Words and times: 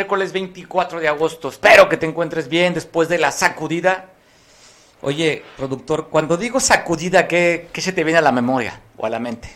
miércoles 0.00 0.32
24 0.32 0.98
de 0.98 1.08
agosto. 1.08 1.50
Espero 1.50 1.86
que 1.86 1.98
te 1.98 2.06
encuentres 2.06 2.48
bien 2.48 2.72
después 2.72 3.06
de 3.10 3.18
la 3.18 3.30
sacudida. 3.30 4.06
Oye, 5.02 5.44
productor, 5.58 6.08
cuando 6.08 6.38
digo 6.38 6.58
sacudida, 6.58 7.28
¿qué, 7.28 7.68
se 7.74 7.92
te 7.92 8.02
viene 8.02 8.18
a 8.18 8.22
la 8.22 8.32
memoria 8.32 8.80
o 8.96 9.04
a 9.04 9.10
la 9.10 9.18
mente? 9.18 9.50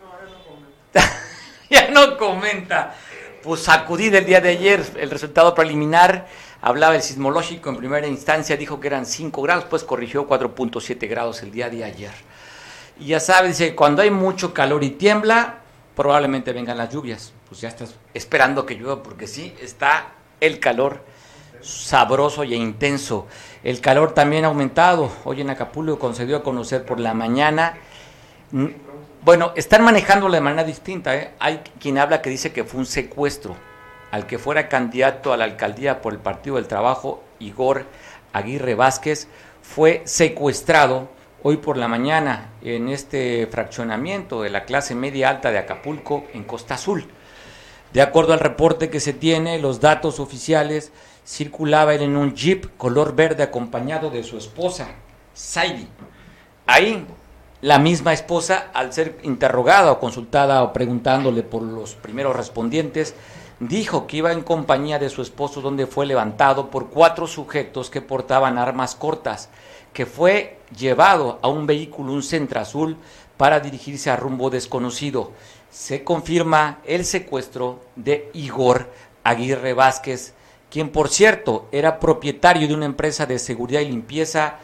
No, 0.00 0.08
ya 0.22 0.30
no 0.30 0.44
comenta. 0.46 1.20
ya 1.68 1.90
no 1.90 2.16
comenta. 2.16 2.94
Pues 3.42 3.62
sacudida 3.62 4.18
el 4.18 4.26
día 4.26 4.40
de 4.40 4.50
ayer, 4.50 4.86
el 5.00 5.10
resultado 5.10 5.52
preliminar 5.52 6.28
hablaba 6.62 6.94
el 6.94 7.02
sismológico 7.02 7.68
en 7.70 7.76
primera 7.76 8.06
instancia, 8.06 8.56
dijo 8.56 8.78
que 8.78 8.86
eran 8.86 9.04
5 9.04 9.42
grados, 9.42 9.64
pues 9.64 9.82
corrigió 9.82 10.28
4.7 10.28 11.08
grados 11.08 11.42
el 11.42 11.50
día 11.50 11.70
de 11.70 11.82
ayer. 11.82 12.12
Y 13.00 13.06
ya 13.06 13.18
sabes, 13.18 13.58
dice, 13.58 13.74
cuando 13.74 14.02
hay 14.02 14.12
mucho 14.12 14.54
calor 14.54 14.84
y 14.84 14.90
tiembla, 14.90 15.58
probablemente 15.96 16.52
vengan 16.52 16.78
las 16.78 16.92
lluvias 16.92 17.32
pues 17.48 17.60
ya 17.60 17.68
estás 17.68 17.94
esperando 18.14 18.66
que 18.66 18.74
llueva 18.74 19.02
porque 19.02 19.26
sí, 19.26 19.54
está 19.60 20.12
el 20.40 20.60
calor 20.60 21.02
sabroso 21.62 22.44
y 22.44 22.54
intenso. 22.54 23.26
El 23.64 23.80
calor 23.80 24.12
también 24.12 24.44
ha 24.44 24.48
aumentado. 24.48 25.10
Hoy 25.24 25.40
en 25.40 25.50
Acapulco 25.50 25.98
concedió 25.98 26.36
a 26.36 26.42
conocer 26.42 26.84
por 26.84 27.00
la 27.00 27.14
mañana. 27.14 27.74
Mm, 28.52 28.66
bueno, 29.24 29.52
están 29.56 29.82
manejándolo 29.82 30.34
de 30.34 30.40
manera 30.40 30.64
distinta. 30.64 31.16
¿eh? 31.16 31.32
Hay 31.38 31.62
quien 31.80 31.98
habla 31.98 32.22
que 32.22 32.30
dice 32.30 32.52
que 32.52 32.64
fue 32.64 32.80
un 32.80 32.86
secuestro 32.86 33.56
al 34.10 34.26
que 34.26 34.38
fuera 34.38 34.68
candidato 34.68 35.32
a 35.32 35.36
la 35.36 35.44
alcaldía 35.44 36.00
por 36.00 36.12
el 36.12 36.18
Partido 36.18 36.56
del 36.56 36.66
Trabajo, 36.66 37.22
Igor 37.40 37.84
Aguirre 38.32 38.74
Vázquez, 38.74 39.28
fue 39.60 40.02
secuestrado 40.04 41.08
hoy 41.42 41.58
por 41.58 41.76
la 41.76 41.88
mañana 41.88 42.50
en 42.62 42.88
este 42.88 43.46
fraccionamiento 43.48 44.42
de 44.42 44.50
la 44.50 44.64
clase 44.64 44.94
media 44.94 45.28
alta 45.28 45.50
de 45.50 45.58
Acapulco 45.58 46.24
en 46.32 46.44
Costa 46.44 46.74
Azul. 46.74 47.06
De 47.92 48.02
acuerdo 48.02 48.32
al 48.34 48.40
reporte 48.40 48.90
que 48.90 49.00
se 49.00 49.12
tiene, 49.12 49.58
los 49.58 49.80
datos 49.80 50.20
oficiales, 50.20 50.92
circulaba 51.26 51.94
él 51.94 52.02
en 52.02 52.16
un 52.16 52.34
jeep 52.34 52.76
color 52.76 53.14
verde 53.14 53.42
acompañado 53.42 54.10
de 54.10 54.22
su 54.22 54.36
esposa, 54.36 54.88
Saidi. 55.34 55.88
Ahí, 56.66 57.06
la 57.60 57.78
misma 57.78 58.12
esposa, 58.12 58.68
al 58.74 58.92
ser 58.92 59.18
interrogada 59.22 59.92
o 59.92 60.00
consultada 60.00 60.62
o 60.62 60.72
preguntándole 60.72 61.42
por 61.42 61.62
los 61.62 61.94
primeros 61.94 62.36
respondientes, 62.36 63.14
dijo 63.60 64.06
que 64.06 64.18
iba 64.18 64.32
en 64.32 64.42
compañía 64.42 64.98
de 64.98 65.10
su 65.10 65.22
esposo 65.22 65.60
donde 65.60 65.86
fue 65.86 66.06
levantado 66.06 66.70
por 66.70 66.90
cuatro 66.90 67.26
sujetos 67.26 67.90
que 67.90 68.02
portaban 68.02 68.58
armas 68.58 68.94
cortas, 68.94 69.48
que 69.92 70.06
fue 70.06 70.58
llevado 70.76 71.38
a 71.42 71.48
un 71.48 71.66
vehículo, 71.66 72.12
un 72.12 72.22
centro 72.22 72.60
azul, 72.60 72.96
para 73.38 73.60
dirigirse 73.60 74.10
a 74.10 74.16
rumbo 74.16 74.50
desconocido 74.50 75.32
se 75.70 76.04
confirma 76.04 76.80
el 76.84 77.04
secuestro 77.04 77.80
de 77.96 78.30
Igor 78.34 78.90
Aguirre 79.24 79.72
Vázquez, 79.72 80.34
quien 80.70 80.90
por 80.90 81.08
cierto 81.08 81.68
era 81.72 82.00
propietario 82.00 82.68
de 82.68 82.74
una 82.74 82.86
empresa 82.86 83.26
de 83.26 83.38
seguridad 83.38 83.80
y 83.80 83.86
limpieza 83.86 84.58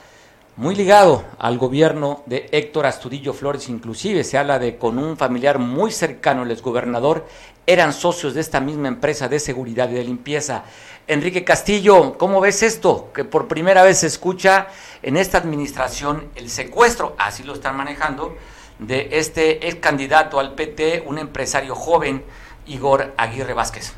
muy 0.56 0.76
ligado 0.76 1.24
al 1.38 1.58
gobierno 1.58 2.22
de 2.26 2.48
Héctor 2.52 2.86
Astudillo 2.86 3.32
Flores, 3.32 3.68
inclusive 3.68 4.22
se 4.22 4.38
habla 4.38 4.58
de 4.60 4.76
con 4.76 4.98
un 4.98 5.16
familiar 5.16 5.58
muy 5.58 5.90
cercano, 5.90 6.44
el 6.44 6.50
exgobernador, 6.52 7.26
eran 7.66 7.92
socios 7.92 8.34
de 8.34 8.40
esta 8.40 8.60
misma 8.60 8.88
empresa 8.88 9.26
de 9.28 9.40
seguridad 9.40 9.90
y 9.90 9.94
de 9.94 10.04
limpieza. 10.04 10.62
Enrique 11.08 11.42
Castillo, 11.42 12.16
¿cómo 12.18 12.40
ves 12.40 12.62
esto? 12.62 13.10
Que 13.12 13.24
por 13.24 13.48
primera 13.48 13.82
vez 13.82 13.98
se 13.98 14.06
escucha 14.06 14.68
en 15.02 15.16
esta 15.16 15.38
administración 15.38 16.28
el 16.36 16.48
secuestro, 16.48 17.16
así 17.18 17.42
lo 17.42 17.54
están 17.54 17.76
manejando, 17.76 18.36
de 18.78 19.08
este 19.12 19.68
ex 19.68 19.76
candidato 19.76 20.40
al 20.40 20.54
PT, 20.54 21.02
un 21.06 21.18
empresario 21.18 21.74
joven, 21.74 22.24
Igor 22.66 23.14
Aguirre 23.16 23.54
Vázquez. 23.54 23.94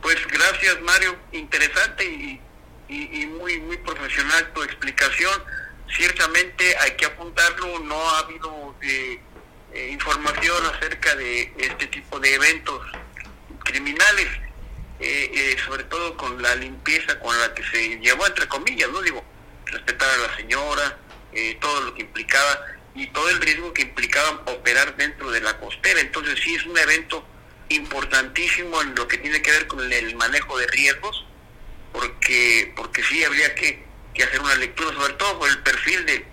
Pues 0.00 0.16
gracias 0.26 0.80
Mario, 0.82 1.16
interesante 1.32 2.04
y, 2.04 2.40
muy, 3.38 3.58
muy 3.60 3.76
profesional 3.78 4.52
tu 4.52 4.62
explicación. 4.62 5.42
Ciertamente 5.96 6.76
hay 6.78 6.92
que 6.92 7.06
apuntarlo, 7.06 7.78
no 7.80 7.96
ha 8.10 8.18
habido 8.18 8.74
eh, 8.82 9.18
eh, 9.72 9.88
información 9.90 10.56
acerca 10.74 11.14
de 11.16 11.52
este 11.56 11.86
tipo 11.86 12.20
de 12.20 12.34
eventos 12.34 12.80
criminales, 13.64 14.28
eh, 15.00 15.56
sobre 15.64 15.84
todo 15.84 16.16
con 16.16 16.40
la 16.42 16.54
limpieza 16.56 17.18
con 17.18 17.38
la 17.40 17.54
que 17.54 17.62
se 17.64 17.98
llevó, 17.98 18.26
entre 18.26 18.46
comillas, 18.48 18.90
no 18.90 19.00
digo, 19.00 19.24
respetar 19.66 20.08
a 20.08 20.28
la 20.28 20.36
señora, 20.36 20.98
todo 21.60 21.80
lo 21.80 21.94
que 21.94 22.02
implicaba 22.02 22.60
y 22.94 23.06
todo 23.08 23.28
el 23.30 23.40
riesgo 23.40 23.72
que 23.72 23.82
implicaba 23.82 24.42
operar 24.46 24.96
dentro 24.96 25.30
de 25.30 25.40
la 25.40 25.58
costera. 25.58 26.00
Entonces 26.00 26.38
sí 26.42 26.54
es 26.54 26.64
un 26.66 26.76
evento 26.76 27.26
importantísimo 27.68 28.82
en 28.82 28.94
lo 28.94 29.08
que 29.08 29.18
tiene 29.18 29.40
que 29.40 29.50
ver 29.50 29.66
con 29.66 29.92
el 29.92 30.16
manejo 30.16 30.58
de 30.58 30.66
riesgos, 30.66 31.24
porque 31.92 32.72
porque 32.76 33.02
sí 33.02 33.24
habría 33.24 33.54
que, 33.54 33.84
hacer 34.22 34.40
una 34.40 34.54
lectura, 34.56 34.94
sobre 34.94 35.14
todo 35.14 35.38
por 35.38 35.48
el 35.48 35.58
perfil 35.62 36.04
de, 36.06 36.24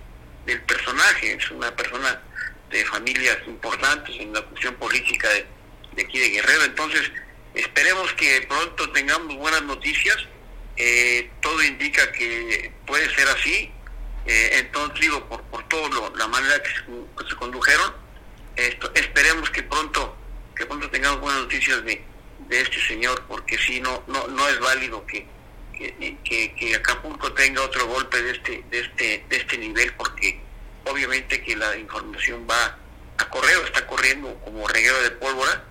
del 0.46 0.62
personaje. 0.62 1.34
Es 1.34 1.50
una 1.52 1.74
persona 1.76 2.22
de 2.70 2.86
familias 2.86 3.38
importantes 3.48 4.16
en 4.20 4.34
la 4.34 4.42
cuestión 4.42 4.76
política 4.76 5.30
de, 5.30 6.04
aquí 6.04 6.20
de 6.20 6.30
Guerrero. 6.30 6.66
Entonces 6.66 7.10
esperemos 7.54 8.14
que 8.14 8.46
pronto 8.48 8.92
tengamos 8.92 9.36
buenas 9.38 9.64
noticias. 9.64 10.18
Eh, 10.76 11.30
todo 11.42 11.62
indica 11.64 12.10
que 12.14 12.72
puede 12.86 13.14
ser 13.14 13.28
así 13.28 13.72
eh, 14.32 14.60
entonces 14.60 15.00
digo, 15.00 15.28
por, 15.28 15.42
por 15.46 15.68
todo 15.68 16.14
la 16.16 16.28
manera 16.28 16.62
que 16.62 16.70
se, 17.28 17.36
condujeron, 17.36 17.96
esto, 18.56 18.92
esperemos 18.94 19.50
que 19.50 19.64
pronto 19.64 20.16
que 20.56 20.68
pronto 20.68 20.88
tengamos 20.92 21.20
buenas 21.20 21.42
noticias 21.42 21.84
de, 21.84 22.00
de 22.48 22.62
este 22.62 22.80
señor, 22.86 23.26
porque 23.28 23.58
si 23.58 23.82
no 23.82 24.04
no 24.06 24.28
no 24.28 24.48
es 24.48 24.60
válido 24.60 25.04
que, 25.08 25.26
que, 25.74 26.54
que, 26.54 26.76
Acapulco 26.76 27.34
tenga 27.34 27.64
otro 27.64 27.88
golpe 27.88 28.22
de 28.22 28.32
este 28.34 28.64
de 28.70 28.80
este 28.82 29.26
de 29.28 29.36
este 29.36 29.58
nivel, 29.58 29.92
porque 29.94 30.40
obviamente 30.86 31.42
que 31.42 31.56
la 31.56 31.76
información 31.76 32.46
va 32.48 32.78
a 33.18 33.30
correo, 33.30 33.64
está 33.66 33.88
corriendo 33.88 34.36
como 34.46 34.68
reguero 34.68 35.02
de 35.02 35.10
pólvora, 35.10 35.64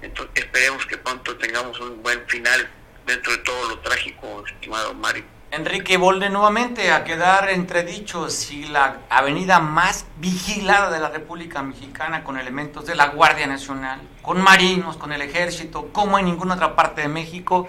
entonces 0.00 0.42
esperemos 0.42 0.86
que 0.86 0.96
pronto 0.96 1.36
tengamos 1.36 1.78
un 1.80 2.02
buen 2.02 2.26
final 2.28 2.66
dentro 3.04 3.32
de 3.32 3.38
todo 3.38 3.68
lo 3.68 3.78
trágico, 3.80 4.42
estimado 4.46 4.94
Mario. 4.94 5.35
Enrique, 5.52 5.96
vuelve 5.96 6.28
nuevamente 6.28 6.90
a 6.90 7.04
quedar 7.04 7.48
entredicho 7.50 8.28
si 8.30 8.66
la 8.66 8.98
avenida 9.08 9.60
más 9.60 10.04
vigilada 10.18 10.90
de 10.90 10.98
la 10.98 11.08
República 11.08 11.62
Mexicana 11.62 12.24
con 12.24 12.36
elementos 12.36 12.84
de 12.84 12.96
la 12.96 13.08
Guardia 13.08 13.46
Nacional, 13.46 14.00
con 14.22 14.42
marinos, 14.42 14.96
con 14.96 15.12
el 15.12 15.22
ejército, 15.22 15.90
como 15.92 16.18
en 16.18 16.24
ninguna 16.24 16.54
otra 16.54 16.74
parte 16.74 17.02
de 17.02 17.08
México, 17.08 17.68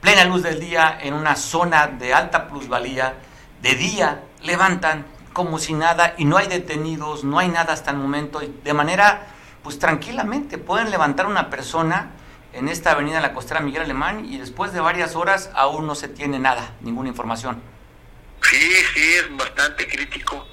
plena 0.00 0.24
luz 0.24 0.44
del 0.44 0.60
día, 0.60 0.96
en 1.02 1.12
una 1.12 1.34
zona 1.34 1.88
de 1.88 2.14
alta 2.14 2.46
plusvalía, 2.46 3.14
de 3.60 3.74
día, 3.74 4.22
levantan 4.42 5.04
como 5.32 5.58
si 5.58 5.74
nada 5.74 6.14
y 6.18 6.24
no 6.24 6.36
hay 6.36 6.46
detenidos, 6.46 7.24
no 7.24 7.40
hay 7.40 7.48
nada 7.48 7.72
hasta 7.72 7.90
el 7.90 7.96
momento, 7.96 8.40
de 8.40 8.72
manera, 8.72 9.26
pues 9.64 9.80
tranquilamente 9.80 10.56
pueden 10.56 10.90
levantar 10.90 11.26
una 11.26 11.50
persona 11.50 12.12
en 12.58 12.68
esta 12.68 12.92
avenida 12.92 13.20
La 13.20 13.32
Costera 13.32 13.60
Miguel 13.60 13.82
Alemán 13.82 14.24
y 14.24 14.38
después 14.38 14.72
de 14.72 14.80
varias 14.80 15.14
horas 15.14 15.50
aún 15.54 15.86
no 15.86 15.94
se 15.94 16.08
tiene 16.08 16.38
nada, 16.38 16.76
ninguna 16.80 17.08
información. 17.08 17.62
Sí, 18.42 18.72
sí, 18.94 19.14
es 19.14 19.36
bastante 19.36 19.86
crítico, 19.86 20.46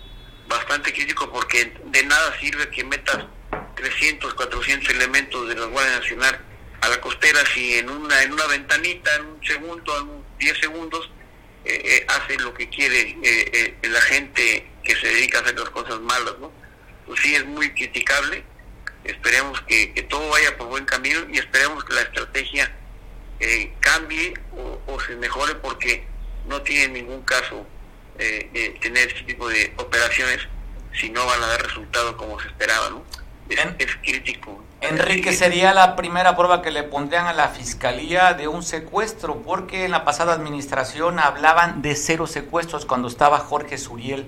bastante 0.48 0.94
crítico 0.94 1.32
porque 1.32 1.74
de 1.86 2.04
nada 2.06 2.40
sirve 2.40 2.70
que 2.70 2.84
metas 2.84 3.26
300, 3.76 4.34
400 4.36 4.90
elementos 4.92 5.48
de 5.50 5.56
la 5.56 5.66
Guardia 5.66 5.98
Nacional 5.98 6.40
a 6.82 6.90
la 6.90 7.02
costera 7.02 7.40
si 7.54 7.80
en 7.80 7.90
una 7.90 8.22
en 8.22 8.34
una 8.34 8.46
ventanita, 8.46 9.16
en 9.16 9.26
un 9.26 9.44
segundo, 9.44 10.00
en 10.00 10.38
10 10.38 10.60
segundos, 10.60 11.10
eh, 11.66 11.82
eh, 11.84 12.06
hace 12.08 12.38
lo 12.38 12.54
que 12.54 12.70
quiere 12.70 13.18
eh, 13.24 13.78
la 13.82 14.02
gente 14.02 14.72
que 14.84 14.96
se 14.96 15.08
dedica 15.08 15.40
a 15.40 15.42
hacer 15.42 15.60
las 15.60 15.70
cosas 15.72 16.00
malas, 16.02 16.36
¿no? 16.40 16.52
Pues 17.08 17.20
sí, 17.22 17.34
es 17.34 17.46
muy 17.46 17.72
criticable 17.72 18.44
Esperemos 19.06 19.62
que, 19.62 19.88
todo 20.10 20.30
vaya 20.30 20.58
por 20.58 20.68
buen 20.68 20.86
camino 20.86 21.20
y 21.32 21.38
esperemos 21.38 21.84
que 21.84 21.94
la 21.94 22.02
estrategia 22.02 22.72
eh, 23.40 23.74
cambie 23.80 24.34
o, 24.88 25.00
se 25.00 25.16
mejore 25.16 25.56
porque 25.56 26.06
no 26.48 26.62
tiene 26.62 27.02
ningún 27.02 27.22
caso 27.22 27.66
eh, 28.18 28.78
tener 28.82 29.08
este 29.10 29.24
tipo 29.24 29.48
de 29.48 29.74
operaciones 29.78 30.48
si 30.94 31.10
no 31.10 31.26
van 31.26 31.44
a 31.44 31.48
dar 31.48 31.62
resultado 31.62 32.18
como 32.18 32.40
se 32.40 32.48
esperaba. 32.48 32.90
¿no? 32.90 33.04
es, 33.50 33.96
crítico. 34.02 34.64
Enrique, 34.82 35.34
sería 35.34 35.74
la 35.74 35.96
primera 35.96 36.36
prueba 36.36 36.62
que 36.62 36.72
le 36.72 36.84
pondrían 36.84 37.26
a 37.28 37.34
la 37.34 37.50
fiscalía 37.50 38.34
de 38.34 38.48
un 38.48 38.62
secuestro, 38.64 39.42
porque 39.42 39.86
en 39.86 39.92
la 39.92 40.06
pasada 40.06 40.34
administración 40.34 41.20
hablaban 41.20 41.82
de 41.82 41.96
cero 41.96 42.28
secuestros 42.28 42.86
cuando 42.86 43.08
estaba 43.08 43.40
Jorge 43.40 43.78
Suriel. 43.78 44.28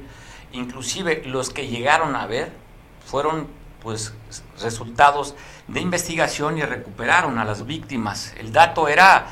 Inclusive 0.52 1.24
los 1.26 1.50
que 1.50 1.68
llegaron 1.68 2.16
a 2.16 2.26
ver 2.26 2.52
fueron 3.06 3.48
pues 3.88 4.12
resultados 4.60 5.34
de 5.70 5.80
investigación 5.80 6.58
y 6.58 6.62
recuperaron 6.62 7.40
a 7.40 7.46
las 7.46 7.66
víctimas. 7.66 8.34
El 8.38 8.52
dato 8.52 8.90
era 8.90 9.28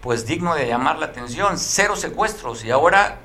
pues 0.00 0.26
digno 0.26 0.56
de 0.56 0.66
llamar 0.66 0.98
la 0.98 1.06
atención, 1.06 1.56
cero 1.58 1.94
secuestros 1.94 2.64
y 2.64 2.72
ahora 2.72 3.18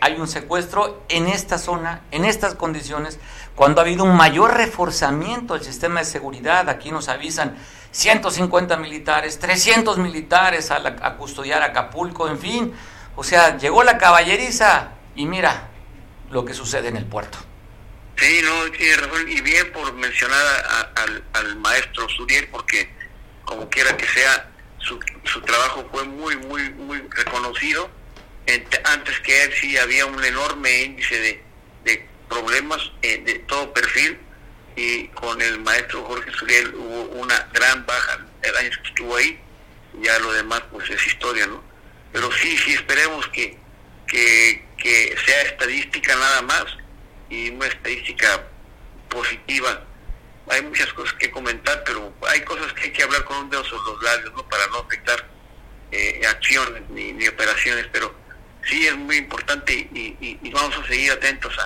hay 0.00 0.20
un 0.20 0.28
secuestro 0.28 1.02
en 1.08 1.26
esta 1.26 1.58
zona, 1.58 2.02
en 2.12 2.24
estas 2.24 2.54
condiciones, 2.54 3.18
cuando 3.56 3.80
ha 3.80 3.82
habido 3.82 4.04
un 4.04 4.16
mayor 4.16 4.54
reforzamiento 4.54 5.54
del 5.54 5.64
sistema 5.64 5.98
de 5.98 6.06
seguridad. 6.06 6.68
Aquí 6.68 6.92
nos 6.92 7.08
avisan 7.08 7.56
150 7.90 8.76
militares, 8.76 9.36
300 9.40 9.98
militares 9.98 10.70
a, 10.70 10.76
a 10.76 11.16
custodiar 11.16 11.64
Acapulco, 11.64 12.28
en 12.28 12.38
fin. 12.38 12.72
O 13.16 13.24
sea, 13.24 13.56
llegó 13.56 13.82
la 13.82 13.98
caballeriza 13.98 14.90
y 15.16 15.26
mira 15.26 15.70
lo 16.30 16.44
que 16.44 16.54
sucede 16.54 16.86
en 16.86 16.98
el 16.98 17.06
puerto. 17.06 17.49
Sí, 18.20 18.40
no, 18.44 18.70
tiene 18.72 18.96
razón. 18.96 19.28
Y 19.28 19.40
bien 19.40 19.72
por 19.72 19.92
mencionar 19.94 20.92
al, 21.32 21.56
maestro 21.56 22.08
Suriel, 22.10 22.46
porque 22.48 22.88
como 23.44 23.68
quiera 23.68 23.96
que 23.96 24.06
sea, 24.06 24.50
su, 24.78 25.00
su 25.24 25.40
trabajo 25.42 25.88
fue 25.90 26.04
muy, 26.04 26.36
muy, 26.36 26.70
muy 26.70 27.02
reconocido 27.10 27.90
antes 28.84 29.20
que 29.20 29.44
él 29.44 29.52
sí 29.60 29.76
había 29.76 30.06
un 30.06 30.22
enorme 30.22 30.82
índice 30.82 31.18
de, 31.20 31.50
problemas 32.28 32.80
eh, 33.02 33.20
de 33.26 33.40
todo 33.40 33.72
perfil 33.72 34.16
y 34.76 35.08
con 35.08 35.42
el 35.42 35.58
maestro 35.58 36.04
Jorge 36.04 36.30
Suriel 36.30 36.72
hubo 36.76 37.02
una 37.20 37.48
gran 37.52 37.84
baja 37.84 38.24
el 38.42 38.56
año 38.56 38.70
que 38.70 38.88
estuvo 38.88 39.16
ahí, 39.16 39.36
ya 40.00 40.16
lo 40.20 40.32
demás 40.32 40.62
pues 40.70 40.88
es 40.90 41.04
historia, 41.08 41.48
¿no? 41.48 41.60
Pero 42.12 42.30
sí, 42.30 42.56
sí 42.58 42.74
esperemos 42.74 43.26
que, 43.30 43.58
que, 44.06 44.64
que 44.78 45.16
sea 45.26 45.42
estadística 45.42 46.14
nada 46.14 46.42
más 46.42 46.66
y 47.30 47.50
una 47.50 47.66
estadística 47.66 48.46
positiva. 49.08 49.84
Hay 50.50 50.62
muchas 50.62 50.92
cosas 50.92 51.14
que 51.14 51.30
comentar, 51.30 51.82
pero 51.84 52.12
hay 52.28 52.40
cosas 52.42 52.72
que 52.72 52.84
hay 52.84 52.92
que 52.92 53.02
hablar 53.02 53.24
con 53.24 53.38
un 53.38 53.50
dedo 53.50 53.64
sobre 53.64 53.82
los 53.92 54.02
labios, 54.02 54.32
¿no? 54.34 54.48
Para 54.48 54.66
no 54.66 54.78
afectar 54.78 55.24
eh, 55.92 56.22
acciones 56.28 56.82
ni, 56.90 57.12
ni 57.12 57.28
operaciones, 57.28 57.86
pero 57.92 58.12
sí 58.64 58.86
es 58.86 58.96
muy 58.96 59.16
importante 59.16 59.72
y, 59.72 60.50
vamos 60.52 60.76
a 60.76 60.86
seguir 60.86 61.12
atentos 61.12 61.56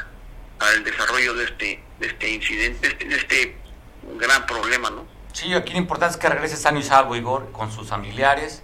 al 0.59 0.85
desarrollo 0.85 1.35
de 1.35 1.45
este, 1.45 1.83
de 1.99 2.07
este 2.07 2.31
incidente, 2.31 2.87
de 2.87 2.93
este, 2.93 3.05
de 3.07 3.17
este 3.17 3.57
gran 4.19 4.47
problema, 4.47 4.91
¿no? 4.91 5.07
Sí, 5.33 5.53
aquí 5.55 5.73
lo 5.73 5.79
importante 5.79 6.15
es 6.15 6.21
que 6.21 6.29
regrese 6.29 6.57
sano 6.57 6.79
y 6.79 6.83
salvo, 6.83 7.17
Igor, 7.17 7.51
con 7.53 7.73
sus 7.73 7.89
familiares. 7.89 8.63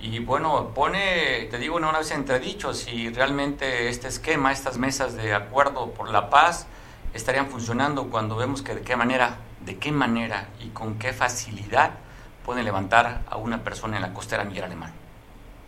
Y 0.00 0.18
bueno, 0.18 0.72
pone, 0.74 1.48
te 1.50 1.58
digo 1.58 1.76
una 1.76 1.92
vez 1.92 2.10
entredicho, 2.10 2.74
si 2.74 3.08
realmente 3.08 3.88
este 3.88 4.08
esquema, 4.08 4.52
estas 4.52 4.78
mesas 4.78 5.14
de 5.16 5.34
acuerdo 5.34 5.92
por 5.92 6.10
la 6.10 6.28
paz 6.28 6.66
estarían 7.14 7.48
funcionando 7.48 8.08
cuando 8.08 8.36
vemos 8.36 8.62
que 8.62 8.74
de 8.74 8.82
qué 8.82 8.94
manera, 8.94 9.38
de 9.60 9.78
qué 9.78 9.92
manera 9.92 10.48
y 10.60 10.68
con 10.68 10.98
qué 10.98 11.12
facilidad 11.12 11.92
pueden 12.44 12.64
levantar 12.64 13.22
a 13.28 13.36
una 13.36 13.64
persona 13.64 13.96
en 13.96 14.02
la 14.02 14.12
costera 14.12 14.44
Miguel 14.44 14.64
Alemán. 14.64 14.92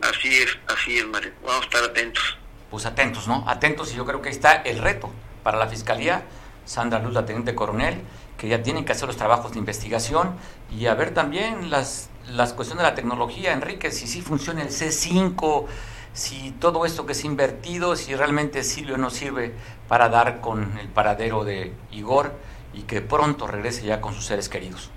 Así 0.03 0.29
es, 0.29 0.57
así 0.69 0.99
es, 0.99 1.07
Mario. 1.07 1.33
Vamos 1.43 1.63
a 1.63 1.65
estar 1.65 1.85
atentos. 1.85 2.39
Pues 2.71 2.87
atentos, 2.87 3.27
¿no? 3.27 3.45
Atentos 3.49 3.93
y 3.93 3.97
yo 3.97 4.05
creo 4.05 4.23
que 4.23 4.29
ahí 4.29 4.35
está 4.35 4.53
el 4.57 4.79
reto 4.79 5.11
para 5.43 5.59
la 5.59 5.67
Fiscalía, 5.67 6.23
Sandra 6.67 6.99
Luz, 6.99 7.15
la 7.15 7.25
Teniente 7.25 7.55
Coronel, 7.55 8.03
que 8.37 8.47
ya 8.47 8.63
tienen 8.63 8.85
que 8.85 8.93
hacer 8.93 9.09
los 9.09 9.17
trabajos 9.17 9.53
de 9.53 9.59
investigación 9.59 10.37
y 10.71 10.87
a 10.87 10.95
ver 10.95 11.13
también 11.13 11.71
las, 11.71 12.11
las 12.31 12.53
cuestiones 12.53 12.85
de 12.85 12.91
la 12.91 12.95
tecnología, 12.95 13.53
Enrique, 13.53 13.91
si 13.91 14.07
sí 14.07 14.23
funciona 14.23 14.63
el 14.63 14.69
C5, 14.69 15.67
si 16.13 16.53
todo 16.53 16.85
esto 16.85 17.07
que 17.07 17.13
es 17.13 17.25
invertido, 17.25 17.97
si 17.97 18.15
realmente 18.15 18.65
sirve 18.65 18.95
o 18.95 18.99
no 18.99 19.11
sirve 19.11 19.55
para 19.89 20.09
dar 20.09 20.41
con 20.41 20.79
el 20.79 20.89
paradero 20.89 21.45
de 21.45 21.73
Igor 21.91 22.33
y 22.75 22.83
que 22.83 23.01
pronto 23.01 23.47
regrese 23.47 23.87
ya 23.87 24.01
con 24.01 24.15
sus 24.15 24.27
seres 24.27 24.49
queridos. 24.49 24.91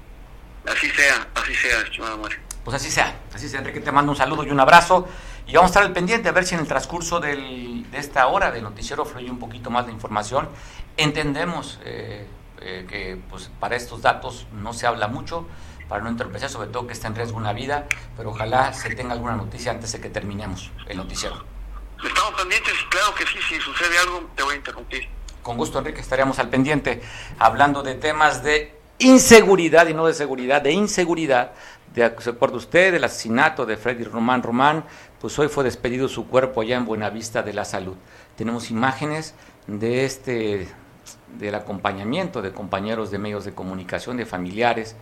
Así 0.67 0.89
sea, 0.89 1.27
así 1.35 1.55
sea, 1.55 1.81
estimado 1.81 2.17
Mario. 2.17 2.39
Pues 2.63 2.75
así 2.75 2.91
sea, 2.91 3.19
así 3.33 3.49
sea, 3.49 3.59
Enrique, 3.59 3.79
te 3.79 3.91
mando 3.91 4.11
un 4.11 4.17
saludo 4.17 4.43
y 4.43 4.51
un 4.51 4.59
abrazo. 4.59 5.07
Y 5.47 5.53
vamos 5.53 5.69
a 5.69 5.71
estar 5.71 5.83
al 5.83 5.93
pendiente 5.93 6.29
a 6.29 6.31
ver 6.31 6.45
si 6.45 6.53
en 6.53 6.61
el 6.61 6.67
transcurso 6.67 7.19
de 7.19 7.83
esta 7.93 8.27
hora 8.27 8.51
del 8.51 8.63
noticiero 8.63 9.05
fluye 9.05 9.29
un 9.29 9.39
poquito 9.39 9.69
más 9.71 9.87
de 9.87 9.91
información. 9.91 10.47
Entendemos 10.97 11.79
eh, 11.83 12.27
eh, 12.61 12.85
que 12.87 13.19
pues, 13.29 13.49
para 13.59 13.75
estos 13.75 14.03
datos 14.03 14.45
no 14.53 14.73
se 14.73 14.85
habla 14.85 15.07
mucho, 15.07 15.47
para 15.91 16.05
no 16.05 16.09
entorpecer, 16.09 16.49
sobre 16.49 16.69
todo 16.69 16.87
que 16.87 16.93
está 16.93 17.09
en 17.09 17.15
riesgo 17.15 17.37
una 17.37 17.51
vida, 17.51 17.85
pero 18.15 18.29
ojalá 18.29 18.71
se 18.71 18.95
tenga 18.95 19.11
alguna 19.11 19.35
noticia 19.35 19.73
antes 19.73 19.91
de 19.91 19.99
que 19.99 20.07
terminemos 20.07 20.71
el 20.87 20.95
noticiero. 20.95 21.43
Estamos 22.01 22.33
pendientes, 22.39 22.73
claro 22.89 23.13
que 23.13 23.25
sí, 23.25 23.37
si 23.49 23.59
sucede 23.59 23.97
algo 23.97 24.29
te 24.33 24.41
voy 24.41 24.53
a 24.53 24.57
interrumpir. 24.57 25.09
Con 25.43 25.57
gusto, 25.57 25.79
Enrique, 25.79 25.99
estaríamos 25.99 26.39
al 26.39 26.49
pendiente 26.49 27.01
hablando 27.37 27.83
de 27.83 27.95
temas 27.95 28.41
de 28.41 28.73
inseguridad 28.99 29.85
y 29.85 29.93
no 29.93 30.07
de 30.07 30.13
seguridad, 30.13 30.61
de 30.61 30.71
inseguridad 30.71 31.51
de 31.93 32.05
acuerdo 32.05 32.55
usted 32.55 32.93
del 32.93 33.03
asesinato 33.03 33.65
de 33.65 33.75
Freddy 33.75 34.05
Román 34.05 34.43
Román, 34.43 34.85
pues 35.19 35.37
hoy 35.39 35.49
fue 35.49 35.65
despedido 35.65 36.07
su 36.07 36.25
cuerpo 36.25 36.61
allá 36.61 36.77
en 36.77 36.85
Buenavista 36.85 37.43
de 37.43 37.51
la 37.51 37.65
Salud. 37.65 37.97
Tenemos 38.37 38.71
imágenes 38.71 39.35
de 39.67 40.05
este 40.05 40.69
del 41.37 41.55
acompañamiento 41.55 42.41
de 42.41 42.53
compañeros 42.53 43.11
de 43.11 43.17
medios 43.17 43.43
de 43.43 43.53
comunicación, 43.53 44.15
de 44.17 44.25
familiares, 44.25 44.95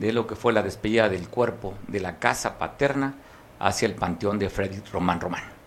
de 0.00 0.12
lo 0.14 0.26
que 0.26 0.34
fue 0.34 0.54
la 0.54 0.62
despedida 0.62 1.10
del 1.10 1.28
cuerpo 1.28 1.74
de 1.86 2.00
la 2.00 2.18
casa 2.18 2.58
paterna 2.58 3.14
hacia 3.58 3.86
el 3.86 3.94
panteón 3.94 4.38
de 4.38 4.48
Freddy 4.48 4.80
Román 4.90 5.20
Román. 5.20 5.59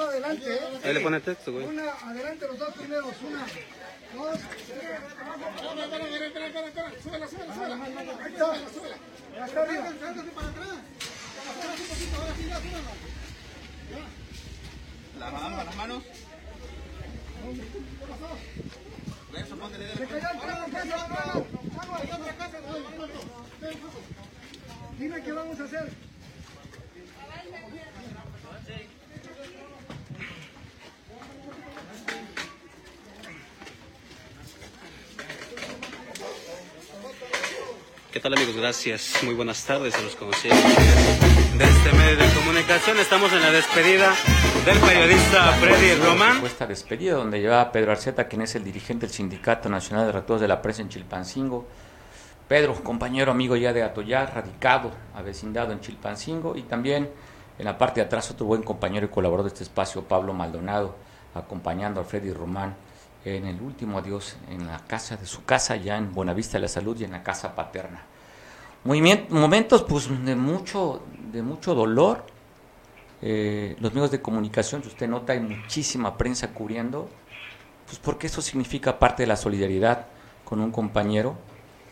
Primero 0.00 0.10
adelante. 0.10 0.54
¿eh? 0.54 0.80
Ahí 0.84 0.94
le 0.94 1.00
pone 1.00 1.20
texto, 1.20 1.52
güey. 1.52 1.66
Una, 1.66 1.90
adelante 1.90 2.46
los 2.46 2.58
dos 2.58 2.74
primeros. 2.74 3.14
Una, 3.26 3.46
dos. 4.14 4.40
Espera, 6.30 6.46
espera, 6.46 6.66
espera. 6.66 6.92
Súbela, 7.02 7.28
súbela, 7.28 7.54
súbela. 7.54 7.74
Ahí 7.84 8.32
está. 8.32 8.54
Súbela. 8.72 8.96
Ya 9.36 9.46
está 9.46 9.62
arriba. 9.62 9.84
Sácate 10.00 10.30
para 10.30 10.48
atrás. 10.48 10.68
Ahora 11.46 11.76
sí, 11.76 11.82
poquito, 11.88 12.16
ahora 12.20 12.34
sí, 12.36 12.44
ya, 12.48 12.56
súbela. 12.56 12.92
Las 15.18 15.32
manos, 15.32 15.64
las 15.64 15.76
manos. 15.76 16.02
Ya, 19.32 20.84
ya, 20.84 20.84
ya. 20.84 21.10
Dime 24.98 25.22
qué 25.22 25.32
vamos 25.32 25.60
a 25.60 25.64
hacer. 25.64 26.09
¿Qué 38.12 38.18
tal 38.18 38.34
amigos? 38.34 38.56
Gracias. 38.56 39.22
Muy 39.22 39.34
buenas 39.34 39.64
tardes 39.64 39.94
a 39.94 40.02
los 40.02 40.16
conocidos 40.16 40.58
de 40.58 41.64
este 41.64 41.92
medio 41.92 42.16
de 42.16 42.34
comunicación. 42.34 42.98
Estamos 42.98 43.32
en 43.32 43.40
la 43.40 43.52
despedida 43.52 44.12
del 44.64 44.78
periodista 44.78 45.52
Freddy 45.52 45.94
Román. 45.94 46.44
Esta 46.44 46.66
despedida 46.66 47.14
donde 47.14 47.40
lleva 47.40 47.70
Pedro 47.70 47.92
Arceta, 47.92 48.26
quien 48.26 48.42
es 48.42 48.56
el 48.56 48.64
dirigente 48.64 49.06
del 49.06 49.14
Sindicato 49.14 49.68
Nacional 49.68 50.06
de 50.06 50.12
Rectores 50.12 50.40
de 50.40 50.48
la 50.48 50.60
Prensa 50.60 50.82
en 50.82 50.88
Chilpancingo. 50.88 51.68
Pedro, 52.48 52.74
compañero 52.82 53.30
amigo 53.30 53.54
ya 53.54 53.72
de 53.72 53.84
Atoyar, 53.84 54.34
radicado, 54.34 54.90
avecindado 55.14 55.70
en 55.70 55.80
Chilpancingo 55.80 56.56
y 56.56 56.62
también 56.62 57.08
en 57.60 57.64
la 57.64 57.78
parte 57.78 58.00
de 58.00 58.06
atrás 58.06 58.28
otro 58.32 58.44
buen 58.46 58.64
compañero 58.64 59.06
y 59.06 59.10
colaborador 59.10 59.48
de 59.48 59.54
este 59.54 59.62
espacio, 59.62 60.02
Pablo 60.02 60.34
Maldonado, 60.34 60.96
acompañando 61.32 62.00
a 62.00 62.04
Freddy 62.04 62.32
Román 62.32 62.74
en 63.24 63.46
el 63.46 63.60
último 63.60 63.98
adiós 63.98 64.36
en 64.48 64.66
la 64.66 64.78
casa 64.78 65.16
de 65.16 65.26
su 65.26 65.44
casa, 65.44 65.76
ya 65.76 65.96
en 65.96 66.12
Buenavista 66.12 66.56
de 66.58 66.62
la 66.62 66.68
Salud 66.68 66.98
y 66.98 67.04
en 67.04 67.12
la 67.12 67.22
casa 67.22 67.54
paterna. 67.54 68.02
momentos 68.84 69.82
pues 69.82 70.08
de 70.24 70.36
mucho, 70.36 71.02
de 71.32 71.42
mucho 71.42 71.74
dolor. 71.74 72.24
Eh, 73.22 73.76
los 73.80 73.92
medios 73.92 74.10
de 74.10 74.22
comunicación, 74.22 74.82
si 74.82 74.88
usted 74.88 75.06
nota, 75.06 75.34
hay 75.34 75.40
muchísima 75.40 76.16
prensa 76.16 76.54
cubriendo, 76.54 77.10
pues 77.84 77.98
porque 77.98 78.28
eso 78.28 78.40
significa 78.40 78.98
parte 78.98 79.24
de 79.24 79.26
la 79.26 79.36
solidaridad 79.36 80.06
con 80.44 80.60
un 80.60 80.70
compañero 80.70 81.36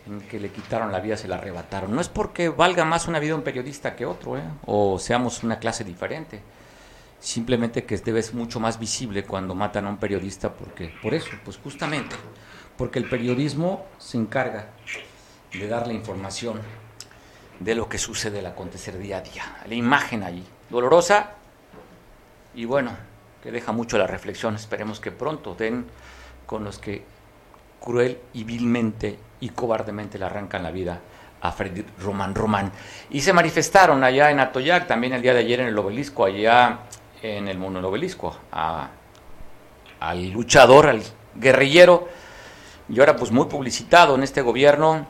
en 0.07 0.23
que 0.23 0.41
le 0.41 0.51
quitaron 0.51 0.91
la 0.91 1.01
vida, 1.01 1.19
se 1.19 1.29
la 1.29 1.37
arrebataron. 1.37 1.95
No 1.95 2.01
es 2.01 2.09
porque 2.09 2.49
valga 2.49 2.87
más 2.87 3.09
una 3.09 3.19
vida 3.19 3.35
un 3.35 3.43
periodista 3.43 3.95
que 3.95 4.07
otro, 4.07 4.39
¿eh? 4.39 4.43
o 4.65 4.99
seamos 4.99 5.43
una 5.43 5.59
clase 5.59 5.85
diferente 5.85 6.41
simplemente 7.21 7.85
que 7.85 7.97
debe 7.99 8.23
ser 8.23 8.35
mucho 8.35 8.61
más 8.61 8.79
visible 8.79 9.25
cuando 9.25 9.55
matan 9.55 9.87
a 9.87 9.91
un 9.91 9.99
periodista, 9.99 10.53
porque 10.53 10.95
por 11.03 11.15
eso, 11.15 11.31
pues 11.45 11.59
justamente, 11.59 12.17
porque 12.77 12.99
el 12.99 13.09
periodismo 13.09 13.87
se 13.99 14.19
encarga 14.19 14.69
de 15.53 15.69
dar 15.69 15.87
la 15.87 15.93
información 15.93 16.61
de 17.61 17.75
lo 17.75 17.89
que 17.89 17.99
sucede, 17.99 18.39
el 18.39 18.47
acontecer 18.47 18.99
día 18.99 19.19
a 19.19 19.21
día, 19.21 19.63
la 19.67 19.75
imagen 19.75 20.23
allí, 20.23 20.45
dolorosa 20.71 21.33
y 22.55 22.65
bueno, 22.65 22.97
que 23.43 23.51
deja 23.51 23.73
mucho 23.73 23.99
la 23.99 24.07
reflexión. 24.07 24.55
Esperemos 24.55 25.01
que 25.01 25.11
pronto 25.11 25.55
den 25.55 25.87
con 26.47 26.65
los 26.65 26.79
que 26.79 27.05
cruel 27.81 28.19
y 28.33 28.45
vilmente 28.45 29.19
y 29.41 29.51
cobardemente 29.51 30.19
le 30.19 30.25
arrancan 30.25 30.63
la 30.63 30.71
vida 30.71 31.01
a 31.41 31.53
Freddy 31.53 31.85
Román 32.01 32.35
Román. 32.35 32.73
Y 33.11 33.21
se 33.21 33.33
manifestaron 33.33 34.03
allá 34.03 34.31
en 34.31 34.41
Atoyac, 34.41 34.87
también 34.87 35.13
el 35.13 35.23
día 35.23 35.35
de 35.35 35.41
ayer 35.41 35.61
en 35.61 35.69
el 35.69 35.79
obelisco, 35.79 36.25
allá 36.25 36.81
en 37.23 37.49
el 37.49 37.59
mononovelisco, 37.59 38.37
a, 38.53 38.89
al 40.01 40.31
luchador, 40.31 40.87
al 40.87 41.03
guerrillero, 41.35 42.09
y 42.89 42.99
ahora 43.01 43.17
pues 43.17 43.31
muy 43.31 43.47
publicitado 43.47 44.15
en 44.15 44.23
este 44.23 44.43
gobierno, 44.43 45.07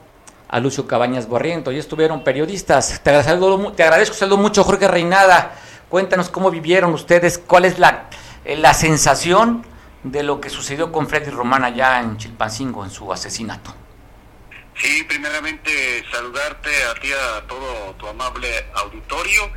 a 0.49 0.61
Lucio 0.61 0.87
Cabañas 0.87 1.29
Barriento. 1.29 1.71
Y 1.71 1.79
estuvieron 1.79 2.25
periodistas. 2.25 3.01
Te 3.03 3.11
agradezco, 3.11 3.73
te 3.73 3.83
agradezco 3.83 4.15
saludo 4.15 4.39
mucho, 4.39 4.65
Jorge 4.65 4.89
Reinada. 4.89 5.53
Cuéntanos 5.89 6.29
cómo 6.29 6.51
vivieron 6.51 6.93
ustedes, 6.93 7.39
cuál 7.39 7.65
es 7.65 7.79
la, 7.79 8.09
eh, 8.45 8.57
la 8.57 8.75
sensación 8.75 9.65
de 10.03 10.23
lo 10.23 10.41
que 10.41 10.51
sucedió 10.51 10.93
con 10.93 11.07
Freddy 11.07 11.31
Román 11.31 11.65
allá 11.65 12.01
en 12.01 12.17
Chilpancingo, 12.17 12.85
en 12.85 12.91
su 12.91 13.13
asesinato. 13.13 13.73
Sí, 14.81 15.03
primeramente 15.09 16.05
saludarte 16.13 16.71
a 16.85 16.95
ti, 16.95 17.11
a 17.13 17.41
todo 17.49 17.95
tu 17.97 18.07
amable 18.07 18.65
auditorio, 18.75 19.51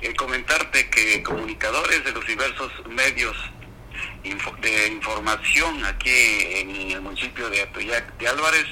y 0.00 0.14
comentarte 0.14 0.88
que 0.88 1.20
comunicadores 1.22 2.04
de 2.04 2.12
los 2.12 2.24
diversos 2.24 2.70
medios 2.88 3.36
de 4.22 4.86
información 4.88 5.84
aquí 5.84 6.10
en 6.10 6.92
el 6.92 7.00
municipio 7.00 7.50
de 7.50 7.62
Atoyac 7.62 8.16
de 8.18 8.28
Álvarez, 8.28 8.66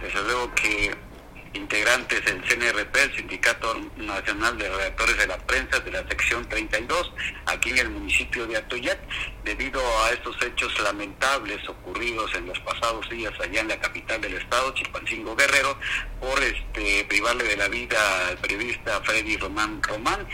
desde 0.00 0.22
luego 0.24 0.52
que 0.56 0.94
integrantes 1.56 2.24
del 2.24 2.42
CNRP, 2.42 2.96
el 2.96 3.16
Sindicato 3.16 3.74
Nacional 3.96 4.56
de 4.58 4.68
Redactores 4.68 5.18
de 5.18 5.26
la 5.26 5.38
Prensa 5.38 5.80
de 5.80 5.90
la 5.90 6.06
sección 6.08 6.48
32, 6.48 7.12
aquí 7.46 7.70
en 7.70 7.78
el 7.78 7.90
municipio 7.90 8.46
de 8.46 8.58
Atoyac, 8.58 8.98
debido 9.44 9.80
a 10.04 10.10
estos 10.10 10.36
hechos 10.42 10.78
lamentables 10.80 11.68
ocurridos 11.68 12.34
en 12.34 12.46
los 12.46 12.58
pasados 12.60 13.08
días 13.10 13.32
allá 13.40 13.60
en 13.60 13.68
la 13.68 13.80
capital 13.80 14.20
del 14.20 14.34
estado, 14.34 14.72
Chilpancingo 14.74 15.34
Guerrero, 15.34 15.78
por 16.20 16.42
este 16.42 17.04
privarle 17.04 17.44
de 17.44 17.56
la 17.56 17.68
vida 17.68 18.28
al 18.28 18.38
periodista 18.38 19.00
Freddy 19.02 19.36
Román 19.36 19.82
Román 19.82 20.26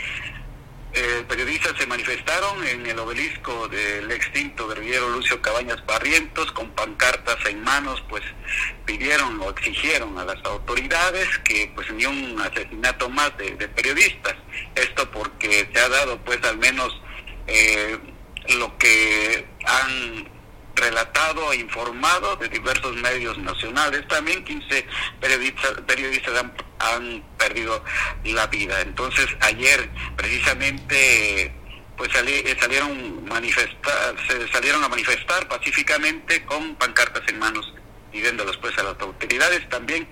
eh, 0.95 1.23
periodistas 1.27 1.73
se 1.77 1.87
manifestaron 1.87 2.65
en 2.67 2.85
el 2.85 2.99
obelisco 2.99 3.67
del 3.67 4.11
extinto 4.11 4.67
guerrillero 4.67 5.09
Lucio 5.09 5.41
Cabañas 5.41 5.83
Barrientos 5.85 6.51
con 6.51 6.69
pancartas 6.71 7.37
en 7.47 7.63
manos, 7.63 8.03
pues 8.09 8.21
pidieron 8.85 9.39
o 9.41 9.49
exigieron 9.49 10.17
a 10.19 10.25
las 10.25 10.43
autoridades 10.45 11.27
que 11.39 11.71
pues 11.73 11.91
ni 11.91 12.05
un 12.05 12.39
asesinato 12.39 13.09
más 13.09 13.35
de, 13.37 13.67
periodistas. 13.69 14.35
Esto 14.75 15.09
porque 15.09 15.67
se 15.73 15.79
ha 15.79 15.89
dado 15.89 16.17
pues 16.19 16.43
al 16.43 16.57
menos 16.57 17.01
eh, 17.47 17.97
lo 18.49 18.77
que 18.77 19.47
han 19.65 20.32
relatado 20.75 21.51
e 21.53 21.57
informado 21.57 22.35
de 22.37 22.49
diversos 22.49 22.95
medios 22.97 23.37
nacionales. 23.37 24.07
También 24.07 24.43
15 24.43 24.85
periodistas, 25.19 25.71
periodistas 25.87 26.45
han, 26.79 27.23
perdido 27.37 27.83
la 28.23 28.47
vida. 28.47 28.81
Entonces 28.81 29.27
ayer 29.41 29.89
precisamente 30.15 31.53
pues 31.97 32.11
salieron 32.11 33.25
manifestar, 33.25 34.15
se 34.27 34.47
salieron 34.47 34.83
a 34.83 34.89
manifestar 34.89 35.47
pacíficamente 35.47 36.43
con 36.45 36.75
pancartas 36.75 37.21
en 37.27 37.39
manos 37.39 37.73
pidiéndolos 38.11 38.57
pues 38.57 38.77
a 38.77 38.83
las 38.83 38.99
autoridades 38.99 39.67
también 39.69 40.07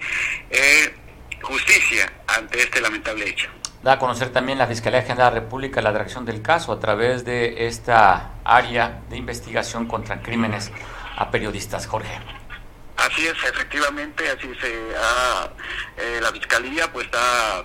eh, 0.50 0.94
justicia 1.41 2.12
ante 2.27 2.62
este 2.62 2.82
lamentable 2.82 3.30
hecho. 3.30 3.50
Da 3.84 3.94
a 3.94 4.00
conocer 4.00 4.30
también 4.30 4.60
la 4.60 4.68
Fiscalía 4.68 5.02
General 5.02 5.34
de 5.34 5.40
la 5.40 5.44
República 5.44 5.82
la 5.82 5.92
dirección 5.92 6.24
del 6.24 6.44
caso 6.44 6.72
a 6.72 6.80
través 6.80 7.26
de 7.26 7.66
esta 7.66 8.34
área 8.44 9.02
de 9.10 9.18
investigación 9.18 9.88
contra 9.88 10.22
crímenes 10.22 10.72
a 11.18 11.32
periodistas, 11.32 11.88
Jorge. 11.88 12.20
Así 12.98 13.26
es, 13.26 13.44
efectivamente, 13.44 14.30
así 14.30 14.54
se 14.62 14.96
ha, 14.96 15.50
eh, 15.98 16.20
la 16.22 16.32
Fiscalía 16.32 16.94
pues 16.94 17.08
ha 17.14 17.64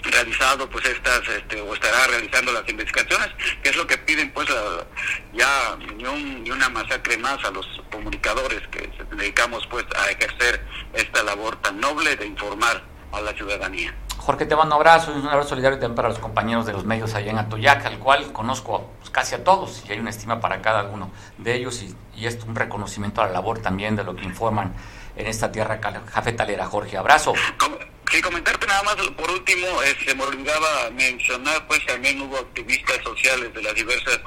realizado 0.00 0.70
pues 0.70 0.84
estas 0.86 1.28
este, 1.28 1.60
o 1.60 1.74
estará 1.74 2.06
realizando 2.06 2.52
las 2.52 2.68
investigaciones 2.68 3.28
que 3.60 3.70
es 3.70 3.76
lo 3.76 3.84
que 3.84 3.98
piden 3.98 4.30
pues 4.30 4.48
ya 5.32 5.76
ni, 5.96 6.04
un, 6.04 6.44
ni 6.44 6.50
una 6.52 6.68
masacre 6.68 7.18
más 7.18 7.44
a 7.44 7.50
los 7.50 7.66
comunicadores 7.90 8.62
que 8.68 8.88
dedicamos 9.16 9.66
pues 9.66 9.84
a 9.96 10.08
ejercer 10.10 10.64
esta 10.92 11.24
labor 11.24 11.60
tan 11.62 11.80
noble 11.80 12.14
de 12.14 12.26
informar 12.26 12.80
a 13.10 13.20
la 13.20 13.32
ciudadanía. 13.32 13.92
Jorge, 14.28 14.44
te 14.44 14.54
mando 14.54 14.76
un 14.76 14.82
abrazo 14.82 15.10
un 15.10 15.26
abrazo 15.26 15.48
solidario 15.48 15.78
también 15.78 15.94
para 15.96 16.10
los 16.10 16.18
compañeros 16.18 16.66
de 16.66 16.74
los 16.74 16.84
medios 16.84 17.14
allá 17.14 17.30
en 17.30 17.38
Atoyac, 17.38 17.86
al 17.86 17.98
cual 17.98 18.30
conozco 18.30 18.90
pues, 18.98 19.08
casi 19.08 19.34
a 19.34 19.42
todos 19.42 19.82
y 19.88 19.92
hay 19.92 20.00
una 20.00 20.10
estima 20.10 20.38
para 20.38 20.60
cada 20.60 20.84
uno 20.84 21.10
de 21.38 21.54
ellos 21.54 21.82
y, 21.82 21.94
y 22.14 22.26
es 22.26 22.38
un 22.44 22.54
reconocimiento 22.54 23.22
a 23.22 23.26
la 23.26 23.32
labor 23.32 23.60
también 23.60 23.96
de 23.96 24.04
lo 24.04 24.14
que 24.14 24.24
informan 24.24 24.74
en 25.16 25.28
esta 25.28 25.50
tierra 25.50 25.80
cafetalera. 25.80 26.66
Jorge, 26.66 26.98
abrazo. 26.98 27.32
Sí, 28.10 28.20
comentarte 28.20 28.66
nada 28.66 28.82
más, 28.82 28.96
por 28.96 29.30
último, 29.30 29.66
se 30.04 30.14
me 30.14 30.22
olvidaba 30.22 30.90
mencionar, 30.90 31.66
pues 31.66 31.86
también 31.86 32.20
hubo 32.20 32.36
activistas 32.36 32.98
sociales 33.02 33.54
de 33.54 33.62
las 33.62 33.74
diversas 33.74 34.20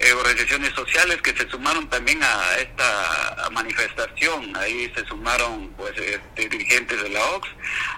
eh, 0.00 0.14
organizaciones 0.14 0.72
sociales 0.74 1.20
que 1.20 1.36
se 1.36 1.46
sumaron 1.50 1.86
también 1.90 2.22
a 2.22 2.56
esta 2.58 3.50
manifestación. 3.52 4.56
Ahí 4.56 4.90
se 4.94 5.04
sumaron 5.04 5.68
pues 5.76 5.92
este, 5.98 6.48
dirigentes 6.48 7.02
de 7.02 7.10
la 7.10 7.22
OX, 7.32 7.46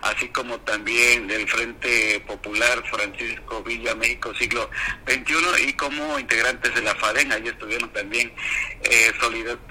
así 0.02 0.28
como 0.30 0.58
también 0.60 1.28
del 1.28 1.48
Frente 1.48 2.18
Popular 2.26 2.82
Francisco 2.90 3.62
Villa 3.62 3.94
México 3.94 4.34
siglo 4.34 4.68
XXI 5.06 5.68
y 5.68 5.72
como 5.74 6.18
integrantes 6.18 6.74
de 6.74 6.82
la 6.82 6.92
FADEN, 6.96 7.30
ahí 7.30 7.46
estuvieron 7.46 7.92
también 7.92 8.32
eh, 8.82 9.12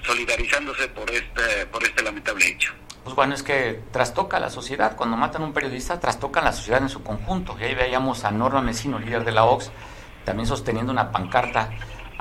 solidarizándose 0.02 0.88
por 0.88 1.10
este, 1.10 1.66
por 1.66 1.84
este 1.84 2.02
lamentable 2.02 2.46
hecho. 2.48 2.72
pues 3.04 3.14
bueno, 3.14 3.34
es 3.34 3.42
que 3.42 3.78
trastoca 3.92 4.40
la 4.40 4.48
sociedad. 4.48 4.96
Cuando 4.96 5.18
matan 5.18 5.42
a 5.42 5.44
un 5.44 5.52
periodista, 5.52 6.00
trastocan 6.00 6.44
la 6.44 6.52
sociedad 6.52 6.80
en 6.80 6.88
su 6.88 7.02
conjunto. 7.02 7.58
Y 7.60 7.64
ahí 7.64 7.74
veíamos 7.74 8.24
a 8.24 8.30
Norma 8.30 8.62
Mesino, 8.62 8.98
líder 8.98 9.22
de 9.24 9.32
la 9.32 9.44
OX, 9.44 9.70
también 10.24 10.46
sosteniendo 10.46 10.92
una 10.92 11.12
pancarta 11.12 11.68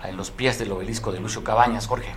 en 0.04 0.18
los 0.18 0.32
pies 0.32 0.60
del 0.60 0.72
obelisco 0.72 1.12
de 1.12 1.20
Lucio 1.20 1.44
Cabañas, 1.44 1.88
Jorge. 1.88 2.14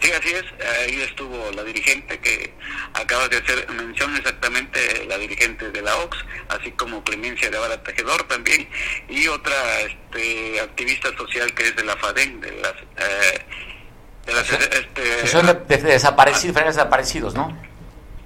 Sí, 0.00 0.12
así 0.12 0.28
es. 0.28 0.44
Ahí 0.86 1.00
estuvo 1.02 1.50
la 1.56 1.64
dirigente 1.64 2.18
que 2.20 2.54
acaba 2.94 3.26
de 3.28 3.38
hacer 3.38 3.68
mención 3.70 4.14
exactamente, 4.16 5.04
la 5.06 5.18
dirigente 5.18 5.70
de 5.70 5.82
la 5.82 5.96
OX, 5.96 6.16
así 6.50 6.70
como 6.72 7.02
Clemencia 7.02 7.50
de 7.50 7.58
Vara 7.58 7.82
Tejedor 7.82 8.22
también, 8.28 8.68
y 9.08 9.26
otra 9.26 9.54
este, 9.80 10.60
activista 10.60 11.08
social 11.16 11.52
que 11.54 11.68
es 11.68 11.76
de 11.76 11.84
la 11.84 11.96
FADEN, 11.96 12.40
de 12.40 12.52
las... 12.60 12.72
Eh, 12.72 13.46
de 14.26 14.34
las 14.34 14.50
este, 14.50 15.02
de, 15.02 15.78
desaparecidos, 15.78 16.64
desaparecidos, 16.64 17.34
¿no? 17.34 17.58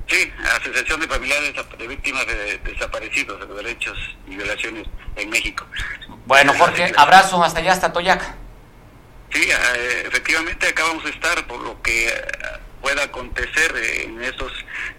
Sí, 0.08 0.30
Asociación 0.60 1.00
de 1.00 1.06
Familiares 1.06 1.54
de 1.78 1.86
Víctimas 1.86 2.26
de 2.26 2.58
Desaparecidos 2.58 3.48
de 3.48 3.54
Derechos 3.54 3.96
y 4.26 4.34
Violaciones 4.34 4.86
en 5.16 5.30
México. 5.30 5.64
Bueno, 6.26 6.52
Jorge, 6.58 6.92
abrazo 6.96 7.42
hasta 7.42 7.60
allá, 7.60 7.72
hasta 7.72 7.92
Toyac. 7.92 8.41
Sí, 9.32 9.42
eh, 9.48 10.04
efectivamente 10.06 10.68
acabamos 10.68 11.04
de 11.04 11.10
estar, 11.10 11.46
por 11.46 11.60
lo 11.60 11.80
que 11.80 12.08
eh, 12.08 12.12
pueda 12.82 13.04
acontecer 13.04 13.72
en 14.04 14.22
esos 14.22 14.52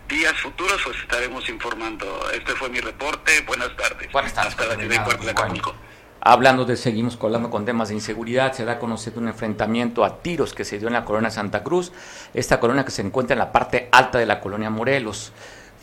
días 0.09 0.33
futuros, 0.41 0.81
pues 0.83 0.97
estaremos 0.99 1.47
informando. 1.49 2.05
Este 2.31 2.53
fue 2.53 2.69
mi 2.69 2.79
reporte. 2.79 3.41
Buenas 3.45 3.75
tardes. 3.75 4.11
Buenas 4.11 4.33
tardes. 4.33 4.53
Hasta 4.53 4.75
la 4.75 5.35
Hablando 6.25 6.63
de, 6.63 6.77
seguimos 6.77 7.17
colando 7.17 7.49
con 7.49 7.65
temas 7.65 7.89
de 7.89 7.95
inseguridad, 7.95 8.53
se 8.53 8.63
da 8.63 8.73
a 8.73 8.79
conocer 8.79 9.13
un 9.17 9.27
enfrentamiento 9.27 10.05
a 10.05 10.21
tiros 10.21 10.53
que 10.53 10.63
se 10.63 10.79
dio 10.79 10.87
en 10.87 10.93
la 10.93 11.03
colonia 11.03 11.29
Santa 11.29 11.63
Cruz, 11.63 11.91
esta 12.33 12.61
colonia 12.61 12.85
que 12.85 12.91
se 12.91 13.01
encuentra 13.01 13.33
en 13.33 13.39
la 13.39 13.51
parte 13.51 13.89
alta 13.91 14.19
de 14.19 14.25
la 14.25 14.39
colonia 14.39 14.69
Morelos. 14.69 15.33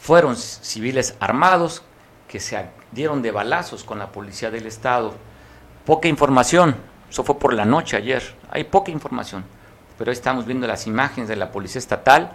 Fueron 0.01 0.37
civiles 0.37 1.15
armados 1.21 1.83
que 2.27 2.41
se 2.41 2.71
dieron 2.91 3.21
de 3.21 3.33
balazos 3.33 3.85
con 3.85 3.99
la 3.99 4.13
policía 4.13 4.51
del 4.51 4.67
Estado. 4.67 5.15
Poca 5.85 6.09
información, 6.09 6.75
eso 7.11 7.25
fue 7.25 7.39
por 7.39 7.53
la 7.53 7.65
noche 7.65 7.97
ayer. 7.97 8.23
Hay 8.51 8.65
poca 8.65 8.93
información. 8.93 9.45
Pero 9.99 10.13
estamos 10.13 10.47
viendo 10.47 10.67
las 10.67 10.87
imágenes 10.87 11.29
de 11.29 11.37
la 11.37 11.51
Policía 11.51 11.81
Estatal 11.81 12.31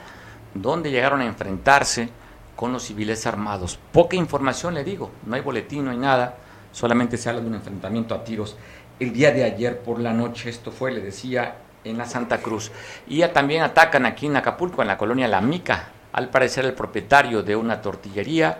donde 0.53 0.91
llegaron 0.91 1.21
a 1.21 1.25
enfrentarse 1.25 2.09
con 2.55 2.71
los 2.71 2.83
civiles 2.83 3.25
armados. 3.25 3.79
Poca 3.91 4.15
información, 4.15 4.73
le 4.73 4.83
digo. 4.83 5.11
No 5.25 5.35
hay 5.35 5.41
boletín, 5.41 5.85
no 5.85 5.91
hay 5.91 5.97
nada. 5.97 6.35
Solamente 6.71 7.17
se 7.17 7.29
habla 7.29 7.41
de 7.41 7.47
un 7.47 7.55
enfrentamiento 7.55 8.13
a 8.13 8.23
tiros. 8.23 8.55
El 8.99 9.13
día 9.13 9.31
de 9.31 9.43
ayer 9.43 9.79
por 9.79 9.99
la 9.99 10.13
noche, 10.13 10.49
esto 10.49 10.71
fue, 10.71 10.91
le 10.91 11.01
decía, 11.01 11.55
en 11.83 11.97
la 11.97 12.05
Santa 12.05 12.39
Cruz. 12.39 12.71
Y 13.07 13.21
también 13.29 13.63
atacan 13.63 14.05
aquí 14.05 14.25
en 14.25 14.35
Acapulco, 14.35 14.81
en 14.81 14.87
la 14.87 14.97
colonia 14.97 15.27
La 15.27 15.41
Mica. 15.41 15.89
Al 16.13 16.29
parecer 16.29 16.65
el 16.65 16.73
propietario 16.73 17.43
de 17.43 17.55
una 17.55 17.81
tortillería 17.81 18.57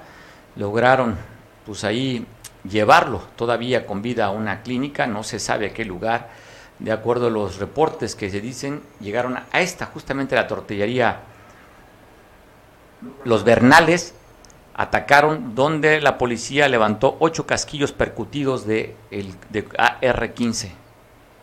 lograron 0.55 1.17
pues 1.65 1.83
ahí 1.83 2.25
llevarlo 2.69 3.21
todavía 3.35 3.85
con 3.85 4.01
vida 4.01 4.25
a 4.25 4.31
una 4.31 4.61
clínica, 4.61 5.07
no 5.07 5.23
se 5.23 5.39
sabe 5.39 5.67
a 5.67 5.73
qué 5.73 5.85
lugar. 5.85 6.29
De 6.79 6.91
acuerdo 6.91 7.27
a 7.27 7.29
los 7.29 7.57
reportes 7.57 8.15
que 8.15 8.29
se 8.29 8.41
dicen, 8.41 8.81
llegaron 8.99 9.37
a 9.37 9.61
esta, 9.61 9.85
justamente 9.85 10.35
la 10.35 10.47
tortillería 10.47 11.21
Los 13.23 13.43
Bernales, 13.43 14.13
atacaron 14.73 15.55
donde 15.55 16.01
la 16.01 16.17
policía 16.17 16.67
levantó 16.67 17.15
ocho 17.19 17.47
casquillos 17.47 17.93
percutidos 17.93 18.65
de, 18.65 18.95
el, 19.09 19.33
de 19.49 19.65
AR-15. 19.77 20.71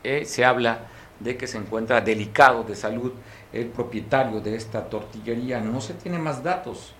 Eh, 0.05 0.25
se 0.27 0.45
habla 0.45 0.81
de 1.19 1.37
que 1.37 1.47
se 1.47 1.57
encuentra 1.57 2.01
delicado 2.01 2.65
de 2.65 2.75
salud 2.75 3.13
el 3.53 3.67
propietario 3.67 4.41
de 4.41 4.57
esta 4.57 4.85
tortillería. 4.85 5.61
No 5.61 5.81
se 5.81 5.95
tiene 5.95 6.19
más 6.19 6.43
datos. 6.43 6.93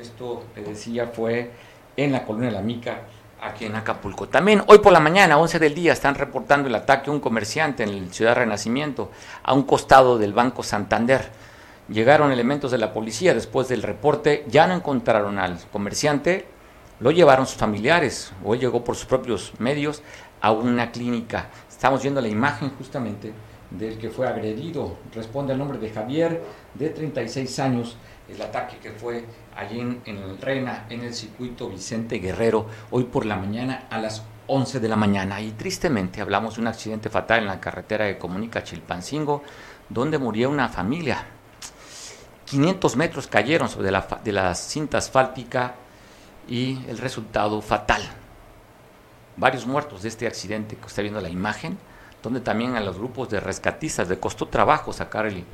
Esto, 0.00 0.44
le 0.54 0.62
decía, 0.62 1.08
fue 1.08 1.50
en 1.96 2.12
la 2.12 2.24
colonia 2.24 2.48
de 2.48 2.54
La 2.54 2.62
Mica, 2.62 3.02
aquí 3.42 3.64
en 3.66 3.74
Acapulco. 3.74 4.28
También 4.28 4.62
hoy 4.68 4.78
por 4.78 4.92
la 4.92 5.00
mañana, 5.00 5.36
11 5.36 5.58
del 5.58 5.74
día, 5.74 5.92
están 5.92 6.14
reportando 6.14 6.68
el 6.68 6.74
ataque 6.74 7.10
a 7.10 7.12
un 7.12 7.20
comerciante 7.20 7.82
en 7.82 8.06
la 8.06 8.12
Ciudad 8.12 8.36
Renacimiento, 8.36 9.10
a 9.42 9.52
un 9.52 9.64
costado 9.64 10.16
del 10.16 10.32
Banco 10.32 10.62
Santander. 10.62 11.28
Llegaron 11.88 12.30
elementos 12.30 12.70
de 12.70 12.78
la 12.78 12.92
policía 12.92 13.34
después 13.34 13.68
del 13.68 13.82
reporte, 13.82 14.44
ya 14.48 14.66
no 14.68 14.74
encontraron 14.74 15.38
al 15.38 15.58
comerciante, 15.72 16.46
lo 17.00 17.10
llevaron 17.10 17.46
sus 17.46 17.56
familiares, 17.56 18.32
hoy 18.44 18.58
llegó 18.58 18.84
por 18.84 18.94
sus 18.94 19.06
propios 19.06 19.52
medios 19.58 20.02
a 20.40 20.52
una 20.52 20.92
clínica. 20.92 21.48
Estamos 21.68 22.00
viendo 22.00 22.20
la 22.20 22.28
imagen 22.28 22.70
justamente 22.78 23.32
del 23.70 23.98
que 23.98 24.10
fue 24.10 24.28
agredido. 24.28 24.96
Responde 25.12 25.52
al 25.52 25.58
nombre 25.58 25.78
de 25.78 25.90
Javier, 25.90 26.42
de 26.74 26.90
36 26.90 27.58
años, 27.58 27.96
el 28.32 28.42
ataque 28.42 28.78
que 28.78 28.90
fue 28.90 29.24
allí 29.56 29.80
en, 29.80 30.02
el 30.06 30.38
Rena, 30.38 30.86
en 30.88 31.02
el 31.02 31.14
circuito 31.14 31.68
Vicente 31.68 32.18
Guerrero, 32.18 32.66
hoy 32.90 33.04
por 33.04 33.26
la 33.26 33.36
mañana 33.36 33.86
a 33.90 33.98
las 33.98 34.22
11 34.46 34.80
de 34.80 34.88
la 34.88 34.96
mañana. 34.96 35.40
Y 35.40 35.52
tristemente 35.52 36.20
hablamos 36.20 36.56
de 36.56 36.62
un 36.62 36.66
accidente 36.66 37.10
fatal 37.10 37.40
en 37.40 37.46
la 37.46 37.60
carretera 37.60 38.06
que 38.06 38.18
comunica 38.18 38.64
Chilpancingo, 38.64 39.42
donde 39.88 40.18
murió 40.18 40.50
una 40.50 40.68
familia. 40.68 41.24
500 42.46 42.96
metros 42.96 43.26
cayeron 43.26 43.68
sobre 43.68 43.90
la, 43.90 44.06
de 44.22 44.32
la 44.32 44.54
cinta 44.54 44.98
asfáltica 44.98 45.74
y 46.48 46.84
el 46.88 46.98
resultado 46.98 47.60
fatal. 47.62 48.02
Varios 49.36 49.66
muertos 49.66 50.02
de 50.02 50.08
este 50.08 50.26
accidente 50.26 50.76
que 50.76 50.86
está 50.86 51.02
viendo 51.02 51.20
la 51.20 51.30
imagen, 51.30 51.78
donde 52.22 52.40
también 52.40 52.76
a 52.76 52.80
los 52.80 52.98
grupos 52.98 53.30
de 53.30 53.40
rescatistas 53.40 54.08
le 54.08 54.18
costó 54.18 54.46
trabajo 54.48 54.92
sacar 54.92 55.26
el, 55.26 55.44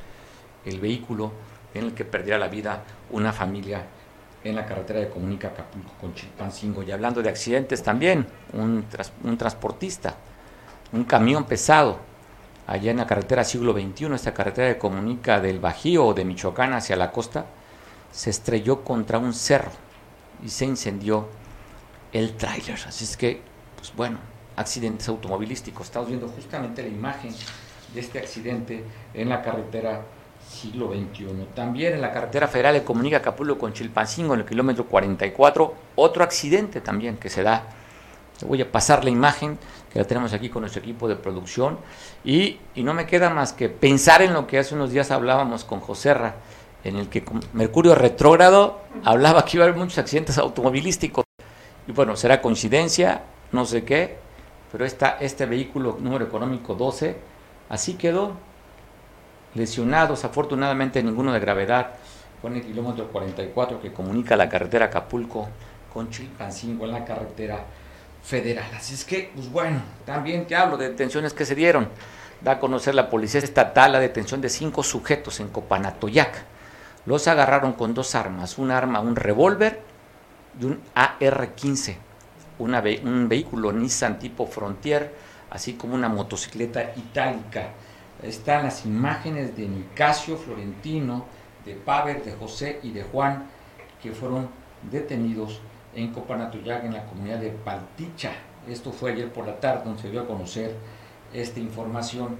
el 0.65 0.79
vehículo 0.79 1.31
en 1.73 1.85
el 1.85 1.93
que 1.93 2.05
perdiera 2.05 2.37
la 2.37 2.47
vida 2.47 2.83
una 3.11 3.31
familia 3.33 3.83
en 4.43 4.55
la 4.55 4.65
carretera 4.65 4.99
de 4.99 5.09
Comunica 5.09 5.51
con 5.99 6.13
Chilpancingo. 6.13 6.83
Y 6.83 6.91
hablando 6.91 7.21
de 7.21 7.29
accidentes 7.29 7.83
también, 7.83 8.25
un, 8.53 8.85
un 9.23 9.37
transportista, 9.37 10.15
un 10.93 11.03
camión 11.03 11.45
pesado, 11.45 11.99
allá 12.67 12.91
en 12.91 12.97
la 12.97 13.07
carretera 13.07 13.43
siglo 13.43 13.73
XXI, 13.73 14.13
esta 14.13 14.33
carretera 14.33 14.67
de 14.67 14.77
Comunica 14.77 15.39
del 15.39 15.59
Bajío 15.59 16.05
o 16.05 16.13
de 16.13 16.23
Michoacán 16.23 16.73
hacia 16.73 16.95
la 16.95 17.11
costa, 17.11 17.45
se 18.11 18.29
estrelló 18.29 18.83
contra 18.83 19.17
un 19.17 19.33
cerro 19.33 19.71
y 20.43 20.49
se 20.49 20.65
incendió 20.65 21.27
el 22.13 22.35
tráiler. 22.37 22.79
Así 22.87 23.03
es 23.03 23.17
que, 23.17 23.41
pues 23.75 23.93
bueno, 23.95 24.19
accidentes 24.55 25.07
automovilísticos. 25.09 25.87
Estamos 25.87 26.09
viendo 26.09 26.27
justamente 26.27 26.81
la 26.81 26.89
imagen 26.89 27.33
de 27.93 27.99
este 27.99 28.19
accidente 28.19 28.83
en 29.13 29.29
la 29.29 29.41
carretera 29.41 30.01
siglo 30.49 30.89
XXI. 30.89 31.27
También 31.53 31.93
en 31.93 32.01
la 32.01 32.11
carretera 32.11 32.47
federal 32.47 32.73
de 32.73 32.83
comunica 32.83 33.17
Acapulco 33.17 33.57
con 33.57 33.73
Chilpancingo 33.73 34.33
en 34.33 34.41
el 34.41 34.45
kilómetro 34.45 34.85
44, 34.85 35.75
otro 35.95 36.23
accidente 36.23 36.81
también 36.81 37.17
que 37.17 37.29
se 37.29 37.43
da. 37.43 37.63
Voy 38.45 38.61
a 38.61 38.71
pasar 38.71 39.03
la 39.03 39.09
imagen 39.09 39.59
que 39.91 39.99
la 39.99 40.05
tenemos 40.05 40.33
aquí 40.33 40.49
con 40.49 40.61
nuestro 40.61 40.81
equipo 40.81 41.07
de 41.07 41.15
producción 41.15 41.77
y, 42.23 42.57
y 42.73 42.83
no 42.83 42.93
me 42.93 43.05
queda 43.05 43.29
más 43.29 43.53
que 43.53 43.69
pensar 43.69 44.21
en 44.21 44.33
lo 44.33 44.47
que 44.47 44.57
hace 44.57 44.75
unos 44.75 44.91
días 44.91 45.11
hablábamos 45.11 45.65
con 45.65 45.81
Joserra, 45.81 46.35
en 46.83 46.95
el 46.95 47.09
que 47.09 47.23
Mercurio 47.53 47.95
retrógrado 47.95 48.81
hablaba 49.03 49.43
que 49.43 49.57
iba 49.57 49.65
a 49.65 49.67
haber 49.67 49.77
muchos 49.77 49.97
accidentes 49.97 50.37
automovilísticos. 50.37 51.25
Y 51.87 51.91
bueno, 51.91 52.15
será 52.15 52.41
coincidencia, 52.41 53.23
no 53.51 53.65
sé 53.65 53.83
qué, 53.83 54.17
pero 54.71 54.85
esta, 54.85 55.17
este 55.19 55.45
vehículo 55.45 55.97
número 55.99 56.25
económico 56.25 56.75
12 56.75 57.17
así 57.69 57.95
quedó 57.95 58.33
lesionados, 59.55 60.25
afortunadamente 60.25 61.01
ninguno 61.03 61.33
de 61.33 61.39
gravedad, 61.39 61.91
con 62.41 62.55
el 62.55 62.61
kilómetro 62.61 63.07
44 63.07 63.81
que 63.81 63.91
comunica 63.91 64.35
la 64.35 64.47
carretera 64.47 64.85
Acapulco 64.85 65.49
con 65.93 66.09
Chilpancingo 66.09 66.85
en 66.85 66.91
la 66.91 67.03
carretera 67.03 67.65
federal. 68.23 68.69
Así 68.75 68.93
es 68.93 69.03
que, 69.03 69.31
pues 69.35 69.51
bueno, 69.51 69.81
también 70.05 70.45
te 70.45 70.55
hablo 70.55 70.77
de 70.77 70.89
detenciones 70.89 71.33
que 71.33 71.45
se 71.45 71.55
dieron. 71.55 71.89
Da 72.41 72.53
a 72.53 72.59
conocer 72.59 72.95
la 72.95 73.09
Policía 73.09 73.41
Estatal 73.41 73.91
la 73.91 73.99
detención 73.99 74.39
de 74.39 74.49
cinco 74.49 74.83
sujetos 74.83 75.39
en 75.41 75.49
Copanatoyac. 75.49 76.43
Los 77.05 77.27
agarraron 77.27 77.73
con 77.73 77.93
dos 77.93 78.15
armas, 78.15 78.57
un 78.57 78.71
arma, 78.71 79.01
un 79.01 79.15
revólver 79.15 79.81
y 80.61 80.65
un 80.65 80.79
AR-15, 80.95 81.95
un 82.59 83.27
vehículo 83.27 83.73
Nissan 83.73 84.19
tipo 84.19 84.45
Frontier, 84.45 85.13
así 85.49 85.73
como 85.73 85.95
una 85.95 86.07
motocicleta 86.07 86.93
itálica 86.95 87.69
están 88.23 88.63
las 88.63 88.85
imágenes 88.85 89.55
de 89.55 89.67
Nicasio 89.67 90.37
Florentino, 90.37 91.25
de 91.65 91.75
Pavel, 91.75 92.23
de 92.23 92.33
José 92.33 92.79
y 92.83 92.91
de 92.91 93.03
Juan, 93.03 93.45
que 94.01 94.11
fueron 94.11 94.49
detenidos 94.91 95.61
en 95.95 96.11
Copanatoyac, 96.11 96.83
en 96.83 96.93
la 96.93 97.05
comunidad 97.05 97.39
de 97.39 97.49
Palticha. 97.49 98.31
Esto 98.67 98.91
fue 98.91 99.11
ayer 99.13 99.31
por 99.31 99.45
la 99.45 99.59
tarde, 99.59 99.83
donde 99.85 100.01
se 100.01 100.11
dio 100.11 100.21
a 100.21 100.27
conocer 100.27 100.75
esta 101.33 101.59
información. 101.59 102.37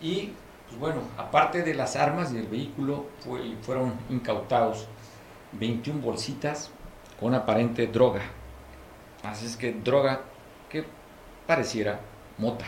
Y, 0.00 0.32
pues 0.68 0.78
bueno, 0.78 1.00
aparte 1.16 1.62
de 1.62 1.74
las 1.74 1.96
armas 1.96 2.32
y 2.32 2.36
del 2.36 2.46
vehículo, 2.46 3.06
fueron 3.62 3.94
incautados 4.10 4.88
21 5.52 6.00
bolsitas 6.00 6.70
con 7.18 7.34
aparente 7.34 7.86
droga. 7.86 8.22
Así 9.22 9.46
es 9.46 9.56
que 9.56 9.72
droga 9.72 10.22
que 10.68 10.84
pareciera 11.46 12.00
mota. 12.38 12.64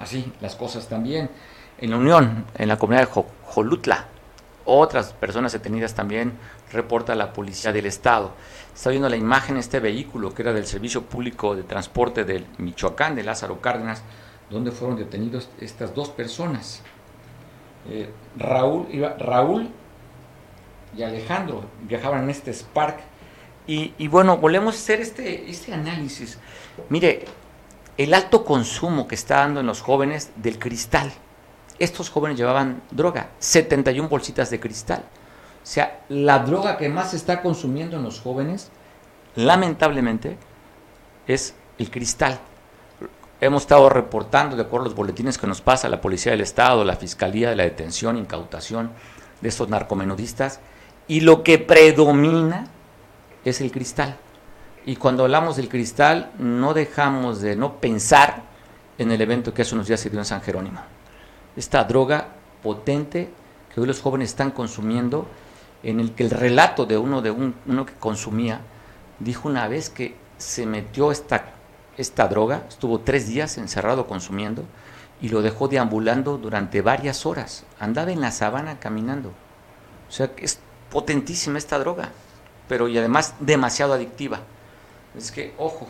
Así 0.00 0.32
las 0.40 0.56
cosas 0.56 0.88
también 0.88 1.30
en 1.78 1.90
la 1.90 1.96
Unión, 1.96 2.44
en 2.56 2.68
la 2.68 2.78
comunidad 2.78 3.08
de 3.08 3.24
Jolutla, 3.44 4.06
otras 4.64 5.12
personas 5.12 5.52
detenidas 5.52 5.94
también, 5.94 6.32
reporta 6.72 7.14
la 7.14 7.32
Policía 7.32 7.72
del 7.72 7.86
Estado. 7.86 8.32
Está 8.74 8.90
viendo 8.90 9.08
la 9.08 9.16
imagen 9.16 9.56
este 9.56 9.78
vehículo 9.78 10.34
que 10.34 10.42
era 10.42 10.52
del 10.52 10.66
Servicio 10.66 11.02
Público 11.02 11.54
de 11.54 11.62
Transporte 11.62 12.24
del 12.24 12.46
Michoacán, 12.58 13.14
de 13.14 13.22
Lázaro 13.22 13.60
Cárdenas, 13.60 14.02
donde 14.50 14.70
fueron 14.72 14.96
detenidos 14.96 15.48
estas 15.60 15.94
dos 15.94 16.08
personas. 16.08 16.82
Eh, 17.88 18.08
Raúl, 18.36 18.86
iba, 18.90 19.10
Raúl 19.18 19.68
y 20.96 21.02
Alejandro 21.02 21.64
viajaban 21.82 22.24
en 22.24 22.30
este 22.30 22.52
Spark. 22.52 23.00
Y, 23.66 24.08
bueno, 24.08 24.36
volvemos 24.36 24.74
a 24.74 24.78
hacer 24.78 25.00
este, 25.00 25.50
este 25.50 25.72
análisis. 25.72 26.38
Mire, 26.90 27.24
el 27.96 28.12
alto 28.12 28.44
consumo 28.44 29.08
que 29.08 29.14
está 29.14 29.36
dando 29.36 29.60
en 29.60 29.66
los 29.66 29.80
jóvenes 29.80 30.32
del 30.36 30.58
cristal. 30.58 31.10
Estos 31.78 32.10
jóvenes 32.10 32.38
llevaban 32.38 32.82
droga, 32.90 33.30
71 33.38 34.08
bolsitas 34.08 34.50
de 34.50 34.60
cristal. 34.60 35.00
O 35.00 35.66
sea, 35.66 36.04
la 36.08 36.40
droga 36.40 36.76
que 36.76 36.88
más 36.88 37.10
se 37.10 37.16
está 37.16 37.42
consumiendo 37.42 37.96
en 37.96 38.02
los 38.02 38.20
jóvenes, 38.20 38.70
lamentablemente, 39.34 40.36
es 41.26 41.54
el 41.78 41.90
cristal. 41.90 42.38
Hemos 43.40 43.62
estado 43.62 43.88
reportando, 43.88 44.56
de 44.56 44.62
acuerdo 44.62 44.86
a 44.86 44.88
los 44.88 44.96
boletines 44.96 45.38
que 45.38 45.46
nos 45.46 45.60
pasa 45.60 45.88
la 45.88 46.00
Policía 46.00 46.32
del 46.32 46.42
Estado, 46.42 46.84
la 46.84 46.96
Fiscalía 46.96 47.50
de 47.50 47.56
la 47.56 47.64
Detención, 47.64 48.16
Incautación 48.16 48.90
de 49.40 49.48
estos 49.48 49.68
narcomenudistas, 49.68 50.60
y 51.08 51.20
lo 51.20 51.42
que 51.42 51.58
predomina 51.58 52.68
es 53.44 53.60
el 53.60 53.72
cristal. 53.72 54.16
Y 54.86 54.96
cuando 54.96 55.24
hablamos 55.24 55.56
del 55.56 55.68
cristal, 55.68 56.30
no 56.38 56.74
dejamos 56.74 57.40
de 57.40 57.56
no 57.56 57.80
pensar 57.80 58.42
en 58.98 59.10
el 59.10 59.20
evento 59.20 59.52
que 59.52 59.62
hace 59.62 59.74
unos 59.74 59.88
días 59.88 60.00
se 60.00 60.10
dio 60.10 60.18
en 60.18 60.24
San 60.24 60.42
Jerónimo. 60.42 60.80
Esta 61.56 61.84
droga 61.84 62.28
potente 62.62 63.30
que 63.72 63.80
hoy 63.80 63.86
los 63.86 64.00
jóvenes 64.00 64.30
están 64.30 64.50
consumiendo, 64.50 65.26
en 65.82 66.00
el 66.00 66.12
que 66.12 66.24
el 66.24 66.30
relato 66.30 66.86
de 66.86 66.96
uno 66.96 67.20
de 67.22 67.30
uno 67.30 67.86
que 67.86 67.94
consumía 67.94 68.60
dijo 69.18 69.48
una 69.48 69.68
vez 69.68 69.90
que 69.90 70.16
se 70.38 70.66
metió 70.66 71.12
esta, 71.12 71.54
esta 71.96 72.26
droga, 72.28 72.64
estuvo 72.68 73.00
tres 73.00 73.28
días 73.28 73.58
encerrado 73.58 74.06
consumiendo 74.06 74.64
y 75.20 75.28
lo 75.28 75.42
dejó 75.42 75.68
deambulando 75.68 76.38
durante 76.38 76.82
varias 76.82 77.26
horas. 77.26 77.64
Andaba 77.78 78.12
en 78.12 78.20
la 78.20 78.30
sabana 78.30 78.78
caminando. 78.80 79.30
O 80.08 80.12
sea 80.12 80.34
que 80.34 80.44
es 80.44 80.58
potentísima 80.90 81.58
esta 81.58 81.78
droga, 81.78 82.10
pero 82.68 82.88
y 82.88 82.98
además 82.98 83.34
demasiado 83.40 83.94
adictiva. 83.94 84.40
Es 85.16 85.30
que, 85.30 85.54
ojo, 85.58 85.86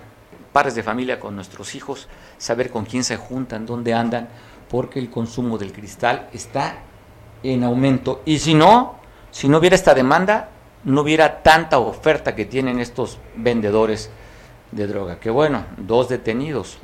pares 0.53 0.75
de 0.75 0.83
familia 0.83 1.19
con 1.19 1.35
nuestros 1.35 1.75
hijos, 1.75 2.09
saber 2.39 2.71
con 2.71 2.85
quién 2.85 3.05
se 3.05 3.17
juntan, 3.17 3.67
dónde 3.67 3.95
andan, 3.95 4.29
porque 4.69 4.99
el 4.99 5.11
consumo 5.11 5.59
del 5.59 5.73
cristal 5.73 6.29
está 6.33 6.79
en 7.43 7.65
aumento. 7.65 8.23
Y 8.25 8.39
si 8.39 8.55
no, 8.55 8.97
si 9.31 9.49
no 9.49 9.59
hubiera 9.59 9.77
esta 9.77 9.95
demanda, 9.95 10.49
no 10.85 11.03
hubiera 11.03 11.43
tanta 11.43 11.79
oferta 11.79 12.35
que 12.35 12.45
tienen 12.45 12.81
estos 12.81 13.19
vendedores 13.37 14.11
de 14.73 14.87
droga. 14.87 15.19
Que 15.21 15.31
bueno, 15.31 15.65
dos 15.77 16.09
detenidos, 16.09 16.79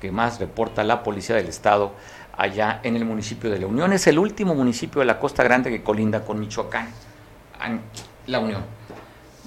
que 0.00 0.10
más 0.10 0.38
reporta 0.40 0.84
la 0.84 1.02
Policía 1.02 1.36
del 1.36 1.48
Estado 1.48 1.92
allá 2.36 2.80
en 2.82 2.96
el 2.96 3.04
municipio 3.04 3.50
de 3.50 3.58
La 3.58 3.66
Unión. 3.66 3.92
Es 3.92 4.06
el 4.06 4.18
último 4.18 4.54
municipio 4.54 5.00
de 5.00 5.06
la 5.06 5.18
Costa 5.18 5.42
Grande 5.42 5.70
que 5.70 5.82
colinda 5.82 6.24
con 6.24 6.40
Michoacán 6.40 6.88
la 8.26 8.38
Unión. 8.38 8.62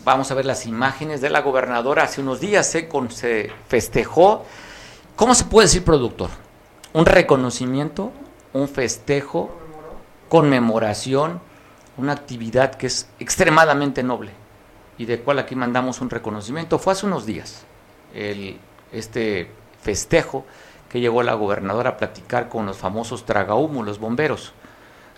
Vamos 0.04 0.32
a 0.32 0.36
ver 0.36 0.46
las 0.46 0.66
imágenes 0.66 1.22
de 1.22 1.30
la 1.30 1.42
gobernadora. 1.42 2.04
Hace 2.04 2.22
unos 2.22 2.40
días 2.40 2.66
se, 2.66 2.90
se 3.10 3.52
festejó. 3.68 4.46
¿Cómo 5.16 5.36
se 5.36 5.46
puede 5.46 5.68
decir 5.68 5.84
productor? 5.84 6.30
Un 6.98 7.06
reconocimiento, 7.06 8.12
un 8.54 8.68
festejo, 8.68 9.56
conmemoración, 10.30 11.40
una 11.96 12.14
actividad 12.14 12.74
que 12.74 12.88
es 12.88 13.08
extremadamente 13.20 14.02
noble 14.02 14.32
y 14.98 15.06
de 15.06 15.20
cual 15.20 15.38
aquí 15.38 15.56
mandamos 15.56 16.02
un 16.02 16.10
reconocimiento. 16.10 16.80
Fue 16.80 16.94
hace 16.94 17.06
unos 17.06 17.28
días 17.28 17.68
el, 18.16 18.58
este 18.92 19.52
festejo 19.80 20.44
que 20.90 21.00
llegó 21.00 21.22
la 21.22 21.36
gobernadora 21.36 21.92
a 21.92 21.98
platicar 21.98 22.50
con 22.50 22.66
los 22.66 22.78
famosos 22.78 23.28
tragahumos, 23.28 23.86
los 23.86 24.00
bomberos. 24.00 24.54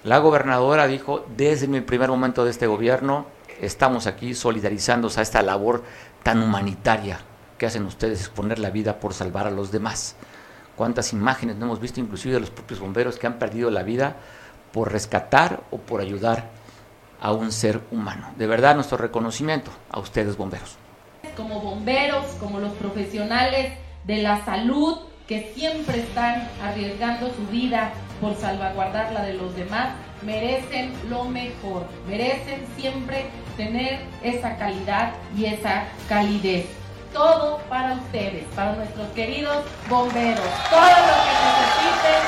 La 0.04 0.18
gobernadora 0.18 0.86
dijo, 0.86 1.26
desde 1.38 1.70
mi 1.70 1.80
primer 1.80 2.10
momento 2.10 2.44
de 2.44 2.52
este 2.52 2.68
gobierno, 2.68 3.26
estamos 3.62 4.06
aquí 4.06 4.36
solidarizándose 4.36 5.22
a 5.22 5.24
esta 5.24 5.42
labor 5.44 5.86
tan 6.24 6.44
humanitaria 6.44 7.22
que 7.58 7.68
hacen 7.68 7.86
ustedes, 7.86 8.20
exponer 8.20 8.60
la 8.60 8.70
vida 8.70 9.00
por 9.00 9.14
salvar 9.14 9.48
a 9.48 9.52
los 9.52 9.72
demás. 9.72 10.18
Cuántas 10.80 11.12
imágenes 11.12 11.58
no 11.58 11.66
hemos 11.66 11.82
visto, 11.82 12.00
inclusive 12.00 12.36
de 12.36 12.40
los 12.40 12.52
propios 12.52 12.80
bomberos 12.80 13.20
que 13.20 13.28
han 13.28 13.38
perdido 13.38 13.70
la 13.70 13.84
vida 13.84 14.16
por 14.72 14.90
rescatar 14.90 15.60
o 15.72 15.78
por 15.78 16.00
ayudar 16.00 16.52
a 17.20 17.34
un 17.34 17.52
ser 17.52 17.82
humano. 17.92 18.32
De 18.38 18.48
verdad, 18.48 18.76
nuestro 18.76 18.98
reconocimiento 18.98 19.72
a 19.90 20.00
ustedes, 20.00 20.38
bomberos. 20.38 20.78
Como 21.36 21.60
bomberos, 21.60 22.28
como 22.40 22.62
los 22.62 22.72
profesionales 22.76 23.74
de 24.06 24.22
la 24.22 24.46
salud, 24.46 25.00
que 25.28 25.52
siempre 25.54 26.00
están 26.00 26.48
arriesgando 26.64 27.30
su 27.34 27.46
vida 27.52 27.92
por 28.22 28.38
salvaguardar 28.38 29.12
la 29.12 29.24
de 29.24 29.34
los 29.34 29.54
demás, 29.58 29.90
merecen 30.22 30.94
lo 31.10 31.26
mejor, 31.26 31.88
merecen 32.08 32.64
siempre 32.78 33.26
tener 33.58 34.00
esa 34.24 34.56
calidad 34.56 35.12
y 35.36 35.44
esa 35.44 35.84
calidez. 36.08 36.79
Todo 37.14 37.58
para 37.70 37.94
ustedes, 37.94 38.46
para 38.56 38.74
nuestros 38.74 39.08
queridos 39.10 39.66
bomberos, 39.90 40.46
todo 40.70 40.82
lo 40.82 41.16
que 41.26 41.34
necesiten. 41.48 42.22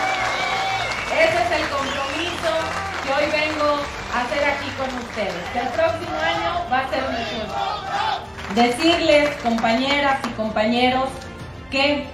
Ese 1.13 1.37
es 1.43 1.51
el 1.61 1.69
compromiso 1.69 2.51
que 3.03 3.13
hoy 3.13 3.31
vengo 3.31 3.79
a 4.13 4.21
hacer 4.21 4.43
aquí 4.43 4.69
con 4.77 4.87
ustedes, 4.97 5.43
que 5.53 5.59
el 5.59 5.67
próximo 5.67 6.17
año 6.19 6.65
va 6.71 6.79
a 6.79 6.89
ser 6.89 7.03
mejor. 7.03 7.47
Decirles, 8.55 9.35
compañeras 9.43 10.19
y 10.27 10.29
compañeros, 10.31 11.09
que 11.69 12.07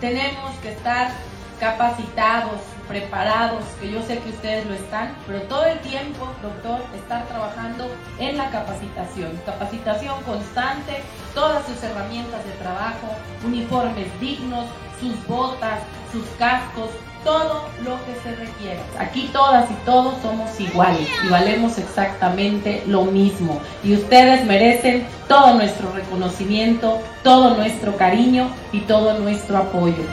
tenemos 0.00 0.54
que 0.62 0.72
estar 0.72 1.10
capacitados, 1.58 2.60
preparados, 2.88 3.62
que 3.80 3.90
yo 3.90 4.02
sé 4.02 4.18
que 4.18 4.30
ustedes 4.30 4.66
lo 4.66 4.74
están, 4.74 5.14
pero 5.26 5.42
todo 5.42 5.64
el 5.66 5.78
tiempo, 5.80 6.26
doctor, 6.42 6.80
estar 6.96 7.26
trabajando 7.26 7.90
en 8.18 8.36
la 8.36 8.50
capacitación, 8.50 9.38
capacitación 9.44 10.20
constante, 10.22 11.02
todas 11.34 11.66
sus 11.66 11.82
herramientas 11.82 12.44
de 12.44 12.52
trabajo, 12.52 13.08
uniformes 13.46 14.08
dignos, 14.20 14.66
sus 15.00 15.26
botas, 15.26 15.80
sus 16.10 16.24
cascos, 16.38 16.90
todo 17.24 17.68
lo 17.84 17.96
que 18.06 18.14
se 18.22 18.34
requiera. 18.36 18.80
Aquí 18.98 19.28
todas 19.32 19.70
y 19.70 19.74
todos 19.84 20.14
somos 20.22 20.58
iguales 20.58 21.08
y 21.24 21.28
valemos 21.28 21.78
exactamente 21.78 22.82
lo 22.86 23.04
mismo. 23.04 23.60
Y 23.84 23.94
ustedes 23.94 24.44
merecen 24.46 25.06
todo 25.28 25.54
nuestro 25.54 25.92
reconocimiento, 25.92 27.00
todo 27.22 27.54
nuestro 27.54 27.96
cariño 27.96 28.48
y 28.72 28.80
todo 28.80 29.18
nuestro 29.18 29.58
apoyo. 29.58 30.04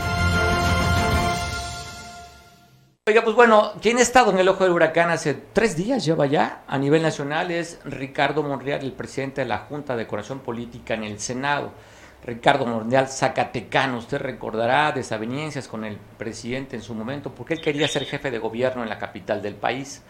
Oiga, 3.07 3.23
pues 3.23 3.35
bueno, 3.35 3.73
quien 3.83 3.99
ha 3.99 4.01
estado 4.01 4.31
en 4.31 4.39
el 4.39 4.49
ojo 4.49 4.63
del 4.63 4.73
huracán 4.73 5.11
hace 5.11 5.35
tres 5.35 5.77
días, 5.77 6.03
lleva 6.03 6.25
ya 6.25 6.63
a 6.65 6.75
nivel 6.79 7.03
nacional, 7.03 7.51
es 7.51 7.79
Ricardo 7.85 8.41
Monreal, 8.41 8.81
el 8.81 8.93
presidente 8.93 9.41
de 9.41 9.47
la 9.47 9.59
Junta 9.59 9.95
de 9.95 10.07
Corazón 10.07 10.39
Política 10.39 10.95
en 10.95 11.03
el 11.03 11.19
Senado. 11.19 11.69
Ricardo 12.25 12.65
Monreal 12.65 13.07
Zacatecano, 13.07 13.99
usted 13.99 14.17
recordará 14.17 14.91
desavenencias 14.91 15.67
con 15.67 15.85
el 15.85 15.97
presidente 16.17 16.77
en 16.77 16.81
su 16.81 16.95
momento, 16.95 17.29
porque 17.29 17.53
él 17.53 17.61
quería 17.61 17.87
ser 17.87 18.05
jefe 18.05 18.31
de 18.31 18.39
gobierno 18.39 18.81
en 18.81 18.89
la 18.89 18.97
capital 18.97 19.39
del 19.39 19.53
país. 19.53 20.01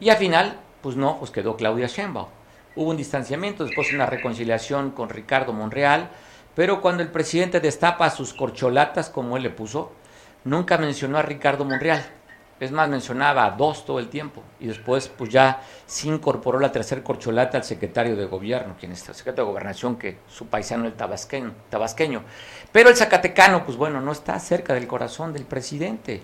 Y 0.00 0.08
al 0.08 0.16
final, 0.16 0.58
pues 0.82 0.96
no, 0.96 1.20
pues 1.20 1.30
quedó 1.30 1.56
Claudia 1.56 1.86
Sheinbaum. 1.86 2.26
Hubo 2.74 2.90
un 2.90 2.96
distanciamiento, 2.96 3.64
después 3.64 3.92
una 3.92 4.06
reconciliación 4.06 4.90
con 4.90 5.08
Ricardo 5.08 5.52
Monreal, 5.52 6.10
pero 6.56 6.80
cuando 6.80 7.04
el 7.04 7.12
presidente 7.12 7.60
destapa 7.60 8.10
sus 8.10 8.34
corcholatas, 8.34 9.08
como 9.08 9.36
él 9.36 9.44
le 9.44 9.50
puso, 9.50 9.92
nunca 10.42 10.78
mencionó 10.78 11.18
a 11.18 11.22
Ricardo 11.22 11.64
Monreal 11.64 12.04
es 12.60 12.70
más, 12.70 12.88
mencionaba 12.88 13.44
a 13.44 13.50
dos 13.50 13.84
todo 13.84 13.98
el 13.98 14.08
tiempo. 14.08 14.42
Y 14.60 14.66
después, 14.66 15.08
pues 15.08 15.30
ya 15.30 15.62
se 15.86 16.08
incorporó 16.08 16.60
la 16.60 16.70
tercer 16.70 17.02
corcholata 17.02 17.58
al 17.58 17.64
secretario 17.64 18.16
de 18.16 18.26
gobierno, 18.26 18.76
quien 18.78 18.92
es 18.92 19.08
el 19.08 19.14
secretario 19.14 19.46
de 19.46 19.50
gobernación, 19.50 19.96
que 19.96 20.18
su 20.28 20.46
paisano 20.46 20.86
el 20.86 20.94
tabasqueño. 20.94 22.22
Pero 22.72 22.88
el 22.88 22.96
zacatecano, 22.96 23.64
pues 23.64 23.76
bueno, 23.76 24.00
no 24.00 24.12
está 24.12 24.38
cerca 24.38 24.74
del 24.74 24.86
corazón 24.86 25.32
del 25.32 25.44
presidente. 25.44 26.22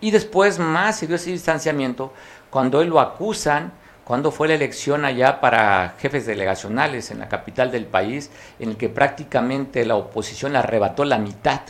Y 0.00 0.10
después 0.10 0.58
más 0.58 0.98
se 0.98 1.06
dio 1.06 1.16
ese 1.16 1.30
distanciamiento 1.30 2.12
cuando 2.50 2.80
él 2.82 2.88
lo 2.88 3.00
acusan, 3.00 3.72
cuando 4.04 4.32
fue 4.32 4.48
la 4.48 4.54
elección 4.54 5.04
allá 5.04 5.40
para 5.40 5.94
jefes 5.98 6.26
delegacionales 6.26 7.10
en 7.10 7.20
la 7.20 7.28
capital 7.28 7.70
del 7.70 7.86
país, 7.86 8.30
en 8.58 8.70
el 8.70 8.76
que 8.76 8.88
prácticamente 8.88 9.84
la 9.84 9.96
oposición 9.96 10.56
arrebató 10.56 11.04
la 11.04 11.18
mitad 11.18 11.60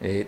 eh, 0.00 0.26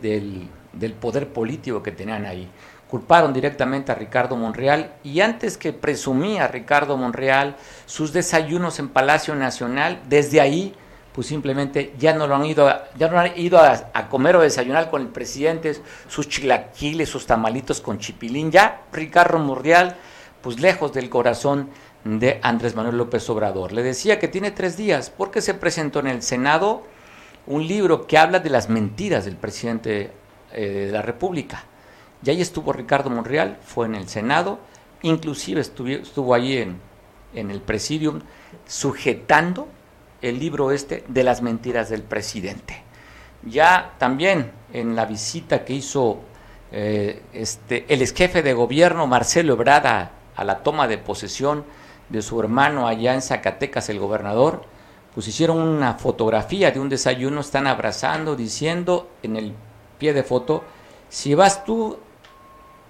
del 0.72 0.92
poder 0.94 1.28
político 1.28 1.82
que 1.82 1.92
tenían 1.92 2.24
ahí 2.26 2.50
culparon 2.90 3.32
directamente 3.32 3.92
a 3.92 3.94
Ricardo 3.94 4.36
Monreal 4.36 4.92
y 5.02 5.20
antes 5.20 5.58
que 5.58 5.72
presumía 5.72 6.48
Ricardo 6.48 6.96
Monreal 6.96 7.56
sus 7.86 8.12
desayunos 8.12 8.78
en 8.78 8.88
Palacio 8.88 9.34
Nacional, 9.34 10.00
desde 10.08 10.40
ahí 10.40 10.74
pues 11.12 11.28
simplemente 11.28 11.94
ya 11.98 12.12
no 12.12 12.26
lo 12.26 12.36
han 12.36 12.44
ido, 12.44 12.68
a, 12.68 12.88
ya 12.98 13.08
no 13.08 13.18
han 13.18 13.38
ido 13.38 13.58
a, 13.58 14.08
comer 14.10 14.36
o 14.36 14.42
desayunar 14.42 14.90
con 14.90 15.00
el 15.00 15.08
presidente, 15.08 15.74
sus 16.08 16.28
chilaquiles, 16.28 17.08
sus 17.08 17.24
tamalitos 17.24 17.80
con 17.80 17.98
chipilín, 17.98 18.50
ya 18.50 18.82
Ricardo 18.92 19.38
Monreal 19.38 19.96
pues 20.42 20.60
lejos 20.60 20.92
del 20.92 21.08
corazón 21.08 21.70
de 22.04 22.38
Andrés 22.42 22.76
Manuel 22.76 22.98
López 22.98 23.28
Obrador. 23.30 23.72
Le 23.72 23.82
decía 23.82 24.18
que 24.18 24.28
tiene 24.28 24.50
tres 24.50 24.76
días 24.76 25.10
porque 25.10 25.40
se 25.40 25.54
presentó 25.54 26.00
en 26.00 26.06
el 26.06 26.22
Senado 26.22 26.84
un 27.46 27.66
libro 27.66 28.06
que 28.06 28.18
habla 28.18 28.38
de 28.38 28.50
las 28.50 28.68
mentiras 28.68 29.24
del 29.24 29.36
presidente 29.36 30.12
eh, 30.52 30.84
de 30.86 30.92
la 30.92 31.02
República. 31.02 31.64
Y 32.24 32.30
ahí 32.30 32.40
estuvo 32.40 32.72
Ricardo 32.72 33.10
Monreal, 33.10 33.58
fue 33.62 33.86
en 33.86 33.94
el 33.94 34.08
Senado, 34.08 34.58
inclusive 35.02 35.60
estuvo, 35.60 35.88
estuvo 35.88 36.34
ahí 36.34 36.56
en, 36.58 36.80
en 37.34 37.50
el 37.50 37.60
presidium 37.60 38.20
sujetando 38.66 39.68
el 40.22 40.38
libro 40.38 40.70
este 40.70 41.04
de 41.08 41.22
las 41.22 41.42
mentiras 41.42 41.90
del 41.90 42.02
presidente. 42.02 42.82
Ya 43.44 43.94
también 43.98 44.50
en 44.72 44.96
la 44.96 45.04
visita 45.04 45.64
que 45.64 45.74
hizo 45.74 46.20
eh, 46.72 47.22
este, 47.32 47.84
el 47.88 48.02
ex 48.02 48.12
jefe 48.12 48.42
de 48.42 48.54
gobierno 48.54 49.06
Marcelo 49.06 49.52
Ebrada 49.52 50.10
a 50.34 50.44
la 50.44 50.62
toma 50.62 50.88
de 50.88 50.98
posesión 50.98 51.64
de 52.08 52.22
su 52.22 52.40
hermano 52.40 52.86
allá 52.86 53.14
en 53.14 53.22
Zacatecas, 53.22 53.88
el 53.88 53.98
gobernador, 53.98 54.64
pues 55.14 55.28
hicieron 55.28 55.58
una 55.58 55.94
fotografía 55.94 56.70
de 56.70 56.80
un 56.80 56.88
desayuno, 56.88 57.40
están 57.40 57.66
abrazando, 57.66 58.36
diciendo 58.36 59.08
en 59.22 59.36
el 59.36 59.54
pie 59.98 60.12
de 60.12 60.22
foto, 60.22 60.64
si 61.08 61.34
vas 61.34 61.64
tú 61.64 61.98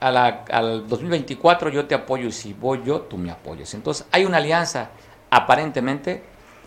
a 0.01 0.11
la, 0.11 0.45
al 0.51 0.87
2024 0.89 1.71
yo 1.71 1.87
te 1.87 1.95
apoyo 1.95 2.29
y 2.29 2.33
si 2.33 2.53
voy 2.53 2.83
yo, 2.85 3.03
tú 3.03 3.19
me 3.19 3.31
apoyas. 3.31 3.75
Entonces 3.75 4.07
hay 4.13 4.25
una 4.25 4.39
alianza, 4.39 4.91
aparentemente, 5.31 6.23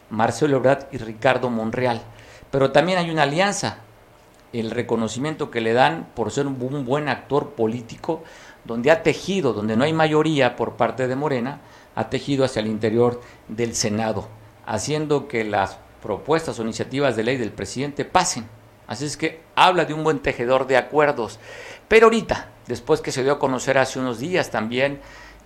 Marcelo 0.09 0.57
Ebrard 0.57 0.87
y 0.91 0.97
Ricardo 0.97 1.49
Monreal, 1.49 2.01
pero 2.51 2.71
también 2.71 2.97
hay 2.97 3.11
una 3.11 3.23
alianza, 3.23 3.79
el 4.51 4.71
reconocimiento 4.71 5.51
que 5.51 5.61
le 5.61 5.73
dan 5.73 6.07
por 6.15 6.31
ser 6.31 6.47
un 6.47 6.85
buen 6.85 7.07
actor 7.07 7.51
político, 7.51 8.23
donde 8.65 8.91
ha 8.91 9.03
tejido, 9.03 9.53
donde 9.53 9.77
no 9.77 9.83
hay 9.83 9.93
mayoría 9.93 10.55
por 10.55 10.73
parte 10.73 11.07
de 11.07 11.15
Morena, 11.15 11.61
ha 11.95 12.09
tejido 12.09 12.45
hacia 12.45 12.61
el 12.61 12.67
interior 12.67 13.21
del 13.47 13.75
Senado 13.75 14.27
haciendo 14.69 15.27
que 15.27 15.43
las 15.43 15.79
propuestas 16.01 16.59
o 16.59 16.61
iniciativas 16.61 17.15
de 17.15 17.23
ley 17.23 17.37
del 17.37 17.51
presidente 17.51 18.05
pasen. 18.05 18.47
Así 18.85 19.05
es 19.05 19.17
que 19.17 19.41
habla 19.55 19.85
de 19.85 19.95
un 19.95 20.03
buen 20.03 20.19
tejedor 20.19 20.67
de 20.67 20.77
acuerdos. 20.77 21.39
Pero 21.87 22.05
ahorita, 22.05 22.49
después 22.69 23.01
que 23.01 23.11
se 23.11 23.23
dio 23.23 23.33
a 23.33 23.39
conocer 23.39 23.79
hace 23.79 23.99
unos 23.99 24.19
días 24.19 24.51
también 24.51 25.01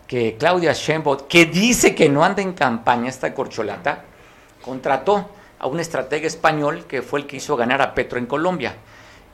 que 0.07 0.35
Claudia 0.37 0.73
Sheinbaum, 0.73 1.19
que 1.29 1.45
dice 1.45 1.95
que 1.95 2.09
no 2.09 2.23
anda 2.23 2.41
en 2.41 2.51
campaña 2.51 3.07
esta 3.09 3.33
corcholata, 3.33 4.03
contrató 4.61 5.29
a 5.57 5.67
un 5.67 5.79
estratega 5.79 6.27
español 6.27 6.83
que 6.85 7.01
fue 7.01 7.21
el 7.21 7.25
que 7.25 7.37
hizo 7.37 7.55
ganar 7.55 7.81
a 7.81 7.95
Petro 7.95 8.19
en 8.19 8.25
Colombia. 8.25 8.75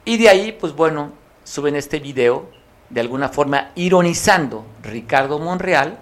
Y 0.05 0.17
de 0.17 0.29
ahí, 0.29 0.51
pues 0.51 0.73
bueno, 0.75 1.11
suben 1.43 1.75
este 1.75 1.99
video 1.99 2.51
de 2.91 3.01
alguna 3.01 3.29
forma 3.29 3.71
ironizando 3.73 4.65
Ricardo 4.83 5.39
Monreal 5.39 5.97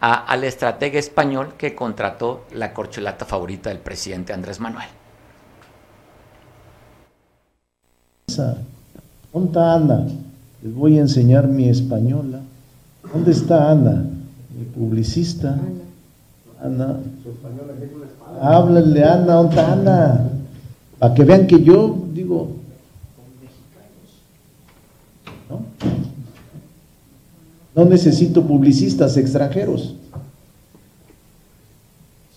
al 0.00 0.44
estratega 0.44 0.98
español 0.98 1.54
que 1.56 1.76
contrató 1.76 2.44
la 2.52 2.74
corcholata 2.74 3.24
favorita 3.24 3.70
del 3.70 3.78
presidente 3.78 4.32
Andrés 4.32 4.58
Manuel. 4.58 4.88
¿Dónde 9.32 9.60
Ana? 9.60 10.06
Les 10.64 10.74
voy 10.74 10.98
a 10.98 11.02
enseñar 11.02 11.46
mi 11.46 11.68
española. 11.68 12.40
¿Dónde 13.12 13.32
está 13.32 13.70
Ana? 13.70 14.06
Mi 14.58 14.64
publicista. 14.64 15.58
Ana. 16.60 17.00
Háblale, 18.40 19.04
Ana, 19.04 19.34
¿dónde 19.34 19.50
está 19.50 19.72
Ana? 19.72 20.30
Para 20.98 21.14
que 21.14 21.22
vean 21.22 21.46
que 21.46 21.62
yo 21.62 22.06
digo, 22.12 22.64
No 27.74 27.84
necesito 27.84 28.46
publicistas 28.46 29.16
extranjeros. 29.16 29.94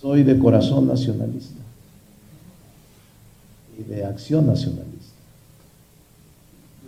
Soy 0.01 0.23
de 0.23 0.37
corazón 0.37 0.87
nacionalista 0.87 1.61
y 3.79 3.83
de 3.83 4.03
acción 4.03 4.47
nacionalista. 4.47 4.86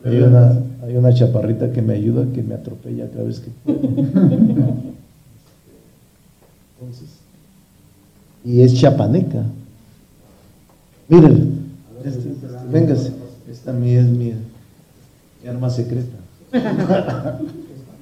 Hay 0.05 0.21
una, 0.21 0.61
hay 0.83 0.95
una 0.95 1.13
chaparrita 1.13 1.71
que 1.71 1.81
me 1.81 1.93
ayuda, 1.93 2.25
que 2.33 2.41
me 2.41 2.55
atropella 2.55 3.09
cada 3.09 3.23
vez 3.23 3.39
que 3.39 3.51
puedo. 3.63 3.79
Entonces, 6.79 7.09
y 8.45 8.61
es 8.61 8.73
chapaneca. 8.75 9.43
Miren, 11.09 11.59
este, 12.05 12.29
véngase, 12.71 13.11
esta 13.49 13.71
es 13.71 14.05
mi, 14.05 14.33
mi 15.43 15.49
arma 15.49 15.69
secreta. 15.69 16.17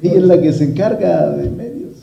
Ella 0.02 0.18
es 0.18 0.24
la 0.24 0.40
que 0.40 0.54
se 0.54 0.66
encarga 0.66 1.30
de 1.32 1.50
medios. 1.50 1.94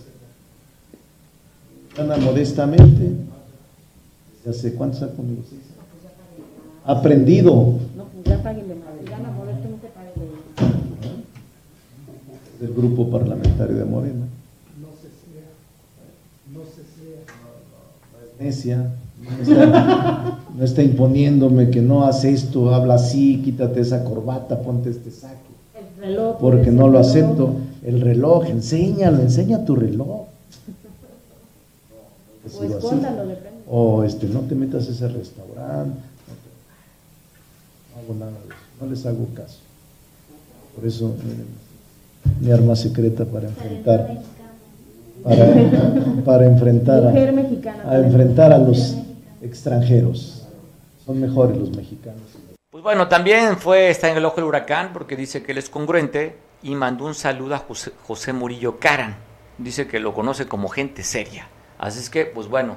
Ana 1.96 2.16
modestamente, 2.16 3.12
¿desde 4.44 4.58
hace 4.58 4.74
cuántos 4.74 5.02
años 5.02 5.14
conmigo? 5.14 5.42
Aprendido. 6.84 7.78
No, 7.96 8.04
pues 8.12 8.24
ya 8.24 8.42
páguenle 8.42 8.74
más. 8.74 8.88
Ana 9.14 9.30
modestamente 9.30 9.88
páguenle. 9.94 10.28
Del 12.64 12.72
grupo 12.72 13.10
parlamentario 13.10 13.76
de 13.76 13.84
Morena. 13.84 14.24
No 14.80 14.88
se 14.96 15.10
sea. 15.20 15.50
No 16.50 16.62
se 16.64 16.82
sea. 16.82 17.20
Necia. 18.40 18.90
No 19.22 19.42
está, 19.42 20.38
no 20.56 20.64
está 20.64 20.82
imponiéndome 20.82 21.68
que 21.68 21.82
no 21.82 22.04
hace 22.04 22.32
esto, 22.32 22.74
habla 22.74 22.94
así, 22.94 23.42
quítate 23.42 23.80
esa 23.80 24.02
corbata, 24.02 24.62
ponte 24.62 24.88
este 24.88 25.10
saco. 25.10 25.34
Porque 26.40 26.70
no 26.70 26.88
lo 26.88 26.98
acepto 26.98 27.56
el 27.84 28.00
reloj, 28.00 28.46
enséñalo, 28.46 29.20
enseña 29.20 29.66
tu 29.66 29.76
reloj. 29.76 30.22
O 33.66 34.04
este, 34.04 34.26
no 34.26 34.40
te 34.40 34.54
metas 34.54 34.88
a 34.88 34.90
ese 34.90 35.08
restaurante. 35.08 35.98
No, 37.90 38.00
hago 38.00 38.14
nada 38.18 38.32
de 38.32 38.36
eso, 38.36 38.56
no 38.80 38.86
les 38.86 39.06
hago 39.06 39.26
caso. 39.34 39.58
Por 40.76 40.86
eso, 40.86 41.14
mi 42.40 42.50
arma 42.50 42.76
secreta 42.76 43.24
para 43.24 43.48
enfrentar, 43.48 44.18
para, 46.24 46.46
enfrentar 46.46 47.06
a, 47.06 47.90
a 47.90 47.98
enfrentar 47.98 48.52
a 48.52 48.58
los 48.58 48.96
extranjeros. 49.42 50.46
Son 51.04 51.20
mejores 51.20 51.56
los 51.56 51.76
mexicanos. 51.76 52.22
Pues 52.70 52.82
bueno, 52.82 53.06
también 53.06 53.56
fue, 53.56 53.88
está 53.88 54.10
en 54.10 54.16
el 54.16 54.24
ojo 54.24 54.36
del 54.36 54.46
huracán 54.46 54.90
porque 54.92 55.16
dice 55.16 55.42
que 55.42 55.52
él 55.52 55.58
es 55.58 55.68
congruente 55.68 56.36
y 56.62 56.74
mandó 56.74 57.04
un 57.04 57.14
saludo 57.14 57.54
a 57.54 57.64
José, 58.02 58.32
Murillo 58.32 58.80
Caran. 58.80 59.16
Dice 59.58 59.86
que 59.86 60.00
lo 60.00 60.12
conoce 60.12 60.46
como 60.46 60.68
gente 60.68 61.04
seria. 61.04 61.46
Así 61.78 62.00
es 62.00 62.10
que, 62.10 62.24
pues 62.24 62.48
bueno, 62.48 62.76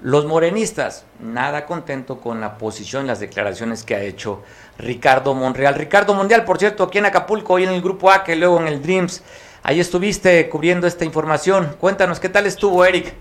los 0.00 0.26
morenistas, 0.26 1.04
nada 1.18 1.66
contento 1.66 2.20
con 2.20 2.40
la 2.40 2.56
posición 2.56 3.04
y 3.04 3.08
las 3.08 3.20
declaraciones 3.20 3.82
que 3.82 3.96
ha 3.96 4.00
hecho 4.00 4.44
Ricardo 4.78 5.34
Monreal. 5.34 5.74
Ricardo 5.74 6.14
Mondial, 6.14 6.44
por 6.44 6.58
cierto, 6.58 6.84
aquí 6.84 6.98
en 6.98 7.06
Acapulco, 7.06 7.54
hoy 7.54 7.64
en 7.64 7.70
el 7.70 7.82
Grupo 7.82 8.10
A, 8.10 8.22
que 8.22 8.36
luego 8.36 8.60
en 8.60 8.68
el 8.68 8.80
Dreams. 8.80 9.24
Ahí 9.64 9.80
estuviste 9.80 10.48
cubriendo 10.48 10.86
esta 10.86 11.04
información. 11.04 11.76
Cuéntanos, 11.80 12.20
¿qué 12.20 12.28
tal 12.28 12.46
estuvo, 12.46 12.84
Eric? 12.84 13.12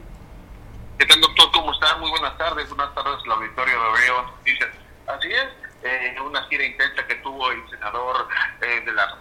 ¿Qué 0.99 1.05
tal, 1.05 1.19
doctor? 1.19 1.51
¿Cómo 1.51 1.73
está? 1.73 1.97
Muy 1.97 2.11
buenas 2.11 2.37
tardes. 2.37 2.69
Buenas 2.69 2.93
tardes, 2.93 3.25
la 3.25 3.35
Victoria 3.37 3.73
de 3.73 4.01
Veo. 4.01 4.37
Así 5.07 5.31
es, 5.31 5.47
eh, 5.83 6.15
una 6.21 6.43
gira 6.43 6.63
intensa 6.63 7.07
que 7.07 7.15
tuvo 7.15 7.49
el 7.51 7.67
senador 7.69 8.27
eh, 8.61 8.81
de 8.85 8.91
la 8.91 9.17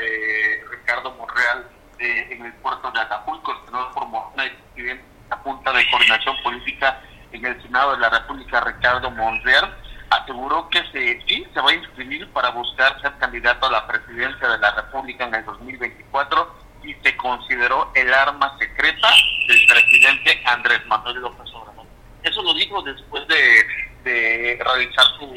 eh, 0.00 0.64
Ricardo 0.70 1.12
Monreal 1.12 1.68
en 1.98 2.46
el 2.46 2.52
puerto 2.54 2.90
de 2.90 3.00
Acapulco, 3.00 3.52
el 3.52 3.66
senador 3.66 3.92
por 3.92 4.06
Morena 4.06 4.46
y 4.46 4.82
la 5.30 5.36
Junta 5.38 5.72
de 5.72 5.88
Coordinación 5.90 6.36
Política 6.42 7.00
en 7.32 7.46
el 7.46 7.62
Senado 7.62 7.92
de 7.92 7.98
la 7.98 8.10
República, 8.10 8.60
Ricardo 8.60 9.10
Monreal, 9.10 9.76
aseguró 10.10 10.68
que 10.68 10.82
se, 10.90 11.22
sí 11.26 11.46
se 11.54 11.60
va 11.60 11.70
a 11.70 11.74
inscribir 11.74 12.28
para 12.30 12.50
buscar 12.50 13.00
ser 13.00 13.16
candidato 13.18 13.66
a 13.66 13.70
la 13.70 13.86
presidencia 13.86 14.48
de 14.48 14.58
la 14.58 14.72
República 14.72 15.24
en 15.24 15.34
el 15.36 15.44
2024 15.44 16.54
y 16.82 16.94
se 16.94 17.16
consideró 17.16 17.92
el 17.94 18.12
arma 18.12 18.56
secreta 18.58 19.08
del 19.46 19.66
presidente 19.66 20.42
Andrés 20.46 20.84
Manuel 20.86 21.20
López 21.20 21.48
Obrador. 21.54 21.86
Eso 22.24 22.42
lo 22.42 22.52
dijo 22.54 22.82
después 22.82 23.26
de, 23.28 23.66
de 24.04 24.58
realizar 24.62 25.04
su 25.18 25.32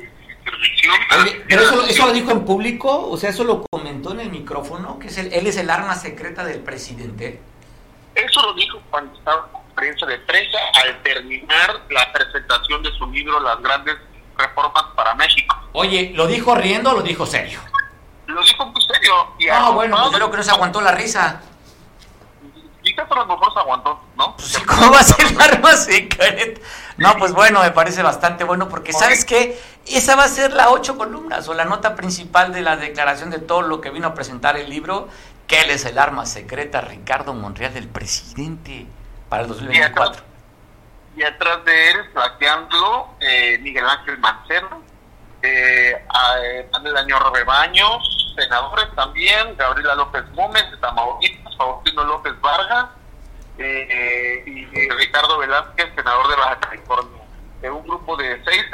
pero 1.47 1.61
eso, 1.87 2.05
lo 2.07 2.13
dijo 2.13 2.31
en 2.31 2.43
público, 2.43 3.09
o 3.09 3.17
sea, 3.17 3.29
eso 3.29 3.45
lo 3.45 3.63
comentó 3.71 4.11
en 4.11 4.19
el 4.19 4.29
micrófono, 4.29 4.99
que 4.99 5.07
es 5.07 5.17
él 5.17 5.47
es 5.47 5.55
el 5.55 5.69
arma 5.69 5.95
secreta 5.95 6.43
del 6.43 6.59
presidente. 6.59 7.39
Eso 8.13 8.41
lo 8.41 8.53
dijo 8.53 8.81
cuando 8.89 9.17
estaba 9.17 9.49
conferencia 9.73 10.07
de 10.07 10.19
prensa 10.19 10.57
al 10.83 11.01
terminar 11.01 11.81
la 11.89 12.11
presentación 12.13 12.83
de 12.83 12.91
su 12.91 13.07
libro 13.07 13.39
Las 13.39 13.59
grandes 13.61 13.95
reformas 14.37 14.83
para 14.95 15.15
México. 15.15 15.55
Oye, 15.73 16.11
¿lo 16.15 16.27
dijo 16.27 16.55
riendo 16.55 16.91
o 16.91 16.93
lo 16.93 17.01
dijo 17.01 17.25
serio? 17.25 17.59
Lo 18.27 18.41
dijo 18.41 18.65
muy 18.65 18.81
serio. 18.81 19.13
ah, 19.51 19.71
bueno, 19.71 19.97
pues 19.97 20.15
creo 20.15 20.31
que 20.31 20.37
no 20.37 20.43
se 20.43 20.51
aguantó 20.51 20.81
la 20.81 20.91
risa. 20.91 21.41
Quizás 22.81 23.09
a 23.09 23.15
lo 23.15 23.25
mejor 23.25 23.53
se 23.53 23.59
aguantó, 23.59 24.01
¿no? 24.17 24.35
Pues, 24.35 24.59
¿Cómo 24.59 24.91
va 24.91 24.99
a 24.99 25.03
ser 25.03 25.25
el 25.25 25.41
arma 25.41 25.71
secreta? 25.73 26.61
No, 26.97 27.15
pues 27.17 27.31
bueno, 27.31 27.61
me 27.61 27.71
parece 27.71 28.03
bastante 28.03 28.43
bueno 28.43 28.67
porque 28.69 28.91
¿sabes 28.93 29.25
qué? 29.25 29.59
Esa 29.87 30.15
va 30.15 30.25
a 30.25 30.27
ser 30.27 30.53
la 30.53 30.69
ocho 30.69 30.97
columnas 30.97 31.47
o 31.47 31.53
la 31.53 31.65
nota 31.65 31.95
principal 31.95 32.53
de 32.53 32.61
la 32.61 32.75
declaración 32.75 33.29
de 33.29 33.39
todo 33.39 33.61
lo 33.61 33.81
que 33.81 33.89
vino 33.89 34.07
a 34.07 34.13
presentar 34.13 34.57
el 34.57 34.69
libro 34.69 35.07
que 35.47 35.61
él 35.61 35.69
es 35.71 35.85
el 35.85 35.97
arma 35.97 36.25
secreta, 36.25 36.81
Ricardo 36.81 37.33
Monreal, 37.33 37.73
del 37.73 37.87
presidente 37.87 38.85
para 39.33 39.43
el 39.43 39.49
2024. 39.49 40.23
Y 41.15 41.23
atrás, 41.23 41.65
de 41.65 41.89
él, 41.89 41.97
flaqueándolo, 42.13 43.15
eh, 43.19 43.57
Miguel 43.61 43.83
Ángel 43.83 44.19
Mancera, 44.19 44.77
eh, 45.41 46.05
eh, 46.43 46.69
Manuel 46.71 46.97
Añor 46.97 47.33
Rebaños, 47.33 48.35
senadores 48.37 48.85
también, 48.95 49.57
Gabriela 49.57 49.95
López 49.95 50.23
Gómez 50.35 50.69
de 50.69 50.77
Tamaulipas, 50.77 51.57
Faustino 51.57 52.03
López 52.03 52.39
Vargas 52.41 52.89
eh, 53.57 54.43
y, 54.45 54.65
Ricardo 54.89 55.39
Velázquez, 55.39 55.95
senador 55.95 56.27
de 56.27 56.35
Baja 56.35 56.59
California. 56.59 57.21
un 57.71 57.87
grupo 57.87 58.15
de 58.17 58.39
seis 58.45 58.65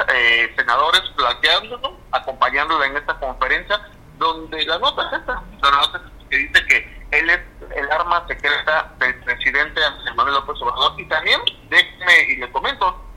senadores 0.56 1.00
flaqueándolo, 1.16 1.96
acompañándolo 2.12 2.84
en 2.84 2.98
esta 2.98 3.18
conferencia, 3.18 3.80
donde 4.18 4.62
la 4.66 4.78
nota 4.78 5.06
es 5.06 5.20
esta, 5.20 5.42
la 5.62 5.70
nota 5.70 6.02
que 6.28 6.36
dice 6.36 6.66
que 6.66 7.06
él 7.12 7.30
es 7.30 7.40
el 7.74 7.90
arma 7.90 8.26
secreta 8.26 8.92
del 8.98 9.14
presidente 9.24 9.84
Andrés 9.84 10.14
Manuel 10.14 10.34
López 10.34 10.56
Obrador 10.60 11.00
y 11.00 11.08
también, 11.08 11.40
déjeme 11.68 12.22
y 12.28 12.36
le 12.36 12.50
comento, 12.50 13.10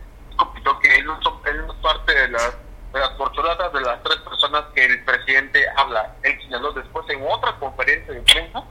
que 0.81 0.95
él 0.95 1.05
no, 1.05 1.19
es 1.19 1.75
parte 1.81 2.13
de 2.13 2.27
las 2.29 2.57
de 2.93 2.99
las 2.99 3.09
porcholatas 3.11 3.73
de 3.73 3.81
las 3.81 4.03
tres 4.03 4.17
personas 4.17 4.65
que 4.75 4.85
el 4.85 5.03
presidente 5.03 5.65
habla. 5.77 6.15
Él 6.21 6.39
señaló 6.43 6.71
después 6.73 7.09
en 7.09 7.25
otra 7.27 7.53
conferencia 7.53 8.13
de 8.13 8.21
prensa, 8.21 8.63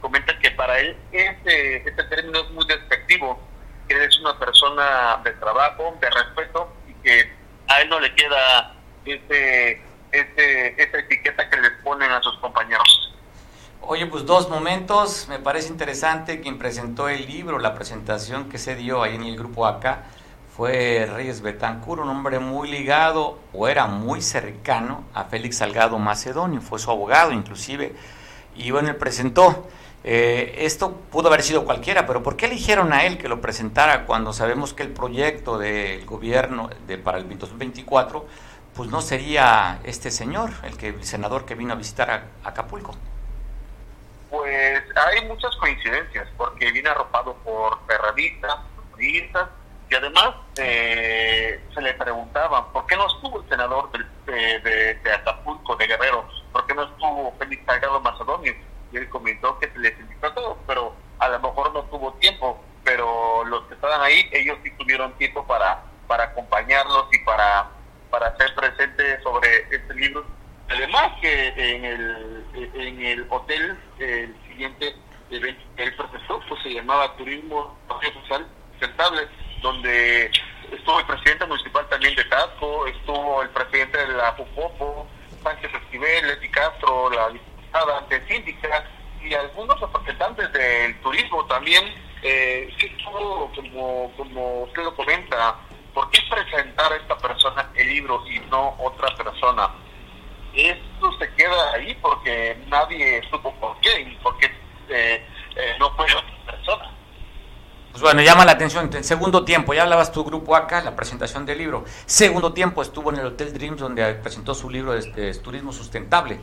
comenta 0.00 0.38
que 0.38 0.50
para 0.52 0.78
él 0.78 0.96
este, 1.12 1.86
este 1.86 2.04
término 2.04 2.40
es 2.40 2.50
muy 2.52 2.66
despectivo, 2.66 3.38
que 3.86 3.94
él 3.94 4.02
es 4.02 4.18
una 4.20 4.38
persona 4.38 5.20
de 5.24 5.30
trabajo, 5.32 5.94
de 6.00 6.08
respeto 6.08 6.72
y 6.88 6.94
que 7.02 7.30
a 7.68 7.82
él 7.82 7.90
no 7.90 8.00
le 8.00 8.14
queda 8.14 8.74
ese, 9.04 9.82
ese, 10.12 10.82
esa 10.82 10.98
etiqueta 10.98 11.50
que 11.50 11.60
le 11.60 11.70
ponen 11.82 12.10
a 12.10 12.22
sus 12.22 12.38
compañeros. 12.38 13.05
Oye, 13.88 14.06
pues 14.06 14.26
dos 14.26 14.50
momentos, 14.50 15.26
me 15.28 15.38
parece 15.38 15.68
interesante 15.68 16.40
quien 16.40 16.58
presentó 16.58 17.08
el 17.08 17.24
libro, 17.24 17.60
la 17.60 17.72
presentación 17.72 18.48
que 18.48 18.58
se 18.58 18.74
dio 18.74 19.00
ahí 19.00 19.14
en 19.14 19.22
el 19.22 19.36
grupo 19.36 19.64
acá 19.64 20.06
fue 20.56 21.08
Reyes 21.08 21.40
Betancur, 21.40 22.00
un 22.00 22.08
hombre 22.08 22.40
muy 22.40 22.68
ligado 22.68 23.38
o 23.52 23.68
era 23.68 23.86
muy 23.86 24.22
cercano 24.22 25.04
a 25.14 25.22
Félix 25.26 25.58
Salgado 25.58 26.00
Macedonio, 26.00 26.60
fue 26.60 26.80
su 26.80 26.90
abogado 26.90 27.30
inclusive, 27.30 27.94
y 28.56 28.72
bueno, 28.72 28.88
él 28.88 28.96
presentó. 28.96 29.68
Eh, 30.02 30.64
esto 30.64 30.92
pudo 31.12 31.28
haber 31.28 31.44
sido 31.44 31.64
cualquiera, 31.64 32.06
pero 32.08 32.24
¿por 32.24 32.36
qué 32.36 32.46
eligieron 32.46 32.92
a 32.92 33.04
él 33.04 33.18
que 33.18 33.28
lo 33.28 33.40
presentara 33.40 34.04
cuando 34.04 34.32
sabemos 34.32 34.74
que 34.74 34.82
el 34.82 34.90
proyecto 34.90 35.58
del 35.58 36.04
gobierno 36.06 36.70
de, 36.88 36.98
para 36.98 37.18
el 37.18 37.28
2024 37.38 38.26
pues 38.74 38.90
no 38.90 39.00
sería 39.00 39.78
este 39.84 40.10
señor, 40.10 40.50
el, 40.64 40.76
que, 40.76 40.88
el 40.88 41.04
senador 41.04 41.44
que 41.44 41.54
vino 41.54 41.72
a 41.72 41.76
visitar 41.76 42.10
a, 42.10 42.48
Acapulco? 42.48 42.96
Pues 44.30 44.82
hay 44.96 45.24
muchas 45.26 45.54
coincidencias, 45.56 46.28
porque 46.36 46.72
viene 46.72 46.88
arropado 46.88 47.34
por 47.44 47.78
perradistas, 47.86 48.56
periodistas, 48.94 49.48
y 49.88 49.94
además 49.94 50.34
eh, 50.56 51.60
se 51.72 51.80
le 51.80 51.94
preguntaban, 51.94 52.72
¿por 52.72 52.86
qué 52.86 52.96
no 52.96 53.06
estuvo 53.06 53.40
el 53.40 53.48
senador 53.48 53.90
de, 53.92 54.58
de, 55.04 55.12
Acapulco, 55.12 55.76
de 55.76 55.86
Guerrero? 55.86 56.28
¿Por 56.52 56.66
qué 56.66 56.74
no 56.74 56.82
estuvo 56.84 57.34
Félix 57.38 57.64
Salgado 57.66 58.00
Macedonio? 58.00 58.52
Y 58.92 58.96
él 58.96 59.08
comentó 59.08 59.58
que 59.60 59.70
se 59.70 59.78
les 59.78 59.98
invitó 60.00 60.26
a 60.26 60.34
todos, 60.34 60.58
pero 60.66 60.92
a 61.18 61.28
lo 61.28 61.38
mejor 61.38 61.72
no 61.72 61.84
tuvo 61.84 62.12
tiempo. 62.14 62.60
Pero 62.82 63.44
los 63.44 63.64
que 63.66 63.74
estaban 63.74 64.00
ahí, 64.00 64.28
ellos 64.32 64.58
sí 64.64 64.70
tuvieron 64.72 65.12
tiempo 65.18 65.46
para, 65.46 65.82
para 66.06 66.24
acompañarlos 66.24 67.06
y 67.12 67.18
para, 67.20 67.68
para 68.10 68.28
hacer 68.28 68.54
presente 68.54 69.20
sobre 69.22 69.68
este 69.70 69.94
libro. 69.94 70.24
Además 70.68 71.12
que 71.20 71.48
en 71.56 71.84
el, 71.84 72.44
en 72.74 73.02
el 73.02 73.26
hotel, 73.30 73.78
el 73.98 74.34
siguiente 74.48 74.94
evento 75.30 75.62
él 75.76 75.94
presentó, 75.94 76.40
pues 76.48 76.62
se 76.62 76.74
llamaba 76.74 77.16
Turismo 77.16 77.76
Social 77.88 78.46
Sustentable 78.72 79.28
donde 79.62 80.30
estuvo 80.70 81.00
el 81.00 81.06
presidente 81.06 81.46
municipal 81.46 81.88
también 81.88 82.14
de 82.14 82.24
Tasco, 82.24 82.86
estuvo 82.86 83.42
el 83.42 83.48
presidente 83.50 83.98
de 83.98 84.08
la 84.08 84.36
Pupopo, 84.36 85.06
Sánchez 85.42 85.72
Esquivel, 85.74 86.26
Leti 86.26 86.48
Castro, 86.50 87.10
la 87.10 87.30
diputada 87.30 87.98
ante 87.98 88.26
síndica 88.28 88.84
y 89.22 89.34
algunos 89.34 89.80
representantes 89.80 90.52
del 90.52 91.00
turismo 91.00 91.44
también. 91.46 91.84
Eh, 92.22 92.72
estuvo, 92.78 93.52
como, 93.54 94.12
como 94.16 94.62
usted 94.64 94.82
lo 94.82 94.94
comenta, 94.94 95.56
¿por 95.94 96.10
qué 96.10 96.20
presentar 96.30 96.92
a 96.92 96.96
esta 96.96 97.16
persona 97.18 97.70
el 97.74 97.88
libro 97.88 98.22
y 98.28 98.40
no 98.50 98.76
otra 98.78 99.14
persona? 99.16 99.70
Esto 100.56 101.12
se 101.18 101.30
queda 101.34 101.72
ahí 101.74 101.94
porque 102.00 102.56
nadie 102.68 103.22
supo 103.30 103.54
por 103.60 103.78
qué 103.80 104.00
y 104.00 104.16
por 104.16 104.38
qué 104.38 104.46
eh, 104.88 105.22
eh, 105.54 105.76
no 105.78 105.90
fue 105.94 106.06
otra 106.06 106.46
persona. 106.46 106.90
Pues 107.90 108.02
bueno, 108.02 108.22
llama 108.22 108.44
la 108.46 108.52
atención. 108.52 108.90
En 108.92 109.04
segundo 109.04 109.44
tiempo, 109.44 109.74
ya 109.74 109.82
hablabas 109.82 110.12
tu 110.12 110.24
grupo 110.24 110.56
acá, 110.56 110.82
la 110.82 110.96
presentación 110.96 111.44
del 111.44 111.58
libro. 111.58 111.84
Segundo 112.06 112.54
tiempo 112.54 112.80
estuvo 112.80 113.10
en 113.10 113.18
el 113.18 113.26
Hotel 113.26 113.52
Dreams, 113.52 113.80
donde 113.80 114.14
presentó 114.14 114.54
su 114.54 114.70
libro 114.70 114.92
de, 114.92 115.00
este, 115.00 115.34
Turismo 115.34 115.72
Sustentable, 115.72 116.38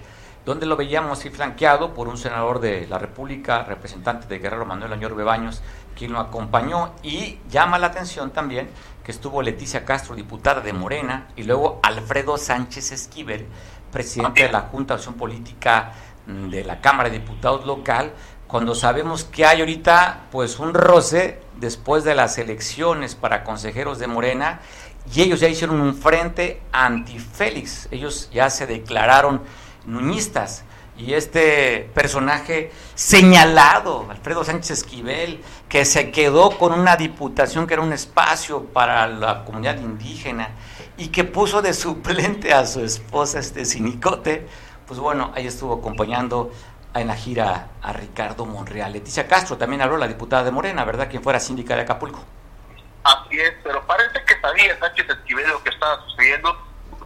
donde 0.45 0.65
lo 0.67 0.75
veíamos 0.75 1.19
así 1.19 1.29
flanqueado 1.29 1.93
por 1.93 2.07
un 2.07 2.17
senador 2.17 2.59
de 2.59 2.87
la 2.87 2.99
República, 2.99 3.63
representante 3.63 4.27
de 4.27 4.39
Guerrero 4.39 4.65
Manuel 4.65 4.93
Añor 4.93 5.15
Bebaños, 5.15 5.63
quien 5.95 6.13
lo 6.13 6.19
acompañó. 6.19 6.93
Y 7.01 7.39
llama 7.49 7.79
la 7.79 7.87
atención 7.87 8.31
también 8.31 8.69
que 9.03 9.11
estuvo 9.11 9.41
Leticia 9.41 9.85
Castro, 9.85 10.15
diputada 10.15 10.61
de 10.61 10.73
Morena, 10.73 11.27
y 11.35 11.43
luego 11.43 11.79
Alfredo 11.83 12.37
Sánchez 12.37 12.91
Esquivel, 12.93 13.47
presidente 13.93 14.43
de 14.43 14.51
la 14.51 14.61
Junta 14.61 14.95
de 14.95 14.97
Acción 14.97 15.15
Política 15.15 15.93
mm, 16.27 16.49
de 16.49 16.63
la 16.65 16.81
Cámara 16.81 17.09
de 17.09 17.19
Diputados 17.19 17.65
local, 17.65 18.11
cuando 18.47 18.75
sabemos 18.75 19.23
que 19.23 19.45
hay 19.45 19.61
ahorita 19.61 20.23
pues 20.31 20.59
un 20.59 20.73
roce 20.73 21.39
después 21.59 22.03
de 22.03 22.15
las 22.15 22.37
elecciones 22.37 23.15
para 23.15 23.43
consejeros 23.43 23.99
de 23.99 24.07
Morena 24.07 24.59
y 25.13 25.21
ellos 25.21 25.39
ya 25.39 25.47
hicieron 25.47 25.79
un 25.79 25.95
frente 25.95 26.61
anti-Félix, 26.71 27.87
ellos 27.91 28.29
ya 28.33 28.49
se 28.49 28.67
declararon 28.67 29.41
nuñistas. 29.85 30.63
Y 30.95 31.15
este 31.15 31.89
personaje 31.95 32.71
señalado, 32.93 34.05
Alfredo 34.11 34.43
Sánchez 34.43 34.69
Esquivel, 34.71 35.41
que 35.67 35.85
se 35.85 36.11
quedó 36.11 36.51
con 36.59 36.71
una 36.71 36.95
diputación 36.95 37.65
que 37.65 37.73
era 37.73 37.81
un 37.81 37.93
espacio 37.93 38.65
para 38.65 39.07
la 39.07 39.43
comunidad 39.43 39.77
indígena 39.77 40.49
y 41.03 41.09
que 41.09 41.25
puso 41.25 41.61
de 41.61 41.73
suplente 41.73 42.53
a 42.53 42.65
su 42.65 42.79
esposa 42.79 43.39
este 43.39 43.65
Sinicote, 43.65 44.47
pues 44.87 45.01
bueno, 45.01 45.33
ahí 45.35 45.45
estuvo 45.45 45.73
acompañando 45.73 46.49
en 46.95 47.07
la 47.07 47.15
gira 47.15 47.67
a 47.81 47.91
Ricardo 47.91 48.45
Monreal. 48.45 48.93
Leticia 48.93 49.27
Castro 49.27 49.57
también 49.57 49.81
habló, 49.81 49.97
la 49.97 50.07
diputada 50.07 50.45
de 50.45 50.51
Morena, 50.51 50.85
¿verdad? 50.85 51.09
Quien 51.09 51.21
fuera 51.21 51.41
síndica 51.41 51.75
de 51.75 51.81
Acapulco. 51.81 52.23
Así 53.03 53.37
es, 53.37 53.53
pero 53.65 53.85
parece 53.85 54.23
que 54.25 54.39
sabía 54.39 54.79
Sánchez 54.79 55.09
Esquivel 55.09 55.49
lo 55.49 55.61
que 55.61 55.71
estaba 55.71 56.01
sucediendo. 56.07 56.57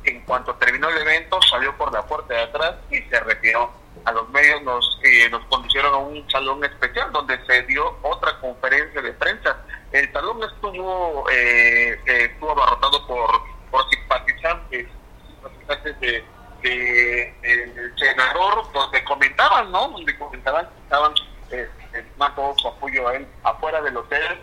En 0.04 0.22
cuanto 0.26 0.54
terminó 0.56 0.90
el 0.90 0.98
evento, 1.00 1.42
salió 1.42 1.76
por 1.76 1.92
la 1.92 2.06
puerta 2.06 2.36
de 2.36 2.42
atrás 2.44 2.76
y 2.92 3.02
se 3.02 3.20
retiró. 3.22 3.72
A 4.06 4.12
los 4.12 4.30
medios 4.30 4.62
nos, 4.62 5.00
eh, 5.04 5.28
nos 5.32 5.44
conducieron 5.46 5.92
a 5.96 5.98
un 5.98 6.30
salón 6.30 6.64
especial 6.64 7.12
donde 7.12 7.44
se 7.48 7.64
dio 7.64 7.98
otra 8.04 8.40
conferencia 8.42 9.02
de 9.02 9.12
prensa. 9.14 9.58
El 9.92 10.14
salón 10.14 10.38
estuvo, 10.44 11.28
eh, 11.32 12.00
eh 12.06 12.30
estuvo 12.32 12.52
abarrotado 12.52 13.08
por, 13.08 13.57
por 13.72 13.90
simpatizantes, 13.90 14.88
simpatizantes 15.28 16.00
de 16.00 16.38
de, 16.62 17.36
el 17.44 17.94
senador 17.98 18.72
donde 18.74 19.04
comentaban, 19.04 19.72
¿no? 19.72 19.90
Donde 19.90 20.18
comentaban 20.18 20.68
que 20.68 20.82
estaban 20.82 21.14
eh, 21.52 21.70
más 22.18 22.36
todo 22.36 22.54
su 22.58 22.68
apoyo 22.68 23.08
a 23.08 23.16
él 23.16 23.28
afuera 23.44 23.82
del 23.82 23.98
hotel, 23.98 24.42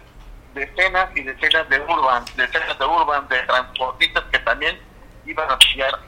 decenas 0.55 1.09
y 1.17 1.23
decenas 1.23 1.69
de 1.69 1.81
urban, 1.81 2.25
decenas 2.37 2.79
de 2.79 2.85
urban, 2.85 3.29
de 3.29 3.41
transportistas 3.43 4.25
que 4.31 4.39
también 4.41 4.79
iban 5.27 5.51
a 5.51 5.55
apoyar 5.55 5.99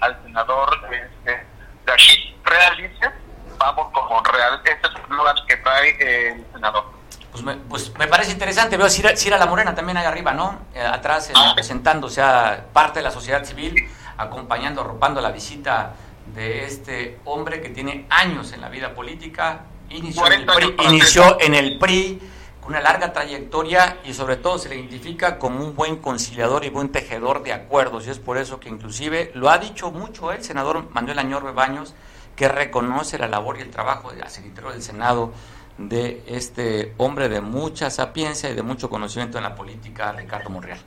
al 0.00 0.22
senador 0.24 0.80
este, 0.90 1.46
de 1.84 1.92
aquí, 1.92 2.36
Real 2.44 2.76
dice, 2.76 3.10
vamos 3.58 3.90
con 3.92 4.24
Real, 4.24 4.60
este 4.64 4.86
es 4.86 5.44
que 5.46 5.56
trae 5.56 6.30
el 6.30 6.46
senador. 6.52 6.95
Pues 7.36 7.44
me, 7.44 7.56
pues 7.56 7.92
me, 7.98 8.06
parece 8.06 8.32
interesante. 8.32 8.78
Veo 8.78 8.86
a 8.86 8.90
Cira, 8.90 9.36
La 9.36 9.44
Morena 9.44 9.74
también 9.74 9.98
ahí 9.98 10.06
arriba, 10.06 10.32
¿no? 10.32 10.60
Eh, 10.74 10.80
atrás, 10.80 11.30
ah, 11.34 11.52
presentándose 11.54 12.22
a 12.22 12.64
parte 12.72 13.00
de 13.00 13.02
la 13.02 13.10
sociedad 13.10 13.44
civil 13.44 13.74
acompañando, 14.16 14.80
arropando 14.80 15.20
la 15.20 15.30
visita 15.30 15.92
de 16.34 16.64
este 16.64 17.20
hombre 17.26 17.60
que 17.60 17.68
tiene 17.68 18.06
años 18.08 18.54
en 18.54 18.62
la 18.62 18.70
vida 18.70 18.94
política, 18.94 19.66
inició, 19.90 20.26
en 20.28 20.32
el, 20.32 20.46
PRI, 20.46 20.76
inició 20.86 21.38
en 21.38 21.54
el 21.54 21.78
PRI 21.78 22.20
con 22.62 22.70
una 22.70 22.80
larga 22.80 23.12
trayectoria 23.12 23.98
y 24.02 24.14
sobre 24.14 24.36
todo 24.36 24.58
se 24.58 24.70
le 24.70 24.76
identifica 24.76 25.38
como 25.38 25.62
un 25.62 25.76
buen 25.76 25.96
conciliador 25.96 26.64
y 26.64 26.70
buen 26.70 26.88
tejedor 26.88 27.42
de 27.42 27.52
acuerdos 27.52 28.06
y 28.06 28.10
es 28.10 28.18
por 28.18 28.38
eso 28.38 28.58
que 28.58 28.70
inclusive 28.70 29.30
lo 29.34 29.50
ha 29.50 29.58
dicho 29.58 29.90
mucho 29.90 30.32
el 30.32 30.42
senador 30.42 30.88
Manuel 30.90 31.18
Añor 31.18 31.44
Bebaños 31.44 31.94
que 32.34 32.48
reconoce 32.48 33.18
la 33.18 33.28
labor 33.28 33.58
y 33.58 33.60
el 33.60 33.70
trabajo 33.70 34.10
secretario 34.26 34.70
del 34.70 34.82
Senado 34.82 35.32
de 35.78 36.22
este 36.26 36.94
hombre 36.96 37.28
de 37.28 37.40
mucha 37.40 37.90
sapiencia 37.90 38.50
y 38.50 38.54
de 38.54 38.62
mucho 38.62 38.88
conocimiento 38.88 39.38
en 39.38 39.44
la 39.44 39.54
política, 39.54 40.12
Ricardo 40.12 40.50
Monreal. 40.50 40.80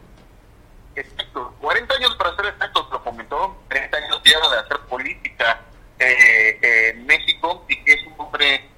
Exacto, 0.96 1.54
40 1.62 1.96
años 1.96 2.16
para 2.18 2.36
ser 2.36 2.48
exactos, 2.48 2.88
lo 2.92 3.04
comentó, 3.04 3.56
30 3.70 3.98
años 3.98 4.22
ya 4.26 4.50
de 4.50 4.58
hacer 4.58 4.80
política 4.90 5.62
eh, 6.00 6.92
en 6.92 7.06
México 7.06 7.66
y 7.70 7.84
que 7.84 7.94
es 7.94 8.08
un 8.08 8.14
hombre 8.18 8.70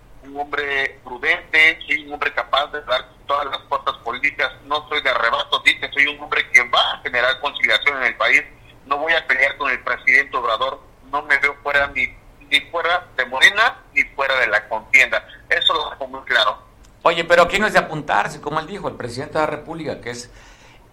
hombre 0.41 0.99
prudente, 1.03 1.79
soy 1.85 2.05
un 2.05 2.13
hombre 2.13 2.33
capaz 2.33 2.67
de 2.71 2.81
dar 2.83 3.07
todas 3.27 3.45
las 3.45 3.61
fuerzas 3.67 3.95
políticas, 4.03 4.51
no 4.65 4.87
soy 4.89 5.01
de 5.01 5.09
arrebato, 5.09 5.61
dice, 5.65 5.89
soy 5.93 6.07
un 6.07 6.21
hombre 6.21 6.49
que 6.51 6.61
va 6.63 6.93
a 6.93 7.01
generar 7.01 7.39
conciliación 7.39 7.97
en 7.97 8.03
el 8.03 8.15
país, 8.15 8.43
no 8.85 8.97
voy 8.97 9.13
a 9.13 9.25
pelear 9.27 9.57
con 9.57 9.71
el 9.71 9.79
presidente 9.83 10.35
Obrador, 10.37 10.81
no 11.11 11.21
me 11.23 11.37
veo 11.37 11.55
fuera 11.61 11.87
ni, 11.87 12.07
ni 12.49 12.59
fuera 12.71 13.07
de 13.15 13.25
Morena 13.25 13.77
ni 13.93 14.03
fuera 14.21 14.39
de 14.39 14.47
la 14.47 14.69
contienda. 14.69 15.25
Eso 15.49 15.73
lo 15.73 15.89
dejo 15.89 16.07
muy 16.07 16.21
claro. 16.21 16.59
Oye, 17.01 17.23
pero 17.23 17.47
¿quién 17.47 17.61
no 17.61 17.67
es 17.67 17.73
de 17.73 17.79
apuntarse? 17.79 18.39
Como 18.39 18.59
él 18.59 18.67
dijo, 18.67 18.87
el 18.87 18.93
presidente 18.93 19.33
de 19.33 19.39
la 19.39 19.47
República, 19.47 19.99
que 19.99 20.11
es 20.11 20.29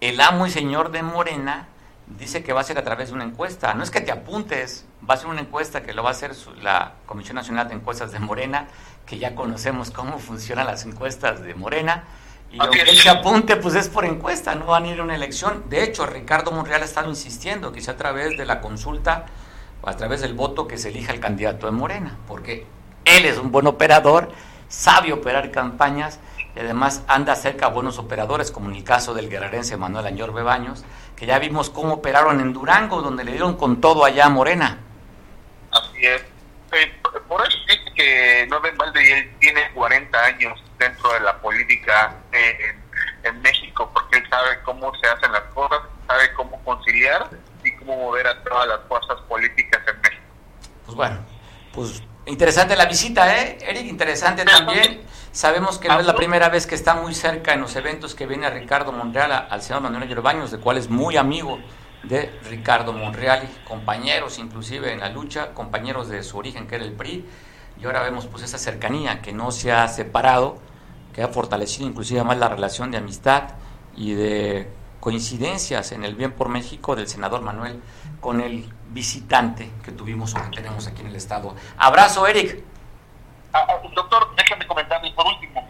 el 0.01 0.19
amo 0.19 0.47
y 0.47 0.49
señor 0.49 0.89
de 0.89 1.03
Morena, 1.03 1.67
dice 2.07 2.43
que 2.43 2.53
va 2.53 2.61
a 2.61 2.63
ser 2.63 2.79
a 2.79 2.83
través 2.83 3.09
de 3.09 3.13
una 3.13 3.25
encuesta. 3.25 3.75
No 3.75 3.83
es 3.83 3.91
que 3.91 4.01
te 4.01 4.11
apuntes, 4.11 4.87
va 5.07 5.13
a 5.13 5.17
ser 5.17 5.27
una 5.27 5.41
encuesta 5.41 5.83
que 5.83 5.93
lo 5.93 6.01
va 6.01 6.09
a 6.09 6.13
hacer 6.13 6.31
la 6.63 6.93
Comisión 7.05 7.35
Nacional 7.35 7.67
de 7.67 7.75
Encuestas 7.75 8.11
de 8.11 8.17
Morena, 8.17 8.67
que 9.05 9.19
ya 9.19 9.35
conocemos 9.35 9.91
cómo 9.91 10.17
funcionan 10.17 10.65
las 10.65 10.83
encuestas 10.85 11.43
de 11.43 11.53
Morena. 11.53 12.05
Y 12.51 12.59
aunque 12.59 12.81
él 12.81 12.97
se 12.97 13.09
apunte, 13.09 13.57
pues 13.57 13.75
es 13.75 13.89
por 13.89 14.05
encuesta, 14.05 14.55
no 14.55 14.65
van 14.65 14.85
a 14.85 14.87
ir 14.87 14.99
a 15.01 15.03
una 15.03 15.13
elección. 15.13 15.69
De 15.69 15.83
hecho, 15.83 16.07
Ricardo 16.07 16.51
Monreal 16.51 16.81
ha 16.81 16.85
estado 16.85 17.09
insistiendo 17.09 17.71
que 17.71 17.79
sea 17.79 17.93
a 17.93 17.97
través 17.97 18.35
de 18.39 18.45
la 18.47 18.59
consulta 18.59 19.27
o 19.81 19.87
a 19.87 19.95
través 19.95 20.21
del 20.21 20.33
voto 20.33 20.67
que 20.67 20.79
se 20.79 20.89
elija 20.89 21.13
el 21.13 21.19
candidato 21.19 21.67
de 21.67 21.73
Morena, 21.73 22.17
porque 22.27 22.65
él 23.05 23.25
es 23.25 23.37
un 23.37 23.51
buen 23.51 23.67
operador, 23.67 24.31
sabe 24.67 25.13
operar 25.13 25.51
campañas 25.51 26.19
y 26.55 26.59
además 26.59 27.03
anda 27.07 27.35
cerca 27.35 27.67
a 27.67 27.69
buenos 27.69 27.99
operadores, 27.99 28.51
como 28.51 28.69
en 28.69 28.75
el 28.75 28.83
caso 28.83 29.13
del 29.13 29.29
guerrerense 29.29 29.77
Manuel 29.77 30.07
Añor 30.07 30.33
Bebaños, 30.33 30.83
que 31.15 31.25
ya 31.25 31.39
vimos 31.39 31.69
cómo 31.69 31.95
operaron 31.95 32.39
en 32.39 32.53
Durango, 32.53 33.01
donde 33.01 33.23
le 33.23 33.31
dieron 33.31 33.55
con 33.55 33.81
todo 33.81 34.05
allá 34.05 34.25
a 34.25 34.29
Morena. 34.29 34.79
Así 35.71 36.05
es. 36.05 36.23
Eh, 36.71 36.93
por 37.27 37.41
eso 37.47 37.57
dice 37.67 37.93
que 37.95 38.47
no 38.49 38.61
Valde 38.61 39.19
él 39.19 39.31
tiene 39.39 39.71
40 39.73 40.23
años 40.23 40.63
dentro 40.77 41.11
de 41.13 41.19
la 41.21 41.37
política 41.39 42.15
eh, 42.31 42.75
en, 43.23 43.41
México, 43.41 43.89
porque 43.93 44.17
él 44.17 44.29
sabe 44.29 44.59
cómo 44.63 44.91
se 44.95 45.07
hacen 45.07 45.31
las 45.31 45.43
cosas, 45.53 45.79
sabe 46.07 46.31
cómo 46.33 46.63
conciliar 46.63 47.29
y 47.63 47.75
cómo 47.77 47.97
mover 47.97 48.27
a 48.27 48.43
todas 48.43 48.67
las 48.67 48.79
fuerzas 48.87 49.19
políticas 49.27 49.81
en 49.87 50.01
México. 50.01 50.23
Pues 50.85 50.95
bueno, 50.95 51.17
pues 51.73 52.03
interesante 52.29 52.75
la 52.75 52.85
visita, 52.85 53.37
¿eh? 53.37 53.57
Eric, 53.61 53.87
interesante 53.87 54.45
también. 54.45 55.01
Sabemos 55.31 55.77
que 55.77 55.87
no 55.87 55.99
es 55.99 56.05
la 56.05 56.15
primera 56.15 56.49
vez 56.49 56.65
que 56.65 56.75
está 56.75 56.95
muy 56.95 57.13
cerca 57.13 57.53
en 57.53 57.61
los 57.61 57.75
eventos 57.75 58.15
que 58.15 58.25
viene 58.25 58.49
Ricardo 58.49 58.91
Monreal 58.91 59.47
al 59.49 59.61
senador 59.61 59.91
Manuel 59.91 60.09
Yerbaños, 60.09 60.51
de 60.51 60.59
cual 60.59 60.77
es 60.77 60.89
muy 60.89 61.17
amigo 61.17 61.59
de 62.03 62.31
Ricardo 62.49 62.93
Monreal, 62.93 63.47
compañeros 63.67 64.39
inclusive 64.39 64.93
en 64.93 64.99
la 65.01 65.09
lucha, 65.09 65.53
compañeros 65.53 66.07
de 66.09 66.23
su 66.23 66.37
origen 66.37 66.67
que 66.67 66.75
era 66.75 66.85
el 66.85 66.93
PRI, 66.93 67.25
y 67.79 67.85
ahora 67.85 68.01
vemos 68.01 68.27
pues 68.27 68.43
esa 68.43 68.57
cercanía 68.57 69.21
que 69.21 69.33
no 69.33 69.51
se 69.51 69.71
ha 69.71 69.87
separado, 69.87 70.57
que 71.13 71.21
ha 71.21 71.27
fortalecido 71.27 71.87
inclusive 71.87 72.23
más 72.23 72.37
la 72.37 72.49
relación 72.49 72.91
de 72.91 72.97
amistad 72.97 73.43
y 73.95 74.13
de 74.13 74.69
coincidencias 74.99 75.91
en 75.91 76.03
el 76.03 76.15
bien 76.15 76.31
por 76.31 76.49
México 76.49 76.95
del 76.95 77.07
senador 77.07 77.41
Manuel 77.41 77.81
con 78.19 78.41
el 78.41 78.69
visitante 78.89 79.71
que 79.83 79.91
tuvimos 79.91 80.35
o 80.35 80.43
que 80.43 80.57
tenemos 80.57 80.87
aquí 80.87 81.01
en 81.01 81.07
el 81.07 81.15
estado. 81.15 81.55
Abrazo, 81.77 82.25
Eric. 82.27 82.63
Ah, 83.53 83.65
ah, 83.67 83.77
doctor, 83.95 84.35
déjame 84.35 84.65
comentarle 84.67 85.11
por 85.11 85.25
último. 85.25 85.67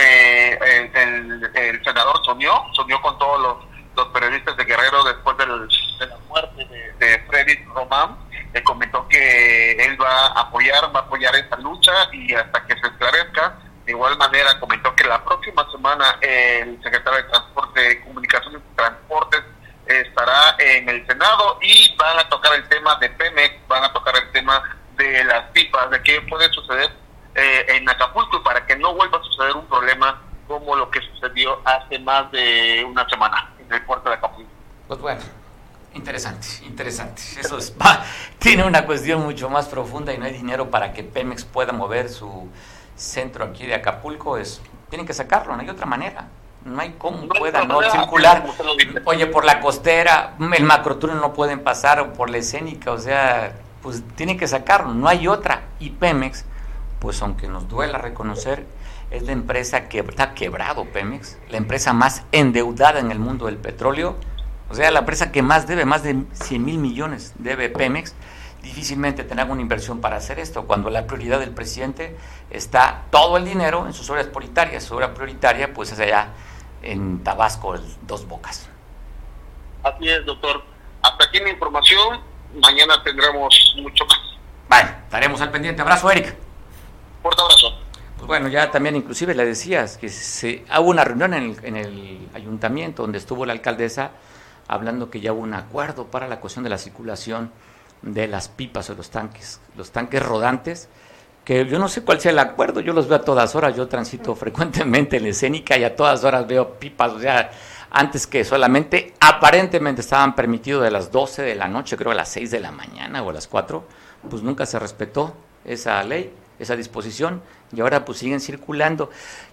Eh, 0.00 0.58
el, 0.94 1.84
senador 1.84 2.24
soñó, 2.24 2.72
soñó 2.72 3.00
con 3.02 3.18
todos 3.18 3.40
los, 3.40 3.68
periodistas 4.12 4.56
de 4.56 4.64
Guerrero 4.64 5.02
después 5.02 5.36
de 5.38 5.46
la 5.46 6.16
muerte 6.28 6.94
de, 6.98 7.18
Freddy 7.28 7.56
Román. 7.74 8.16
Le 8.54 8.62
comentó 8.62 9.06
que 9.08 9.72
él 9.72 10.00
va 10.00 10.28
a 10.28 10.40
apoyar, 10.42 10.94
va 10.94 11.00
a 11.00 11.02
apoyar 11.02 11.34
esta 11.34 11.56
lucha 11.56 11.92
y 12.12 12.32
hasta 12.32 12.64
que 12.64 12.74
se 12.78 12.86
esclarezca. 12.86 13.58
De 13.84 13.92
igual 13.92 14.16
manera, 14.16 14.58
comentó 14.60 14.94
que 14.94 15.04
la 15.04 15.22
próxima 15.24 15.68
semana 15.72 16.16
el 16.20 16.80
secretario 16.82 17.22
de 17.22 17.28
Transporte, 17.30 18.00
Comunicaciones 18.04 18.62
y 18.62 18.76
Transportes 18.76 19.42
estará 19.88 20.54
en 20.58 20.88
el 20.88 21.06
Senado 21.06 21.58
y 21.62 21.87
van 21.98 22.18
a 22.18 22.28
tocar 22.28 22.54
el 22.54 22.66
tema 22.68 22.96
de 22.96 23.10
Pemex, 23.10 23.66
van 23.68 23.84
a 23.84 23.92
tocar 23.92 24.14
el 24.16 24.30
tema 24.32 24.62
de 24.96 25.24
las 25.24 25.50
pipas, 25.50 25.90
de 25.90 26.02
qué 26.02 26.22
puede 26.22 26.50
suceder 26.52 26.90
eh, 27.34 27.66
en 27.68 27.88
Acapulco 27.88 28.42
para 28.42 28.64
que 28.66 28.76
no 28.76 28.94
vuelva 28.94 29.18
a 29.18 29.22
suceder 29.22 29.54
un 29.54 29.66
problema 29.66 30.22
como 30.46 30.74
lo 30.76 30.90
que 30.90 31.00
sucedió 31.00 31.60
hace 31.64 31.98
más 31.98 32.30
de 32.32 32.84
una 32.88 33.06
semana 33.08 33.52
en 33.58 33.72
el 33.72 33.84
puerto 33.84 34.08
de 34.08 34.14
Acapulco. 34.14 34.50
Pues 34.86 35.00
bueno, 35.00 35.20
interesante, 35.94 36.46
interesante. 36.64 37.22
Eso 37.38 37.58
es, 37.58 37.74
tiene 38.38 38.64
una 38.64 38.86
cuestión 38.86 39.22
mucho 39.22 39.50
más 39.50 39.66
profunda 39.66 40.12
y 40.12 40.18
no 40.18 40.24
hay 40.24 40.32
dinero 40.32 40.70
para 40.70 40.92
que 40.92 41.02
Pemex 41.02 41.44
pueda 41.44 41.72
mover 41.72 42.08
su 42.08 42.48
centro 42.96 43.44
aquí 43.44 43.66
de 43.66 43.74
Acapulco. 43.74 44.38
Es, 44.38 44.60
tienen 44.88 45.06
que 45.06 45.14
sacarlo, 45.14 45.54
no 45.54 45.62
hay 45.62 45.68
otra 45.68 45.86
manera. 45.86 46.28
No 46.68 46.80
hay 46.80 46.94
cómo 46.98 47.28
puedan 47.28 47.68
no 47.68 47.82
circular. 47.90 48.44
Oye, 49.04 49.26
por 49.26 49.44
la 49.44 49.60
costera, 49.60 50.34
el 50.56 50.64
macrotúnel 50.64 51.16
no 51.16 51.32
pueden 51.32 51.60
pasar, 51.60 52.00
o 52.00 52.12
por 52.12 52.30
la 52.30 52.38
escénica, 52.38 52.92
o 52.92 52.98
sea, 52.98 53.54
pues 53.82 54.02
tienen 54.16 54.38
que 54.38 54.46
sacarlo, 54.46 54.94
no 54.94 55.08
hay 55.08 55.28
otra. 55.28 55.62
Y 55.80 55.90
Pemex 55.90 56.44
pues 56.98 57.22
aunque 57.22 57.48
nos 57.48 57.68
duela 57.68 57.98
reconocer, 57.98 58.66
es 59.10 59.22
la 59.22 59.32
empresa 59.32 59.88
que 59.88 60.00
está 60.00 60.34
quebrado 60.34 60.84
Pemex, 60.86 61.38
la 61.48 61.56
empresa 61.56 61.92
más 61.92 62.24
endeudada 62.32 63.00
en 63.00 63.10
el 63.10 63.18
mundo 63.18 63.46
del 63.46 63.56
petróleo, 63.56 64.16
o 64.70 64.74
sea, 64.74 64.90
la 64.90 65.00
empresa 65.00 65.32
que 65.32 65.42
más 65.42 65.66
debe, 65.66 65.84
más 65.84 66.02
de 66.02 66.24
100 66.32 66.64
mil 66.64 66.78
millones 66.78 67.32
debe 67.38 67.70
Pemex, 67.70 68.14
difícilmente 68.62 69.24
tendrá 69.24 69.46
una 69.46 69.62
inversión 69.62 70.00
para 70.00 70.16
hacer 70.16 70.38
esto, 70.38 70.66
cuando 70.66 70.90
la 70.90 71.06
prioridad 71.06 71.40
del 71.40 71.50
presidente 71.50 72.16
está 72.50 73.04
todo 73.10 73.36
el 73.36 73.44
dinero 73.44 73.86
en 73.86 73.92
sus 73.92 74.10
obras 74.10 74.26
prioritarias, 74.26 74.84
su 74.84 74.94
obra 74.94 75.14
prioritaria 75.14 75.72
pues 75.72 75.92
es 75.92 76.00
allá 76.00 76.28
en 76.82 77.22
Tabasco, 77.22 77.74
Dos 78.02 78.26
Bocas. 78.26 78.68
Así 79.82 80.08
es, 80.08 80.24
doctor. 80.24 80.62
Hasta 81.02 81.24
aquí 81.24 81.38
la 81.38 81.50
información, 81.50 82.20
mañana 82.62 83.02
tendremos 83.02 83.74
mucho 83.82 84.04
más. 84.06 84.18
Vale, 84.68 84.90
estaremos 85.04 85.40
al 85.40 85.50
pendiente. 85.50 85.82
Abrazo, 85.82 86.10
Eric. 86.10 86.36
Fuerte 87.22 87.42
abrazo. 87.42 87.78
Pues 88.16 88.26
bueno, 88.26 88.48
ya 88.48 88.70
también 88.70 88.96
inclusive 88.96 89.34
le 89.34 89.44
decías 89.44 89.96
que 89.96 90.08
se, 90.08 90.64
hubo 90.78 90.90
una 90.90 91.04
reunión 91.04 91.34
en 91.34 91.42
el, 91.50 91.64
en 91.64 91.76
el 91.76 92.28
ayuntamiento 92.34 93.02
donde 93.02 93.18
estuvo 93.18 93.46
la 93.46 93.52
alcaldesa 93.52 94.10
hablando 94.66 95.08
que 95.08 95.20
ya 95.20 95.32
hubo 95.32 95.40
un 95.40 95.54
acuerdo 95.54 96.06
para 96.06 96.28
la 96.28 96.40
cuestión 96.40 96.64
de 96.64 96.70
la 96.70 96.78
circulación 96.78 97.50
de 98.02 98.28
las 98.28 98.48
pipas 98.48 98.90
o 98.90 98.94
los 98.94 99.10
tanques, 99.10 99.60
los 99.76 99.90
tanques 99.90 100.22
rodantes, 100.22 100.88
que 101.48 101.64
yo 101.64 101.78
no 101.78 101.88
sé 101.88 102.02
cuál 102.02 102.20
sea 102.20 102.30
el 102.30 102.38
acuerdo, 102.40 102.80
yo 102.80 102.92
los 102.92 103.08
veo 103.08 103.16
a 103.16 103.22
todas 103.22 103.54
horas, 103.54 103.74
yo 103.74 103.88
transito 103.88 104.34
frecuentemente 104.36 105.16
en 105.16 105.22
la 105.22 105.30
escénica 105.30 105.78
y 105.78 105.84
a 105.84 105.96
todas 105.96 106.22
horas 106.22 106.46
veo 106.46 106.74
pipas, 106.78 107.12
o 107.12 107.20
sea, 107.20 107.50
antes 107.90 108.26
que 108.26 108.44
solamente 108.44 109.14
aparentemente 109.18 110.02
estaban 110.02 110.36
permitidos 110.36 110.82
de 110.82 110.90
las 110.90 111.10
12 111.10 111.40
de 111.40 111.54
la 111.54 111.66
noche, 111.66 111.96
creo 111.96 112.12
a 112.12 112.14
las 112.14 112.28
6 112.28 112.50
de 112.50 112.60
la 112.60 112.70
mañana 112.70 113.22
o 113.22 113.30
a 113.30 113.32
las 113.32 113.48
4, 113.48 113.82
pues 114.28 114.42
nunca 114.42 114.66
se 114.66 114.78
respetó 114.78 115.34
esa 115.64 116.02
ley 116.02 116.30
esa 116.58 116.76
disposición 116.76 117.40
y 117.72 117.80
ahora 117.80 118.04
pues 118.04 118.18
siguen 118.18 118.40
circulando. 118.40 119.08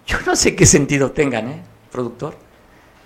Yo 0.06 0.18
no 0.26 0.36
sé 0.36 0.54
qué 0.54 0.66
sentido 0.66 1.12
tengan, 1.12 1.48
¿eh, 1.48 1.64
productor? 1.94 2.36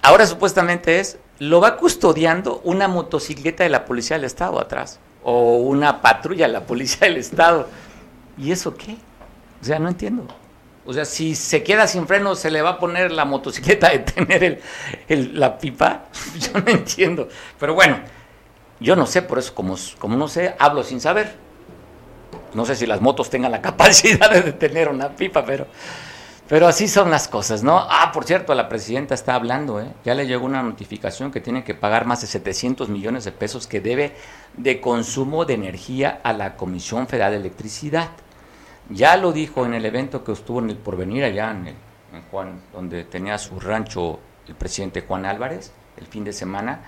Ahora 0.01 0.25
supuestamente 0.25 0.99
es, 0.99 1.19
lo 1.37 1.61
va 1.61 1.77
custodiando 1.77 2.59
una 2.63 2.87
motocicleta 2.87 3.63
de 3.63 3.69
la 3.69 3.85
Policía 3.85 4.17
del 4.17 4.25
Estado 4.25 4.59
atrás 4.59 4.99
o 5.23 5.57
una 5.57 6.01
patrulla 6.01 6.47
de 6.47 6.53
la 6.53 6.61
Policía 6.61 7.07
del 7.07 7.17
Estado. 7.17 7.67
¿Y 8.39 8.51
eso 8.51 8.75
qué? 8.75 8.97
O 9.61 9.65
sea, 9.65 9.77
no 9.79 9.89
entiendo. 9.89 10.25
O 10.85 10.93
sea, 10.93 11.05
si 11.05 11.35
se 11.35 11.61
queda 11.61 11.87
sin 11.87 12.07
freno, 12.07 12.35
¿se 12.35 12.49
le 12.49 12.61
va 12.61 12.71
a 12.71 12.79
poner 12.79 13.11
la 13.11 13.25
motocicleta 13.25 13.87
a 13.87 13.91
detener 13.91 14.61
el, 15.07 15.39
la 15.39 15.57
pipa? 15.57 16.05
Yo 16.39 16.59
no 16.59 16.71
entiendo. 16.71 17.27
Pero 17.59 17.75
bueno, 17.75 17.99
yo 18.79 18.95
no 18.95 19.05
sé, 19.05 19.21
por 19.21 19.39
eso 19.39 19.53
como, 19.53 19.75
como 19.97 20.15
no 20.15 20.27
sé, 20.27 20.55
hablo 20.57 20.83
sin 20.83 21.01
saber. 21.01 21.35
No 22.53 22.65
sé 22.65 22.75
si 22.75 22.87
las 22.87 23.01
motos 23.01 23.29
tengan 23.29 23.51
la 23.51 23.61
capacidad 23.61 24.31
de 24.31 24.41
detener 24.41 24.87
una 24.87 25.09
pipa, 25.09 25.43
pero, 25.45 25.67
pero 26.47 26.65
así 26.65 26.87
son 26.87 27.11
las 27.11 27.27
cosas, 27.27 27.61
¿no? 27.61 27.77
Ah, 27.77 28.11
por 28.13 28.23
cierto, 28.23 28.55
la 28.55 28.69
presidenta 28.69 29.13
está 29.13 29.35
hablando, 29.35 29.81
¿eh? 29.81 29.91
Ya 30.05 30.15
le 30.15 30.25
llegó 30.25 30.45
una 30.45 30.63
notificación 30.63 31.29
que 31.29 31.41
tiene 31.41 31.63
que 31.63 31.75
pagar 31.75 32.05
más 32.05 32.21
de 32.21 32.27
700 32.27 32.87
millones 32.89 33.25
de 33.25 33.33
pesos 33.33 33.67
que 33.67 33.81
debe 33.81 34.15
de 34.55 34.79
consumo 34.79 35.43
de 35.45 35.55
energía 35.55 36.21
a 36.23 36.31
la 36.31 36.55
Comisión 36.55 37.07
Federal 37.07 37.33
de 37.33 37.37
Electricidad. 37.37 38.09
Ya 38.89 39.17
lo 39.17 39.31
dijo 39.31 39.65
en 39.65 39.73
el 39.73 39.85
evento 39.85 40.23
que 40.23 40.31
estuvo 40.31 40.59
en 40.59 40.71
el 40.71 40.77
Porvenir, 40.77 41.23
allá 41.23 41.51
en, 41.51 41.67
en 41.67 42.21
Juan, 42.31 42.61
donde 42.73 43.03
tenía 43.03 43.37
su 43.37 43.59
rancho 43.59 44.19
el 44.47 44.55
presidente 44.55 45.01
Juan 45.01 45.25
Álvarez, 45.25 45.71
el 45.97 46.07
fin 46.07 46.23
de 46.23 46.33
semana 46.33 46.81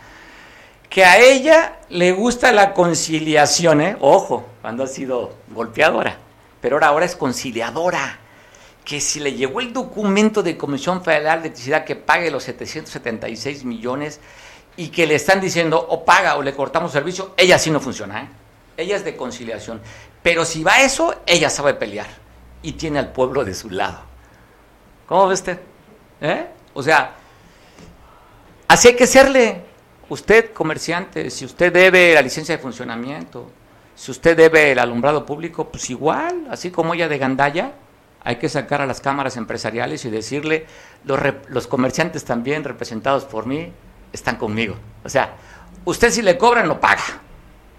que 0.91 1.05
a 1.05 1.17
ella 1.17 1.77
le 1.87 2.11
gusta 2.11 2.51
la 2.51 2.73
conciliación, 2.73 3.79
¿eh? 3.79 3.95
Ojo, 4.01 4.45
cuando 4.61 4.83
ha 4.83 4.87
sido 4.87 5.35
golpeadora, 5.55 6.17
pero 6.59 6.75
ahora, 6.75 6.87
ahora 6.87 7.05
es 7.05 7.15
conciliadora. 7.15 8.19
Que 8.83 8.99
si 8.99 9.21
le 9.21 9.31
llegó 9.31 9.61
el 9.61 9.71
documento 9.71 10.43
de 10.43 10.57
Comisión 10.57 11.01
Federal 11.01 11.41
de 11.41 11.47
Electricidad 11.47 11.85
que 11.85 11.95
pague 11.95 12.29
los 12.29 12.43
776 12.43 13.63
millones 13.63 14.19
y 14.75 14.89
que 14.89 15.07
le 15.07 15.15
están 15.15 15.39
diciendo 15.39 15.79
o 15.79 16.03
paga 16.03 16.35
o 16.35 16.41
le 16.41 16.53
cortamos 16.53 16.91
servicio, 16.91 17.33
ella 17.37 17.57
sí 17.57 17.71
no 17.71 17.79
funciona, 17.79 18.23
¿eh? 18.23 18.27
Ella 18.75 18.97
es 18.97 19.05
de 19.05 19.15
conciliación. 19.15 19.79
Pero 20.23 20.45
si 20.45 20.63
va 20.63 20.81
eso, 20.81 21.15
ella 21.25 21.49
sabe 21.49 21.73
pelear. 21.73 22.07
y 22.63 22.73
tiene 22.73 22.99
al 22.99 23.11
pueblo 23.11 23.43
de 23.43 23.55
su 23.55 23.71
lado. 23.71 24.01
¿Cómo 25.07 25.27
ve 25.27 25.33
usted? 25.33 25.59
¿Eh? 26.21 26.45
O 26.75 26.83
sea, 26.83 27.15
así 28.67 28.89
hay 28.89 28.95
que 28.95 29.07
serle. 29.07 29.65
Usted, 30.09 30.53
comerciante, 30.53 31.29
si 31.31 31.45
usted 31.45 31.73
debe 31.73 32.13
la 32.13 32.21
licencia 32.21 32.55
de 32.55 32.61
funcionamiento, 32.61 33.49
si 33.95 34.11
usted 34.11 34.37
debe 34.37 34.73
el 34.73 34.79
alumbrado 34.79 35.25
público, 35.25 35.69
pues 35.69 35.89
igual, 35.89 36.47
así 36.51 36.69
como 36.69 36.93
ella 36.93 37.07
de 37.07 37.17
Gandaya, 37.17 37.73
hay 38.23 38.35
que 38.35 38.47
sacar 38.47 38.81
a 38.81 38.85
las 38.85 39.01
cámaras 39.01 39.37
empresariales 39.37 40.05
y 40.05 40.09
decirle, 40.09 40.67
los, 41.03 41.19
los 41.47 41.65
comerciantes 41.65 42.23
también 42.23 42.63
representados 42.63 43.25
por 43.25 43.45
mí 43.45 43.71
están 44.13 44.35
conmigo. 44.35 44.75
O 45.03 45.09
sea, 45.09 45.33
usted 45.85 46.11
si 46.11 46.21
le 46.21 46.37
cobran, 46.37 46.67
lo 46.67 46.79
paga. 46.79 47.03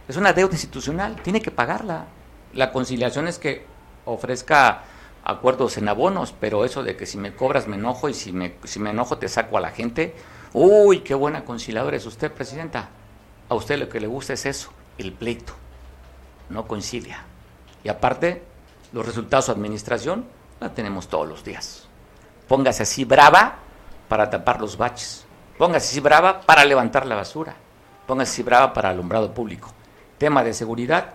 Es 0.09 0.17
una 0.17 0.33
deuda 0.33 0.53
institucional, 0.53 1.17
tiene 1.23 1.41
que 1.41 1.51
pagarla. 1.51 2.07
La 2.55 2.73
conciliación 2.73 3.29
es 3.29 3.39
que 3.39 3.65
ofrezca 4.05 4.83
acuerdos 5.25 5.79
en 5.79 5.89
abonos, 5.89 6.35
pero 6.39 6.65
eso 6.65 6.83
de 6.83 6.97
que 6.97 7.07
si 7.07 7.19
me 7.19 7.35
cobras 7.35 7.69
me 7.69 7.77
enojo 7.77 8.09
y 8.09 8.15
si 8.15 8.33
me, 8.33 8.55
si 8.65 8.81
me 8.81 8.91
enojo 8.91 9.19
te 9.19 9.29
saco 9.29 9.57
a 9.57 9.61
la 9.61 9.71
gente, 9.71 10.15
uy, 10.53 11.01
qué 11.01 11.15
buena 11.15 11.45
conciliadora 11.45 11.97
es 11.97 12.07
usted, 12.07 12.33
presidenta. 12.33 12.89
A 13.49 13.55
usted 13.55 13.79
lo 13.79 13.89
que 13.89 14.01
le 14.01 14.07
gusta 14.07 14.33
es 14.33 14.47
eso, 14.47 14.73
el 14.99 15.13
pleito, 15.13 15.55
no 16.49 16.67
concilia. 16.67 17.25
Y 17.85 17.89
aparte, 17.89 18.43
los 18.93 19.07
resultados 19.07 19.47
de 19.47 19.47
su 19.47 19.53
administración 19.53 20.27
la 20.61 20.75
tenemos 20.75 21.09
todos 21.09 21.29
los 21.29 21.45
días. 21.45 21.89
Póngase 22.49 22.83
así 22.83 23.05
brava 23.05 23.57
para 24.09 24.31
tapar 24.31 24.61
los 24.61 24.77
baches. 24.77 25.25
Póngase 25.59 25.89
así 25.89 26.01
brava 26.01 26.43
para 26.43 26.65
levantar 26.65 27.07
la 27.07 27.17
basura. 27.17 27.55
Póngase 28.07 28.33
así 28.33 28.43
brava 28.43 28.73
para 28.73 28.91
alumbrado 28.91 29.33
público. 29.33 29.73
Tema 30.19 30.45
de 30.45 30.53
seguridad, 30.53 31.15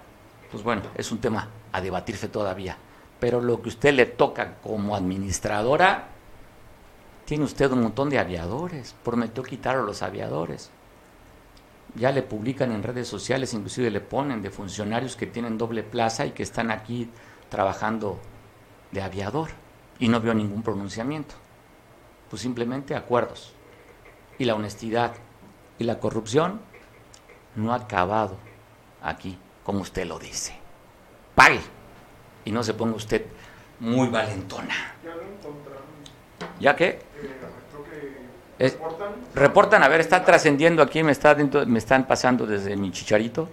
pues 0.51 0.63
bueno, 0.63 0.83
es 0.95 1.11
un 1.11 1.19
tema 1.19 1.49
a 1.71 1.81
debatirse 1.81 2.27
todavía. 2.27 2.77
Pero 3.19 3.41
lo 3.41 3.61
que 3.61 3.69
usted 3.69 3.93
le 3.93 4.05
toca 4.05 4.55
como 4.61 4.95
administradora, 4.95 6.09
tiene 7.25 7.43
usted 7.43 7.71
un 7.71 7.81
montón 7.81 8.09
de 8.09 8.19
aviadores. 8.19 8.95
Prometió 9.03 9.43
quitar 9.43 9.75
a 9.75 9.81
los 9.81 10.01
aviadores. 10.01 10.69
Ya 11.95 12.11
le 12.11 12.21
publican 12.21 12.71
en 12.71 12.83
redes 12.83 13.07
sociales, 13.07 13.53
inclusive 13.53 13.89
le 13.89 14.01
ponen 14.01 14.41
de 14.41 14.51
funcionarios 14.51 15.15
que 15.15 15.25
tienen 15.25 15.57
doble 15.57 15.83
plaza 15.83 16.25
y 16.25 16.31
que 16.31 16.43
están 16.43 16.69
aquí 16.69 17.09
trabajando 17.49 18.19
de 18.91 19.01
aviador. 19.01 19.49
Y 19.99 20.07
no 20.07 20.21
vio 20.21 20.33
ningún 20.33 20.61
pronunciamiento. 20.61 21.35
Pues 22.29 22.41
simplemente 22.41 22.95
acuerdos. 22.95 23.53
Y 24.37 24.45
la 24.45 24.55
honestidad 24.55 25.13
y 25.79 25.83
la 25.85 25.99
corrupción 25.99 26.61
no 27.55 27.73
ha 27.73 27.77
acabado 27.77 28.37
aquí, 29.01 29.37
como 29.67 29.81
usted 29.81 30.05
lo 30.05 30.17
dice. 30.17 30.53
Pague 31.35 31.59
y 32.45 32.51
no 32.53 32.63
se 32.63 32.73
ponga 32.73 32.95
usted 32.95 33.25
muy 33.81 34.07
valentona. 34.07 34.73
¿Ya 36.57 36.73
qué? 36.73 36.99
reportan. 39.35 39.83
a 39.83 39.89
ver, 39.89 39.99
está 39.99 40.23
trascendiendo 40.23 40.81
aquí, 40.81 41.03
me, 41.03 41.11
está 41.11 41.35
me 41.35 41.79
están 41.79 42.07
pasando 42.07 42.47
desde 42.47 42.77
mi 42.77 42.93
chicharito, 42.93 43.49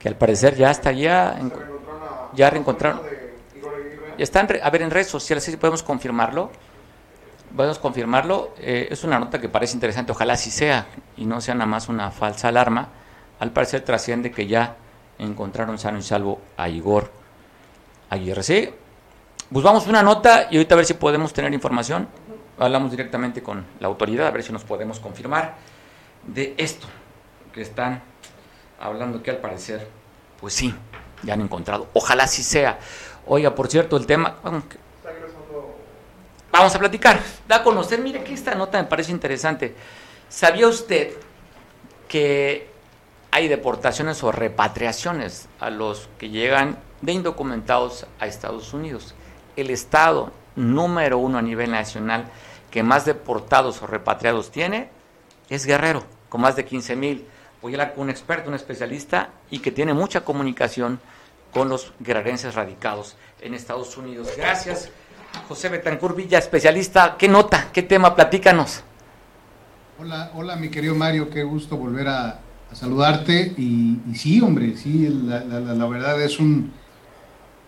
que 0.00 0.08
al 0.08 0.16
parecer 0.16 0.56
ya 0.56 0.72
está 0.72 0.90
ya, 0.90 1.38
ya 2.34 2.50
reencontraron. 2.50 3.00
Están, 4.18 4.48
a 4.60 4.70
ver, 4.70 4.82
en 4.82 4.90
redes 4.90 5.06
sociales, 5.06 5.44
si 5.44 5.56
podemos 5.56 5.84
confirmarlo. 5.84 6.50
Podemos 7.54 7.78
confirmarlo. 7.78 8.54
Eh, 8.58 8.88
es 8.90 9.04
una 9.04 9.20
nota 9.20 9.40
que 9.40 9.48
parece 9.48 9.74
interesante, 9.74 10.10
ojalá 10.10 10.32
así 10.32 10.50
sea, 10.50 10.88
y 11.16 11.26
no 11.26 11.40
sea 11.40 11.54
nada 11.54 11.66
más 11.66 11.88
una 11.88 12.10
falsa 12.10 12.48
alarma. 12.48 12.88
Al 13.38 13.52
parecer 13.52 13.82
trasciende 13.82 14.32
que 14.32 14.48
ya 14.48 14.76
encontraron 15.18 15.78
sano 15.78 15.98
y 15.98 16.02
salvo 16.02 16.40
a 16.56 16.68
Igor 16.68 17.10
Aguirre. 18.10 18.42
¿Sí? 18.42 18.70
Pues 19.52 19.64
vamos 19.64 19.86
a 19.86 19.90
una 19.90 20.02
nota 20.02 20.48
y 20.50 20.56
ahorita 20.56 20.74
a 20.74 20.76
ver 20.76 20.86
si 20.86 20.94
podemos 20.94 21.32
tener 21.32 21.52
información. 21.52 22.08
Hablamos 22.58 22.90
directamente 22.90 23.42
con 23.42 23.64
la 23.80 23.88
autoridad, 23.88 24.26
a 24.26 24.30
ver 24.30 24.42
si 24.42 24.52
nos 24.52 24.64
podemos 24.64 25.00
confirmar 25.00 25.56
de 26.26 26.54
esto 26.56 26.86
que 27.52 27.62
están 27.62 28.02
hablando 28.80 29.22
que 29.22 29.30
al 29.30 29.38
parecer, 29.38 29.88
pues 30.40 30.54
sí, 30.54 30.74
ya 31.22 31.34
han 31.34 31.40
encontrado. 31.40 31.88
Ojalá 31.92 32.26
sí 32.26 32.42
sea. 32.42 32.78
Oiga, 33.26 33.54
por 33.54 33.68
cierto, 33.68 33.96
el 33.96 34.06
tema... 34.06 34.36
Vamos 36.50 36.74
a 36.74 36.78
platicar. 36.78 37.18
Da 37.48 37.56
a 37.56 37.62
conocer, 37.62 38.00
mire 38.00 38.22
que 38.22 38.34
esta 38.34 38.54
nota 38.54 38.80
me 38.80 38.88
parece 38.88 39.10
interesante. 39.10 39.74
¿Sabía 40.28 40.68
usted 40.68 41.14
que 42.08 42.70
hay 43.32 43.48
deportaciones 43.48 44.22
o 44.22 44.30
repatriaciones 44.30 45.48
a 45.58 45.70
los 45.70 46.08
que 46.18 46.28
llegan 46.28 46.78
de 47.00 47.12
indocumentados 47.12 48.06
a 48.20 48.26
Estados 48.26 48.74
Unidos. 48.74 49.14
El 49.56 49.70
estado 49.70 50.30
número 50.54 51.16
uno 51.16 51.38
a 51.38 51.42
nivel 51.42 51.70
nacional 51.70 52.26
que 52.70 52.82
más 52.82 53.06
deportados 53.06 53.80
o 53.82 53.86
repatriados 53.86 54.50
tiene 54.50 54.90
es 55.48 55.64
Guerrero, 55.64 56.04
con 56.28 56.42
más 56.42 56.56
de 56.56 56.66
15 56.66 56.94
mil. 56.94 57.26
Voy 57.62 57.72
a 57.72 57.76
hablar 57.76 57.94
con 57.94 58.04
un 58.04 58.10
experto, 58.10 58.50
un 58.50 58.54
especialista 58.54 59.30
y 59.50 59.60
que 59.60 59.70
tiene 59.70 59.94
mucha 59.94 60.20
comunicación 60.20 61.00
con 61.54 61.70
los 61.70 61.94
guerrerenses 62.00 62.54
radicados 62.54 63.16
en 63.40 63.54
Estados 63.54 63.96
Unidos. 63.96 64.28
Gracias, 64.36 64.90
José 65.48 65.70
Betancur 65.70 66.14
Villa, 66.14 66.38
especialista. 66.38 67.16
¿Qué 67.16 67.28
nota? 67.28 67.70
¿Qué 67.72 67.82
tema? 67.82 68.14
Platícanos. 68.14 68.82
Hola, 69.98 70.32
hola, 70.34 70.56
mi 70.56 70.68
querido 70.70 70.94
Mario, 70.94 71.30
qué 71.30 71.42
gusto 71.42 71.76
volver 71.76 72.08
a, 72.08 72.40
saludarte. 72.74 73.54
Y, 73.56 73.98
sí, 74.14 74.40
hombre, 74.40 74.76
sí, 74.76 75.08
la, 75.08 75.86
verdad 75.86 76.22
es 76.22 76.38
un 76.38 76.72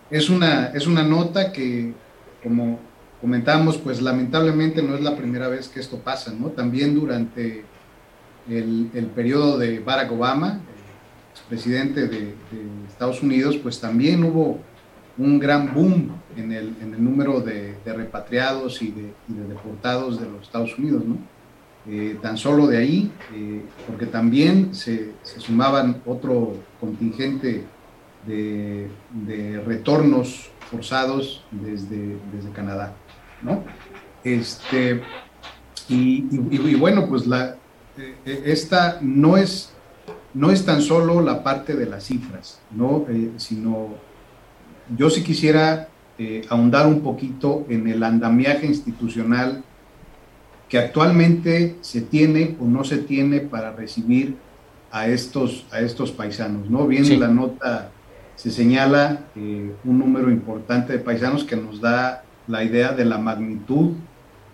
es 0.09 0.29
una, 0.29 0.67
es 0.67 0.87
una 0.87 1.03
nota 1.03 1.51
que, 1.51 1.93
como 2.43 2.79
comentamos, 3.21 3.77
pues 3.77 4.01
lamentablemente 4.01 4.83
no 4.83 4.95
es 4.95 5.01
la 5.01 5.15
primera 5.15 5.47
vez 5.47 5.67
que 5.67 5.79
esto 5.79 5.97
pasa, 5.97 6.31
¿no? 6.31 6.49
También 6.49 6.93
durante 6.93 7.63
el, 8.47 8.91
el 8.93 9.05
periodo 9.07 9.57
de 9.57 9.79
Barack 9.79 10.11
Obama, 10.11 10.61
presidente 11.49 12.07
de, 12.07 12.33
Estados 12.87 13.21
Unidos, 13.21 13.57
pues 13.57 13.79
también 13.81 14.23
hubo 14.23 14.59
un 15.17 15.37
gran 15.37 15.73
boom 15.73 16.11
en 16.37 16.51
el, 16.51 16.75
en 16.81 16.93
el 16.93 17.03
número 17.03 17.41
de, 17.41 17.75
repatriados 17.85 18.81
y 18.81 18.91
de, 18.91 19.13
deportados 19.27 20.19
de 20.19 20.29
los 20.29 20.43
Estados 20.43 20.77
Unidos, 20.77 21.03
¿no? 21.05 21.17
Eh, 21.87 22.17
tan 22.19 22.35
solo 22.35 22.65
de 22.65 22.77
ahí, 22.79 23.11
eh, 23.31 23.61
porque 23.85 24.07
también 24.07 24.73
se, 24.73 25.11
sumaban 25.37 26.01
otro 26.07 26.55
contingente 26.79 27.63
de, 28.25 28.89
retornos 29.67 30.49
forzados 30.71 31.43
desde, 31.51 32.17
desde 32.33 32.49
Canadá, 32.55 32.95
¿no? 33.43 33.63
Este, 34.23 35.03
y, 35.87 36.73
bueno, 36.75 37.07
pues 37.07 37.27
la, 37.27 37.55
eh, 37.99 38.43
esta 38.45 38.97
no 39.01 39.37
es, 39.37 39.71
no 40.33 40.49
es 40.49 40.65
tan 40.65 40.81
solo 40.81 41.21
la 41.21 41.43
parte 41.43 41.75
de 41.75 41.85
las 41.85 42.05
cifras, 42.05 42.61
¿no? 42.71 43.05
sino 43.37 43.89
yo 44.97 45.11
sí 45.11 45.21
quisiera 45.21 45.87
ahondar 46.49 46.87
un 46.87 47.01
poquito 47.01 47.67
en 47.69 47.87
el 47.87 48.01
andamiaje 48.03 48.65
institucional 48.65 49.63
que 50.69 50.77
actualmente 50.79 51.75
se 51.81 52.01
tiene 52.01 52.57
o 52.59 52.65
no 52.65 52.83
se 52.83 52.97
tiene 52.97 53.39
para 53.39 53.71
recibir 53.71 54.35
a 54.91 55.07
estos, 55.07 55.65
a 55.71 55.79
estos 55.79 56.11
paisanos, 56.11 56.69
¿no? 56.69 56.87
Viendo 56.87 57.17
la 57.17 57.27
nota, 57.27 57.91
se 58.35 58.49
señala 58.49 59.25
eh, 59.35 59.73
un 59.83 59.99
número 59.99 60.31
importante 60.31 60.93
de 60.93 60.99
paisanos 60.99 61.43
que 61.43 61.55
nos 61.55 61.81
da 61.81 62.23
la 62.47 62.63
idea 62.63 62.93
de 62.93 63.05
la 63.05 63.17
magnitud 63.17 63.93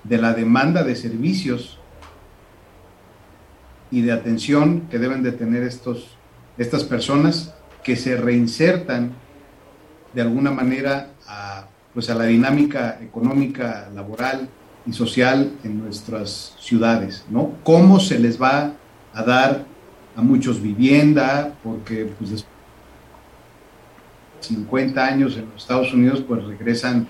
de 0.04 0.18
la 0.18 0.34
demanda 0.34 0.84
de 0.84 0.96
servicios 0.96 1.78
y 3.92 4.02
de 4.02 4.12
atención 4.12 4.88
que 4.90 4.98
deben 4.98 5.22
de 5.22 5.32
tener 5.32 5.64
estos, 5.64 6.18
estas 6.58 6.84
personas 6.84 7.54
que 7.84 7.96
se 7.96 8.16
reinsertan 8.16 9.12
de 10.14 10.22
alguna 10.22 10.52
manera 10.52 11.12
a, 11.28 11.68
pues 11.94 12.10
a 12.10 12.16
la 12.16 12.26
dinámica 12.26 13.00
económica, 13.02 13.90
laboral, 13.94 14.50
y 14.86 14.94
social 14.94 15.54
en 15.64 15.80
nuestras 15.80 16.56
ciudades, 16.60 17.26
¿no? 17.30 17.52
¿Cómo 17.64 18.00
se 18.00 18.20
les 18.20 18.42
va 18.42 18.74
a 19.14 19.24
dar 19.24 19.66
a 20.16 20.22
muchos 20.22 20.62
vivienda? 20.62 21.54
Porque 21.64 22.06
pues 22.18 22.32
después 22.32 22.52
de 24.42 24.56
50 24.56 25.06
años 25.06 25.38
en 25.38 25.46
los 25.52 25.62
Estados 25.62 25.94
Unidos 25.94 26.24
pues 26.28 26.44
regresan 26.44 27.08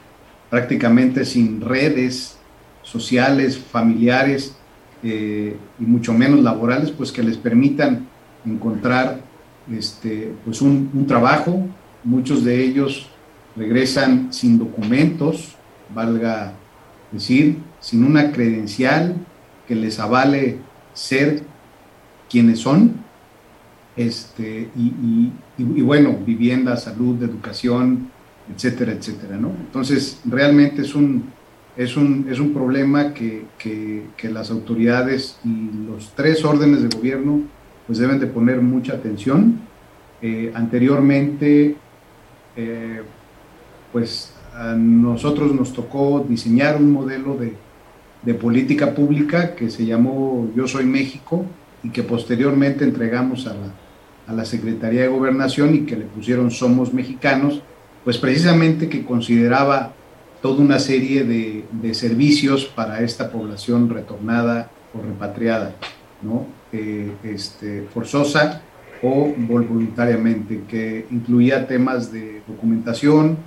prácticamente 0.50 1.24
sin 1.24 1.62
redes 1.62 2.38
sociales, 2.84 3.58
familiares 3.58 4.56
eh, 5.04 5.56
y 5.80 5.84
mucho 5.84 6.14
menos 6.14 6.42
laborales, 6.42 6.92
pues 6.92 7.12
que 7.12 7.24
les 7.24 7.38
permitan 7.38 8.08
encontrar 8.46 9.22
este, 9.72 10.34
pues 10.44 10.62
un, 10.62 10.92
un 10.94 11.08
trabajo. 11.08 11.66
Muchos 12.04 12.44
de 12.44 12.64
ellos 12.64 13.08
regresan 13.56 14.34
sin 14.34 14.58
documentos, 14.58 15.56
valga 15.94 16.54
decir, 17.12 17.58
sin 17.80 18.04
una 18.04 18.32
credencial 18.32 19.16
que 19.68 19.76
les 19.76 20.00
avale 20.00 20.58
ser 20.94 21.44
quienes 22.30 22.60
son, 22.60 22.94
este, 23.96 24.70
y, 24.76 25.32
bueno, 25.82 26.18
vivienda, 26.26 26.78
salud, 26.78 27.22
educación, 27.22 28.10
etcétera, 28.54 28.94
etcétera, 28.94 29.38
¿no? 29.38 29.50
Entonces, 29.50 30.22
realmente 30.26 30.82
es 30.82 30.96
un, 30.96 31.26
es 31.76 31.98
un, 31.98 32.28
es 32.30 32.40
un 32.40 32.54
problema 32.54 33.14
que, 33.14 33.46
que, 33.58 34.30
las 34.30 34.50
autoridades 34.50 35.38
y 35.44 35.70
los 35.88 36.14
tres 36.16 36.44
órdenes 36.46 36.82
de 36.84 36.96
gobierno 36.96 37.42
pues 37.86 38.00
deben 38.00 38.20
de 38.20 38.28
poner 38.28 38.62
mucha 38.62 38.94
atención. 38.94 39.60
Eh, 40.22 40.52
anteriormente, 40.54 41.76
eh, 42.56 43.02
pues 43.92 44.34
a 44.54 44.74
nosotros 44.74 45.54
nos 45.54 45.74
tocó 45.74 46.26
diseñar 46.28 46.78
un 46.78 46.92
modelo 46.92 47.36
de, 47.36 47.54
de 48.24 48.34
política 48.34 48.94
pública 48.94 49.56
que 49.56 49.70
se 49.70 49.86
llamó 49.86 50.50
Yo 50.56 50.68
Soy 50.68 50.86
México 50.86 51.46
y 51.84 51.90
que 51.90 52.04
posteriormente 52.04 52.84
entregamos 52.84 53.48
a 53.48 53.56
la, 54.34 54.46
Secretaría 54.46 55.02
de 55.02 55.08
Gobernación 55.10 55.76
y 55.76 55.82
que 55.82 55.98
le 55.98 56.06
pusieron 56.06 56.52
Somos 56.52 56.94
Mexicanos, 56.94 57.62
pues 58.06 58.18
precisamente 58.18 58.88
que 58.88 59.04
consideraba 59.04 59.92
toda 60.42 60.62
una 60.62 60.80
serie 60.80 61.26
de, 61.26 61.66
de 61.70 61.94
servicios 61.94 62.66
para 62.66 63.02
esta 63.02 63.30
población 63.30 63.90
retornada 63.90 64.72
o 64.94 65.06
repatriada, 65.06 65.76
¿no? 66.22 66.46
Eh, 66.72 67.12
este, 67.24 67.82
forzosa 67.94 68.62
o 69.02 69.34
voluntariamente, 69.36 70.62
que 70.70 71.06
incluía 71.12 71.68
temas 71.68 72.14
de 72.14 72.42
documentación, 72.48 73.38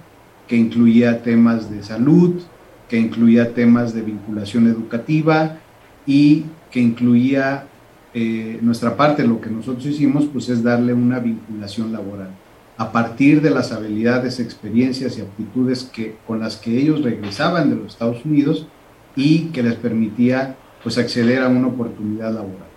que 0.49 0.57
incluía 0.57 1.23
temas 1.23 1.71
de 1.71 1.83
salud, 1.83 2.43
que 2.89 2.99
incluía 2.99 3.55
temas 3.55 3.95
de 3.95 4.03
vinculación 4.03 4.67
educativa 4.67 5.59
y 6.07 6.45
que 6.71 6.81
incluía 6.81 7.67
eh, 8.13 8.59
nuestra 8.63 8.97
parte, 8.97 9.27
lo 9.27 9.41
que 9.41 9.51
nosotros 9.51 9.87
hicimos, 9.87 10.27
pues 10.33 10.49
es 10.49 10.63
darle 10.63 10.93
una 10.93 11.19
vinculación 11.19 11.93
laboral 11.93 12.31
a 12.77 12.91
partir 12.91 13.41
de 13.41 13.51
las 13.51 13.73
habilidades, 13.73 14.41
experiencias 14.41 15.17
y 15.19 15.21
aptitudes 15.21 15.85
que, 15.85 16.17
con 16.27 16.41
las 16.41 16.57
que 16.57 16.77
ellos 16.77 17.03
regresaban 17.03 17.71
de 17.71 17.77
los 17.77 17.93
Estados 17.93 18.25
Unidos 18.25 18.67
y 19.15 19.47
que 19.47 19.63
les 19.63 19.75
permitía 19.75 20.57
pues 20.83 20.99
acceder 20.99 21.43
a 21.43 21.49
una 21.49 21.69
oportunidad 21.69 22.33
laboral. 22.33 22.69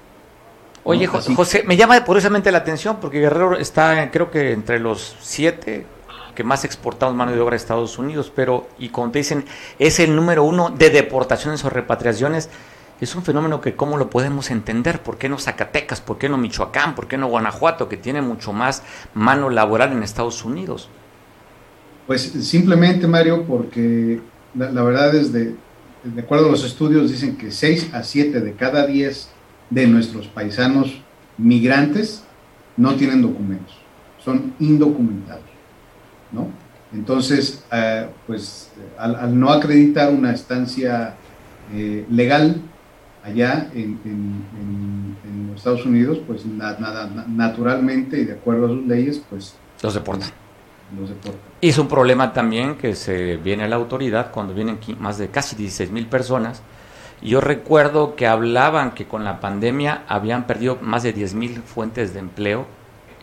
Oye, 0.84 1.07
José, 1.07 1.63
me 1.68 1.76
llama 1.76 2.01
curiosamente 2.05 2.51
la 2.51 2.59
atención 2.59 2.97
porque 3.01 3.20
Guerrero 3.20 3.57
está, 3.57 4.09
creo 4.11 4.32
que 4.32 4.53
entre 4.53 4.80
los 4.80 5.18
siete 5.20 5.86
que 6.38 6.43
más 6.43 6.63
exportamos 6.65 7.15
mano 7.15 7.31
de 7.31 7.39
obra 7.39 7.55
a 7.55 7.57
Estados 7.57 7.97
Unidos, 7.97 8.31
pero, 8.33 8.67
y 8.77 8.89
como 8.89 9.09
te 9.09 9.17
dicen, 9.17 9.43
es 9.79 9.99
el 9.99 10.15
número 10.15 10.43
uno 10.43 10.69
de 10.69 10.91
deportaciones 10.91 11.65
o 11.65 11.69
repatriaciones, 11.71 12.51
es 13.01 13.15
un 13.15 13.23
fenómeno 13.23 13.59
que 13.59 13.75
cómo 13.75 13.97
lo 13.97 14.11
podemos 14.11 14.51
entender, 14.51 15.01
¿por 15.01 15.17
qué 15.17 15.29
no 15.29 15.39
Zacatecas, 15.39 15.99
por 15.99 16.19
qué 16.19 16.29
no 16.29 16.38
Michoacán, 16.38 16.93
por 16.93 17.07
qué 17.07 17.17
no 17.17 17.25
Guanajuato, 17.25 17.89
que 17.89 17.97
tiene 17.97 18.21
mucho 18.21 18.53
más 18.53 18.83
mano 19.15 19.49
laboral 19.49 19.93
en 19.93 20.03
Estados 20.03 20.45
Unidos? 20.45 20.89
Pues 22.05 22.21
simplemente, 22.21 23.07
Mario, 23.07 23.43
porque 23.47 24.21
la, 24.53 24.83
verdad 24.83 25.15
es 25.15 25.33
de, 25.33 25.55
de 26.03 26.21
acuerdo 26.21 26.49
a 26.49 26.51
los 26.51 26.63
estudios, 26.63 27.09
dicen 27.09 27.35
que 27.35 27.49
6 27.49 27.95
a 27.95 28.03
7 28.03 28.41
de 28.41 28.53
cada 28.53 28.85
10 28.85 29.29
de 29.71 29.88
nuestros 29.88 30.27
paisanos 30.27 31.01
migrantes 31.39 32.21
no 32.77 32.93
tienen 32.93 33.23
documentos, 33.23 33.75
son 34.23 34.53
indocumentados. 34.59 35.46
¿No? 36.32 36.47
Entonces, 36.93 37.63
eh, 37.71 38.07
pues 38.25 38.71
al, 38.97 39.38
no 39.38 39.49
acreditar 39.49 40.11
una 40.11 40.32
estancia 40.32 41.15
eh, 41.73 42.05
legal 42.09 42.61
allá 43.23 43.69
en, 43.73 43.99
los 45.49 45.57
Estados 45.57 45.86
Unidos, 45.86 46.19
pues 46.25 46.45
nada, 46.45 47.25
naturalmente 47.28 48.19
y 48.21 48.25
de 48.25 48.34
acuerdo 48.34 48.67
a 48.67 48.69
sus 48.69 48.86
leyes, 48.86 49.21
pues 49.30 49.55
los 49.82 49.93
deportan. 49.93 50.30
Los 50.97 51.09
deportan. 51.09 51.41
Y 51.59 51.69
es 51.69 51.78
un 51.78 51.88
problema 51.88 52.32
también 52.32 52.75
que 52.78 52.95
se 52.95 53.38
viene 53.38 53.63
a 53.63 53.67
la 53.67 53.75
autoridad 53.75 54.32
cuando 54.32 54.53
vienen 54.53 54.80
más 54.99 55.17
de 55.17 55.30
casi 55.30 55.55
16 55.55 55.91
mil 55.91 56.07
personas. 56.07 56.61
Yo 57.21 57.41
recuerdo 57.41 58.15
que 58.15 58.28
hablaban 58.28 58.91
que 58.91 59.07
con 59.07 59.23
la 59.23 59.39
pandemia 59.39 60.03
habían 60.07 60.45
perdido 60.45 60.78
más 60.82 61.03
de 61.03 61.13
10 61.13 61.34
mil 61.34 61.61
fuentes 61.63 62.13
de 62.13 62.19
empleo 62.19 62.67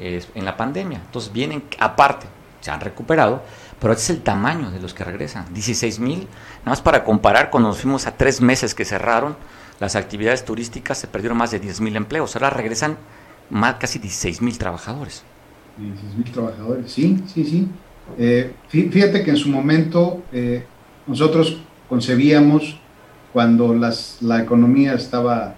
eh, 0.01 0.23
en 0.35 0.45
la 0.45 0.57
pandemia. 0.57 1.01
Entonces 1.07 1.33
vienen 1.33 1.63
aparte, 1.79 2.27
se 2.65 2.71
han 2.71 2.81
recuperado, 2.81 3.43
pero 3.79 3.93
este 3.93 4.05
es 4.05 4.11
el 4.17 4.23
tamaño 4.23 4.71
de 4.71 4.81
los 4.81 4.95
que 4.95 5.05
regresan. 5.05 5.53
16 5.53 5.99
mil, 5.99 6.21
nada 6.61 6.71
más 6.71 6.81
para 6.81 7.05
comparar, 7.05 7.51
cuando 7.51 7.69
nos 7.69 7.83
fuimos 7.83 8.07
a 8.07 8.17
tres 8.17 8.41
meses 8.41 8.75
que 8.75 8.87
cerraron 8.87 9.37
las 9.81 9.97
actividades 9.97 10.47
turísticas, 10.47 10.97
se 10.97 11.07
perdieron 11.07 11.37
más 11.37 11.51
de 11.51 11.61
10 11.61 11.83
mil 11.83 11.95
empleos. 11.95 12.35
Ahora 12.37 12.49
regresan 12.49 12.97
más, 13.51 13.75
casi 13.75 13.99
16 13.99 14.41
mil 14.41 14.57
trabajadores. 14.57 15.25
16 15.77 16.15
mil 16.17 16.33
trabajadores, 16.33 16.91
sí, 16.91 17.23
sí, 17.27 17.45
sí. 17.45 17.69
Eh, 18.17 18.55
fíjate 18.69 19.23
que 19.23 19.33
en 19.33 19.37
su 19.37 19.51
momento 19.51 20.23
eh, 20.33 20.65
nosotros 21.07 21.61
concebíamos 21.87 22.81
cuando 23.31 23.75
las, 23.75 24.23
la 24.23 24.41
economía 24.41 24.95
estaba, 24.95 25.55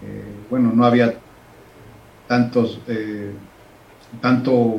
eh, 0.00 0.22
bueno, 0.48 0.70
no 0.72 0.84
había 0.84 1.12
tantos, 2.28 2.80
tanto 4.20 4.78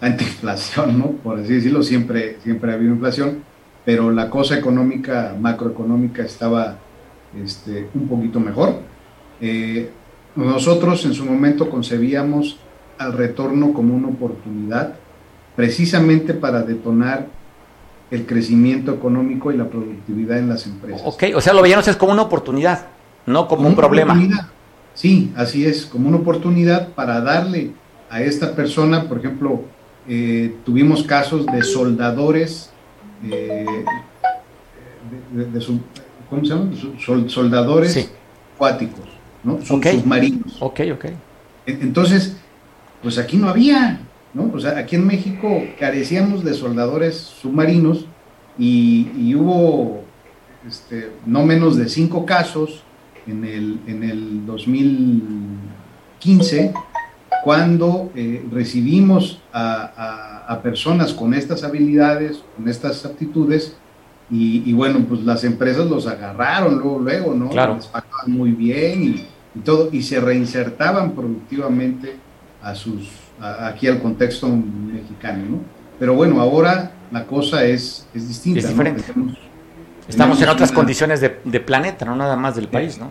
tanta 0.00 0.24
inflación, 0.24 0.98
¿no? 0.98 1.10
Por 1.10 1.40
así 1.40 1.54
decirlo, 1.54 1.82
siempre, 1.82 2.38
siempre 2.42 2.72
ha 2.72 2.74
habido 2.74 2.92
inflación, 2.92 3.42
pero 3.84 4.10
la 4.10 4.30
cosa 4.30 4.56
económica, 4.56 5.34
macroeconómica 5.38 6.22
estaba 6.22 6.78
este, 7.42 7.88
un 7.94 8.08
poquito 8.08 8.40
mejor. 8.40 8.80
Eh, 9.40 9.90
nosotros 10.36 11.04
en 11.04 11.14
su 11.14 11.24
momento 11.24 11.68
concebíamos 11.68 12.58
al 12.98 13.12
retorno 13.12 13.72
como 13.72 13.94
una 13.94 14.08
oportunidad 14.08 14.94
precisamente 15.56 16.34
para 16.34 16.62
detonar 16.62 17.26
el 18.10 18.26
crecimiento 18.26 18.92
económico 18.92 19.52
y 19.52 19.56
la 19.56 19.68
productividad 19.68 20.38
en 20.38 20.48
las 20.48 20.66
empresas. 20.66 21.02
Ok, 21.04 21.24
o 21.34 21.40
sea, 21.40 21.52
lo 21.52 21.62
veíamos 21.62 21.86
es 21.88 21.96
como 21.96 22.12
una 22.12 22.22
oportunidad, 22.22 22.86
no 23.26 23.48
como, 23.48 23.68
un 23.68 23.74
problema. 23.74 24.16
Sí, 24.94 25.32
así 25.36 25.66
es, 25.66 25.86
como 25.86 26.08
una 26.08 26.18
oportunidad 26.18 26.88
para 26.88 27.20
darle 27.20 27.72
a 28.10 28.22
esta 28.22 28.54
persona, 28.54 29.08
por 29.08 29.18
ejemplo, 29.18 29.62
eh, 30.08 30.54
tuvimos 30.64 31.02
casos 31.02 31.44
de 31.46 31.62
soldadores, 31.62 32.70
eh, 33.22 33.66
de, 35.32 35.66
¿cómo 36.30 36.42
se 36.42 36.48
llaman? 36.48 36.74
soldadores 37.28 38.10
acuáticos, 38.54 39.04
¿no? 39.44 39.60
Son 39.62 39.82
submarinos. 39.82 40.56
Ok, 40.60 40.80
ok. 40.94 41.04
Entonces, 41.66 42.38
pues 43.02 43.18
aquí 43.18 43.36
no 43.36 43.50
había, 43.50 44.00
¿no? 44.32 44.50
O 44.54 44.58
sea, 44.58 44.78
aquí 44.78 44.96
en 44.96 45.06
México 45.06 45.62
carecíamos 45.78 46.42
de 46.42 46.54
soldadores 46.54 47.16
submarinos 47.16 48.06
y, 48.58 49.34
hubo 49.34 50.04
este, 50.66 51.10
no 51.26 51.44
menos 51.44 51.76
de 51.76 51.86
cinco 51.88 52.24
casos 52.24 52.82
en 53.26 53.44
el, 53.44 53.78
en 53.86 54.04
el 54.04 54.46
2015 54.46 56.72
cuando 57.44 58.10
eh, 58.14 58.44
recibimos 58.50 59.40
a, 59.52 60.60
personas 60.62 61.12
con 61.12 61.34
estas 61.34 61.62
habilidades, 61.62 62.42
con 62.56 62.68
estas 62.68 63.04
aptitudes, 63.04 63.76
y, 64.30 64.72
bueno, 64.74 65.04
pues 65.08 65.22
las 65.22 65.42
empresas 65.44 65.86
los 65.86 66.06
agarraron 66.06 66.74
luego, 66.74 66.98
luego, 66.98 67.34
¿no? 67.34 67.48
Claro. 67.48 67.76
Les 67.76 67.86
pagaban 67.86 68.30
muy 68.30 68.50
bien 68.50 69.02
y, 69.54 69.60
todo, 69.60 69.88
y 69.90 70.02
se 70.02 70.20
reinsertaban 70.20 71.12
productivamente 71.12 72.16
a 72.62 72.74
sus, 72.74 73.08
aquí 73.40 73.86
al 73.86 74.00
contexto 74.02 74.48
mexicano, 74.48 75.44
¿no? 75.48 75.58
Pero 75.98 76.14
bueno, 76.14 76.40
ahora 76.40 76.92
la 77.10 77.24
cosa 77.24 77.64
es, 77.64 78.06
es 78.14 78.28
distinta. 78.28 78.60
Es 78.60 78.68
diferente. 78.68 79.04
Estamos 80.08 80.40
en 80.40 80.48
otras 80.48 80.72
condiciones 80.72 81.20
de, 81.20 81.40
de, 81.44 81.60
planeta, 81.60 82.04
no 82.06 82.16
nada 82.16 82.36
más 82.36 82.56
del 82.56 82.68
país, 82.68 82.98
¿no? 82.98 83.10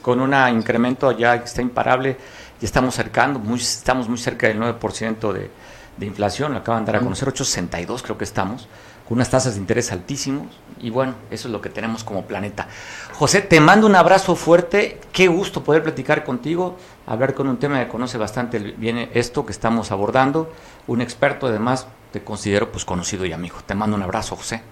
Con 0.00 0.20
un 0.20 0.34
incremento 0.54 1.16
ya 1.16 1.38
que 1.38 1.44
está 1.44 1.60
imparable 1.60 2.16
y 2.60 2.64
estamos 2.64 2.94
cercando, 2.94 3.38
muy, 3.38 3.58
estamos 3.58 4.08
muy 4.08 4.18
cerca 4.18 4.48
del 4.48 4.60
9% 4.60 5.32
de, 5.32 5.50
de 5.96 6.06
inflación, 6.06 6.52
lo 6.52 6.58
acaban 6.58 6.84
de 6.84 6.92
dar 6.92 7.00
a 7.00 7.04
conocer, 7.04 7.28
8,62 7.28 8.02
creo 8.02 8.18
que 8.18 8.24
estamos, 8.24 8.68
con 9.08 9.18
unas 9.18 9.30
tasas 9.30 9.54
de 9.54 9.60
interés 9.60 9.92
altísimos, 9.92 10.46
y 10.80 10.90
bueno, 10.90 11.14
eso 11.30 11.48
es 11.48 11.52
lo 11.52 11.60
que 11.60 11.68
tenemos 11.68 12.04
como 12.04 12.24
planeta. 12.24 12.68
José, 13.12 13.42
te 13.42 13.60
mando 13.60 13.86
un 13.86 13.96
abrazo 13.96 14.34
fuerte, 14.36 15.00
qué 15.12 15.28
gusto 15.28 15.62
poder 15.62 15.82
platicar 15.82 16.24
contigo, 16.24 16.76
hablar 17.06 17.34
con 17.34 17.48
un 17.48 17.58
tema 17.58 17.80
que 17.80 17.88
conoce 17.88 18.18
bastante 18.18 18.58
bien 18.58 19.10
esto 19.12 19.44
que 19.44 19.52
estamos 19.52 19.90
abordando, 19.90 20.52
un 20.86 21.00
experto 21.00 21.46
además, 21.46 21.86
te 22.12 22.22
considero 22.22 22.72
pues 22.72 22.84
conocido 22.84 23.24
y 23.24 23.32
amigo. 23.32 23.56
Te 23.66 23.74
mando 23.74 23.96
un 23.96 24.02
abrazo, 24.02 24.36
José. 24.36 24.62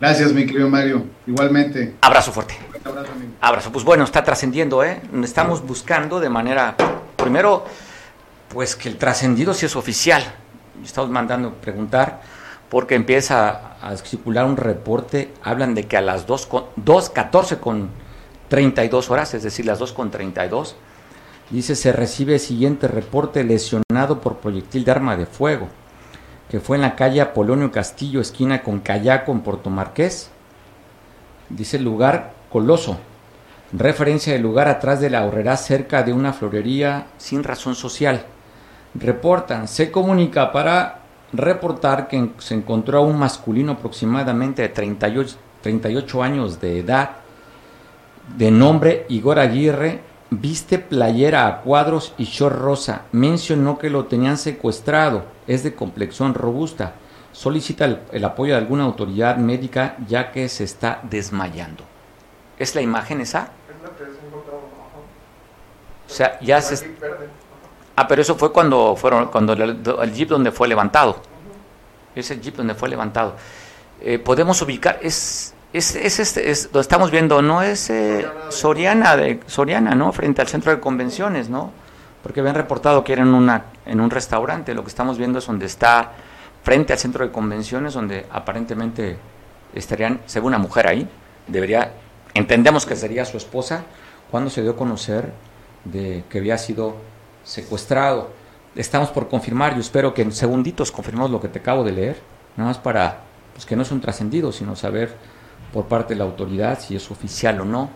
Gracias, 0.00 0.32
mi 0.32 0.46
querido 0.46 0.68
Mario. 0.70 1.04
Igualmente. 1.26 1.94
Abrazo 2.00 2.32
fuerte. 2.32 2.56
Abrazo, 2.84 3.12
amigo. 3.12 3.32
abrazo. 3.40 3.70
Pues 3.70 3.84
bueno, 3.84 4.04
está 4.04 4.24
trascendiendo, 4.24 4.82
¿eh? 4.82 5.02
Estamos 5.22 5.66
buscando 5.66 6.20
de 6.20 6.30
manera 6.30 6.74
primero, 7.20 7.64
pues 8.52 8.74
que 8.76 8.88
el 8.88 8.96
trascendido 8.96 9.54
sí 9.54 9.66
es 9.66 9.76
oficial. 9.76 10.22
Estamos 10.84 11.10
mandando 11.10 11.54
preguntar 11.54 12.20
porque 12.68 12.94
empieza 12.94 13.76
a 13.82 13.96
circular 13.96 14.44
un 14.46 14.56
reporte, 14.56 15.32
hablan 15.42 15.74
de 15.74 15.84
que 15.84 15.96
a 15.96 16.00
las 16.00 16.26
2, 16.26 16.46
con, 16.46 16.64
2 16.76 17.10
14 17.10 17.58
con 17.58 17.90
32 18.48 19.10
horas, 19.10 19.34
es 19.34 19.42
decir, 19.42 19.66
las 19.66 19.78
2 19.78 19.92
con 19.92 20.10
32, 20.10 20.76
dice 21.50 21.74
se 21.74 21.92
recibe 21.92 22.34
el 22.34 22.40
siguiente 22.40 22.86
reporte 22.88 23.42
lesionado 23.44 24.20
por 24.20 24.38
proyectil 24.38 24.84
de 24.84 24.90
arma 24.92 25.16
de 25.16 25.26
fuego. 25.26 25.68
que 26.48 26.58
fue 26.58 26.76
en 26.76 26.82
la 26.82 26.96
calle 26.96 27.20
Apolonio 27.20 27.70
Castillo, 27.70 28.20
esquina 28.20 28.62
con 28.62 28.80
Cayaco 28.80 29.30
en 29.30 29.40
Puerto 29.40 29.70
Marqués. 29.70 30.30
Dice 31.48 31.76
el 31.76 31.84
lugar 31.84 32.32
Coloso, 32.50 32.98
referencia 33.72 34.32
del 34.32 34.42
lugar 34.42 34.68
atrás 34.68 35.00
de 35.00 35.10
la 35.10 35.24
horrera 35.24 35.56
cerca 35.56 36.02
de 36.02 36.12
una 36.12 36.32
florería 36.32 37.06
sin 37.18 37.44
razón 37.44 37.74
social. 37.74 38.24
Reportan, 38.94 39.68
se 39.68 39.90
comunica 39.90 40.50
para 40.52 41.00
reportar 41.32 42.08
que 42.08 42.30
se 42.38 42.54
encontró 42.54 42.98
a 42.98 43.02
un 43.02 43.18
masculino 43.18 43.72
aproximadamente 43.72 44.62
de 44.62 44.68
38, 44.70 45.36
38 45.62 46.22
años 46.22 46.60
de 46.60 46.80
edad, 46.80 47.10
de 48.36 48.50
nombre 48.50 49.06
Igor 49.08 49.38
Aguirre, 49.38 50.00
viste 50.30 50.78
playera 50.78 51.46
a 51.46 51.60
cuadros 51.60 52.14
y 52.16 52.24
short 52.24 52.56
rosa. 52.56 53.02
Mencionó 53.12 53.78
que 53.78 53.90
lo 53.90 54.06
tenían 54.06 54.38
secuestrado, 54.38 55.24
es 55.46 55.62
de 55.62 55.74
complexión 55.74 56.34
robusta. 56.34 56.94
Solicita 57.32 57.84
el, 58.12 58.24
apoyo 58.24 58.54
de 58.54 58.58
alguna 58.58 58.84
autoridad 58.84 59.36
médica 59.36 59.96
ya 60.08 60.32
que 60.32 60.48
se 60.48 60.64
está 60.64 61.00
desmayando. 61.08 61.84
¿Es 62.58 62.74
la 62.74 62.82
imagen 62.82 63.20
esa? 63.20 63.52
O 66.10 66.12
sea, 66.12 66.38
ya 66.40 66.60
se... 66.60 66.94
Ah, 67.94 68.08
pero 68.08 68.22
eso 68.22 68.34
fue 68.34 68.52
cuando 68.52 68.96
fueron, 68.96 69.26
cuando 69.26 69.52
el, 69.52 70.12
jeep 70.12 70.28
donde 70.28 70.50
fue 70.50 70.66
levantado. 70.66 71.20
Es 72.14 72.30
el 72.30 72.40
jeep 72.40 72.56
donde 72.56 72.74
fue 72.74 72.88
levantado. 72.88 73.36
Eh, 74.00 74.18
podemos 74.18 74.60
ubicar, 74.62 74.98
es, 75.02 75.54
es, 75.72 75.94
es, 75.94 76.18
este, 76.18 76.50
es, 76.50 76.70
lo 76.72 76.80
estamos 76.80 77.10
viendo, 77.10 77.42
no 77.42 77.62
es 77.62 77.90
eh, 77.90 78.26
Soriana, 78.48 79.16
de, 79.16 79.40
Soriana, 79.46 79.94
¿no? 79.94 80.12
Frente 80.12 80.40
al 80.40 80.48
centro 80.48 80.72
de 80.72 80.80
convenciones, 80.80 81.48
¿no? 81.48 81.70
Porque 82.22 82.40
habían 82.40 82.54
reportado 82.54 83.04
que 83.04 83.12
era 83.12 83.22
en, 83.22 83.34
una, 83.34 83.66
en 83.84 84.00
un 84.00 84.10
restaurante. 84.10 84.74
Lo 84.74 84.82
que 84.82 84.88
estamos 84.88 85.18
viendo 85.18 85.38
es 85.38 85.46
donde 85.46 85.66
está, 85.66 86.12
frente 86.62 86.92
al 86.92 86.98
centro 86.98 87.24
de 87.24 87.30
convenciones, 87.30 87.94
donde 87.94 88.26
aparentemente 88.32 89.18
estarían, 89.74 90.20
según 90.26 90.48
una 90.48 90.58
mujer 90.58 90.86
ahí, 90.86 91.08
debería, 91.46 91.92
entendemos 92.34 92.86
que 92.86 92.96
sería 92.96 93.24
su 93.24 93.36
esposa, 93.36 93.84
cuando 94.30 94.50
se 94.50 94.62
dio 94.62 94.72
a 94.72 94.76
conocer 94.76 95.32
de 95.84 96.24
que 96.28 96.38
había 96.38 96.58
sido 96.58 96.96
secuestrado. 97.44 98.30
Estamos 98.74 99.10
por 99.10 99.28
confirmar, 99.28 99.74
yo 99.74 99.80
espero 99.80 100.14
que 100.14 100.22
en 100.22 100.32
segunditos 100.32 100.92
confirmemos 100.92 101.30
lo 101.30 101.40
que 101.40 101.48
te 101.48 101.58
acabo 101.58 101.82
de 101.84 101.92
leer, 101.92 102.16
nada 102.56 102.70
más 102.70 102.78
para 102.78 103.20
pues, 103.52 103.66
que 103.66 103.76
no 103.76 103.82
es 103.82 103.90
un 103.90 104.00
trascendido, 104.00 104.52
sino 104.52 104.76
saber 104.76 105.14
por 105.72 105.86
parte 105.86 106.14
de 106.14 106.18
la 106.18 106.24
autoridad 106.24 106.80
si 106.80 106.96
es 106.96 107.10
oficial 107.10 107.60
o 107.60 107.64
no. 107.64 107.90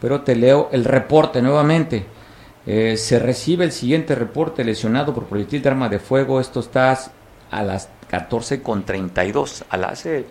Pero 0.00 0.22
te 0.22 0.34
leo 0.34 0.68
el 0.72 0.84
reporte 0.84 1.42
nuevamente. 1.42 2.06
Eh, 2.66 2.96
se 2.96 3.18
recibe 3.18 3.64
el 3.64 3.72
siguiente 3.72 4.14
reporte 4.14 4.64
lesionado 4.64 5.14
por 5.14 5.24
proyectil 5.24 5.62
de 5.62 5.68
arma 5.68 5.88
de 5.88 5.98
fuego. 5.98 6.40
Esto 6.40 6.60
está 6.60 6.98
a 7.50 7.62
las 7.62 7.88
14.32, 8.10 9.64
a 9.68 9.76
hace 9.88 10.24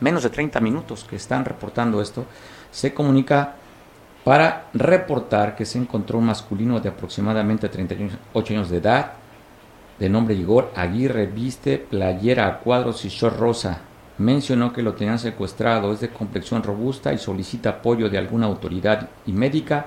menos 0.00 0.22
de 0.22 0.30
30 0.30 0.60
minutos 0.60 1.04
que 1.04 1.16
están 1.16 1.44
reportando 1.44 2.02
esto. 2.02 2.26
Se 2.70 2.92
comunica 2.92 3.56
para 4.24 4.68
reportar 4.72 5.54
que 5.54 5.66
se 5.66 5.78
encontró 5.78 6.18
un 6.18 6.26
masculino 6.26 6.80
de 6.80 6.88
aproximadamente 6.88 7.68
38 7.68 8.54
años 8.54 8.70
de 8.70 8.78
edad, 8.78 9.12
de 9.98 10.08
nombre 10.08 10.34
Igor 10.34 10.72
Aguirre, 10.74 11.26
viste 11.26 11.78
playera 11.78 12.48
a 12.48 12.58
cuadros 12.58 13.04
y 13.04 13.10
short 13.10 13.38
rosa, 13.38 13.80
mencionó 14.16 14.72
que 14.72 14.82
lo 14.82 14.94
tenían 14.94 15.18
secuestrado, 15.18 15.92
es 15.92 16.00
de 16.00 16.08
complexión 16.08 16.62
robusta 16.62 17.12
y 17.12 17.18
solicita 17.18 17.68
apoyo 17.70 18.08
de 18.08 18.18
alguna 18.18 18.46
autoridad 18.46 19.08
y 19.26 19.32
médica, 19.32 19.86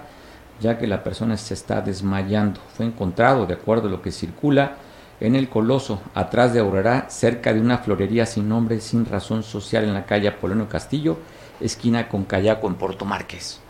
ya 0.62 0.78
que 0.78 0.88
la 0.88 1.04
persona 1.04 1.36
se 1.36 1.56
está 1.56 1.82
desmayando. 1.82 2.62
Fue 2.76 2.86
encontrado, 2.86 3.46
de 3.46 3.56
acuerdo 3.56 3.88
a 3.88 3.92
lo 3.92 4.02
que 4.02 4.12
circula, 4.12 4.76
en 5.20 5.36
el 5.36 5.50
Coloso, 5.50 6.00
atrás 6.14 6.54
de 6.54 6.60
Aurora, 6.60 7.10
cerca 7.10 7.54
de 7.54 7.60
una 7.60 7.80
florería 7.80 8.28
sin 8.28 8.48
nombre, 8.48 8.80
sin 8.82 9.06
razón 9.06 9.42
social 9.42 9.84
en 9.84 9.96
la 9.96 10.06
calle 10.06 10.28
Apolonio 10.28 10.70
Castillo, 10.70 11.18
esquina 11.60 12.08
con 12.08 12.24
Cayaco 12.24 12.68
en 12.68 12.76
Puerto 12.76 13.04
Márquez. 13.04 13.62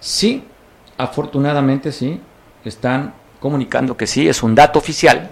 Sí, 0.00 0.44
afortunadamente 0.98 1.90
sí, 1.92 2.20
están 2.64 3.14
comunicando 3.40 3.96
que 3.96 4.06
sí, 4.06 4.28
es 4.28 4.42
un 4.42 4.54
dato 4.54 4.78
oficial, 4.78 5.30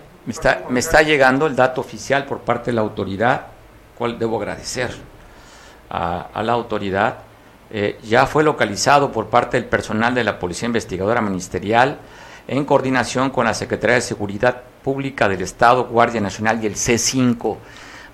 me 0.69 0.79
está, 0.79 1.03
llegando 1.03 1.47
el 1.47 1.57
dato 1.57 1.81
oficial 1.81 2.25
por 2.27 2.41
parte 2.41 2.71
de 2.71 2.77
la 2.77 2.83
autoridad, 2.83 3.47
cual 3.99 4.19
debo 4.19 4.39
agradecer 4.39 4.91
a, 5.91 6.43
la 6.43 6.53
autoridad. 6.53 7.19
Eh, 7.71 7.99
ya 8.05 8.27
fue 8.27 8.45
localizado 8.45 9.11
por 9.11 9.29
parte 9.29 9.59
del 9.59 9.69
personal 9.69 10.15
de 10.15 10.25
la 10.25 10.39
Policía 10.39 10.67
Investigadora 10.67 11.21
Ministerial 11.21 11.99
en 12.47 12.65
coordinación 12.65 13.31
con 13.31 13.47
la 13.47 13.55
Secretaría 13.55 13.97
de 13.97 14.03
Seguridad 14.03 14.63
Pública 14.83 15.29
del 15.29 15.43
Estado, 15.43 15.87
Guardia 15.87 16.21
Nacional 16.21 16.63
y 16.63 16.67
el 16.67 16.75
C5. 16.75 17.57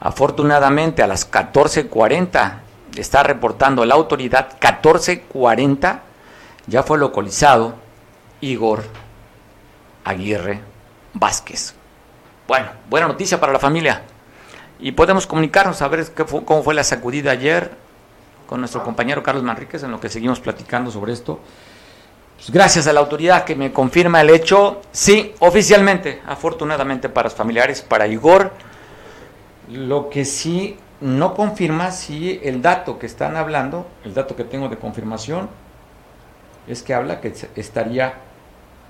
Afortunadamente 0.01 1.03
a 1.03 1.07
las 1.07 1.31
14.40 1.31 2.68
está 2.97 3.23
reportando 3.23 3.85
la 3.85 3.95
autoridad, 3.95 4.59
14.40 4.61 6.01
ya 6.67 6.83
fue 6.83 6.99
localizado 6.99 7.75
Igor 8.41 8.85
Aguirre 10.05 10.61
Vázquez. 11.15 11.75
Bueno, 12.47 12.69
buena 12.89 13.09
noticia 13.09 13.41
para 13.41 13.53
la 13.53 13.59
familia. 13.59 14.03
Y 14.81 14.93
podemos 14.93 15.27
comunicarnos 15.27 15.83
a 15.83 15.89
ver 15.89 16.07
qué 16.15 16.25
cómo 16.25 16.63
fue 16.63 16.75
la 16.75 16.85
sacudida 16.85 17.33
ayer 17.33 17.73
con 18.47 18.61
nuestro 18.61 18.83
compañero 18.83 19.23
Carlos 19.23 19.45
Manríquez, 19.45 19.83
en 19.83 19.91
lo 19.91 20.01
que 20.01 20.09
seguimos 20.09 20.41
platicando 20.41 20.91
sobre 20.91 21.13
esto. 21.13 21.41
Pues 22.37 22.51
gracias 22.51 22.87
a 22.87 22.93
la 22.93 23.01
autoridad 23.01 23.45
que 23.45 23.57
me 23.57 23.73
confirma 23.73 24.21
el 24.21 24.31
hecho, 24.31 24.81
sí, 24.93 25.35
oficialmente, 25.41 26.23
afortunadamente 26.27 27.09
para 27.09 27.27
los 27.27 27.35
familiares, 27.35 27.83
para 27.83 28.07
Igor, 28.07 28.53
lo 29.71 30.09
que 30.09 30.25
sí 30.25 30.79
no 31.01 31.35
confirma 31.35 31.93
si 31.93 32.41
el 32.43 32.61
dato 32.63 32.99
que 32.99 33.07
están 33.07 33.37
hablando, 33.37 33.87
el 34.05 34.15
dato 34.15 34.35
que 34.35 34.45
tengo 34.45 34.69
de 34.69 34.79
confirmación, 34.79 35.49
es 36.67 36.83
que 36.83 36.95
habla 36.95 37.21
que 37.21 37.33
estaría 37.57 38.15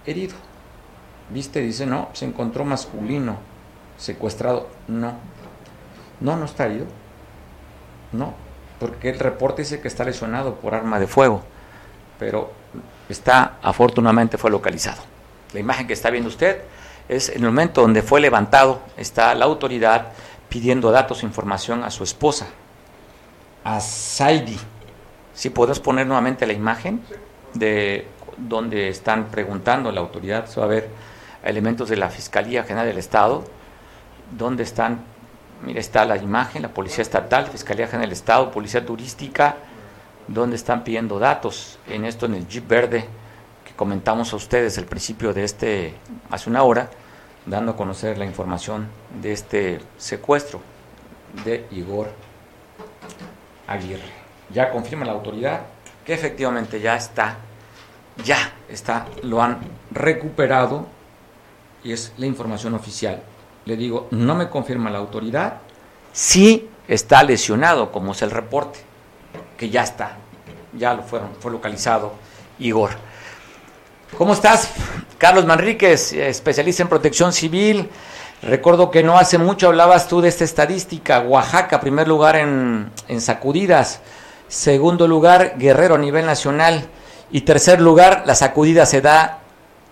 herido. 0.06 0.34
¿Viste? 1.30 1.60
Dice, 1.60 1.86
no, 1.86 2.08
se 2.14 2.24
encontró 2.24 2.64
masculino, 2.64 3.36
secuestrado. 3.98 4.68
No, 4.88 5.14
no, 6.20 6.36
no 6.36 6.44
está 6.46 6.66
herido. 6.66 6.86
No, 8.12 8.34
porque 8.80 9.10
el 9.10 9.18
reporte 9.18 9.62
dice 9.62 9.80
que 9.80 9.88
está 9.88 10.04
lesionado 10.04 10.54
por 10.54 10.74
arma 10.74 10.98
de 10.98 11.06
fuego, 11.06 11.42
pero 12.18 12.52
está, 13.08 13.58
afortunadamente 13.62 14.38
fue 14.38 14.50
localizado. 14.50 15.02
La 15.52 15.60
imagen 15.60 15.86
que 15.86 15.92
está 15.92 16.08
viendo 16.08 16.28
usted 16.28 16.62
es 17.08 17.28
en 17.28 17.44
el 17.44 17.50
momento 17.50 17.82
donde 17.82 18.02
fue 18.02 18.20
levantado, 18.20 18.80
está 18.96 19.34
la 19.34 19.44
autoridad 19.44 20.12
pidiendo 20.48 20.90
datos 20.90 21.22
información 21.22 21.84
a 21.84 21.90
su 21.90 22.04
esposa, 22.04 22.46
a 23.64 23.80
Saidi. 23.80 24.58
Si 25.34 25.50
puedes 25.50 25.78
poner 25.80 26.06
nuevamente 26.06 26.46
la 26.46 26.52
imagen 26.52 27.00
de 27.54 28.06
donde 28.36 28.88
están 28.88 29.26
preguntando 29.26 29.90
la 29.92 30.00
autoridad, 30.00 30.46
se 30.46 30.60
va 30.60 30.66
a 30.66 30.68
ver 30.68 30.88
elementos 31.44 31.88
de 31.88 31.96
la 31.96 32.08
Fiscalía 32.08 32.64
General 32.64 32.86
del 32.86 32.98
Estado, 32.98 33.44
donde 34.36 34.62
están, 34.62 35.00
mira, 35.64 35.80
está 35.80 36.04
la 36.04 36.16
imagen, 36.16 36.62
la 36.62 36.68
Policía 36.68 37.02
Estatal, 37.02 37.46
Fiscalía 37.46 37.86
General 37.86 38.08
del 38.08 38.12
Estado, 38.12 38.50
Policía 38.50 38.84
Turística, 38.84 39.56
donde 40.26 40.56
están 40.56 40.84
pidiendo 40.84 41.18
datos 41.18 41.78
en 41.88 42.04
esto, 42.04 42.26
en 42.26 42.34
el 42.34 42.48
Jeep 42.48 42.68
Verde, 42.68 43.06
que 43.64 43.72
comentamos 43.74 44.32
a 44.32 44.36
ustedes 44.36 44.78
el 44.78 44.84
principio 44.84 45.32
de 45.32 45.44
este, 45.44 45.94
hace 46.30 46.50
una 46.50 46.62
hora, 46.62 46.90
dando 47.48 47.72
a 47.72 47.76
conocer 47.76 48.18
la 48.18 48.24
información 48.24 48.88
de 49.20 49.32
este 49.32 49.80
secuestro 49.96 50.60
de 51.44 51.66
Igor 51.70 52.10
Aguirre. 53.66 54.12
Ya 54.52 54.70
confirma 54.70 55.04
la 55.04 55.12
autoridad 55.12 55.62
que 56.04 56.14
efectivamente 56.14 56.80
ya 56.80 56.96
está, 56.96 57.36
ya 58.24 58.52
está, 58.68 59.06
lo 59.22 59.42
han 59.42 59.58
recuperado 59.90 60.86
y 61.84 61.92
es 61.92 62.12
la 62.16 62.26
información 62.26 62.74
oficial. 62.74 63.22
Le 63.64 63.76
digo, 63.76 64.08
no 64.10 64.34
me 64.34 64.48
confirma 64.48 64.90
la 64.90 64.98
autoridad, 64.98 65.58
sí 66.12 66.68
está 66.86 67.22
lesionado, 67.22 67.92
como 67.92 68.12
es 68.12 68.22
el 68.22 68.30
reporte, 68.30 68.78
que 69.58 69.68
ya 69.68 69.82
está, 69.82 70.16
ya 70.72 70.94
lo 70.94 71.02
fueron, 71.02 71.30
fue 71.40 71.52
localizado 71.52 72.14
Igor. 72.58 72.90
¿Cómo 74.16 74.32
estás? 74.32 74.70
Carlos 75.18 75.46
Manríquez, 75.46 76.12
especialista 76.12 76.82
en 76.82 76.88
protección 76.88 77.32
civil. 77.32 77.88
Recuerdo 78.42 78.90
que 78.90 79.02
no 79.02 79.18
hace 79.18 79.36
mucho 79.36 79.68
hablabas 79.68 80.08
tú 80.08 80.20
de 80.20 80.28
esta 80.28 80.44
estadística. 80.44 81.20
Oaxaca, 81.20 81.80
primer 81.80 82.08
lugar 82.08 82.36
en, 82.36 82.90
en 83.06 83.20
sacudidas. 83.20 84.00
Segundo 84.48 85.06
lugar, 85.06 85.54
Guerrero 85.58 85.96
a 85.96 85.98
nivel 85.98 86.24
nacional. 86.24 86.88
Y 87.30 87.42
tercer 87.42 87.80
lugar, 87.80 88.22
la 88.26 88.34
sacudida 88.34 88.86
se 88.86 89.00
da 89.00 89.40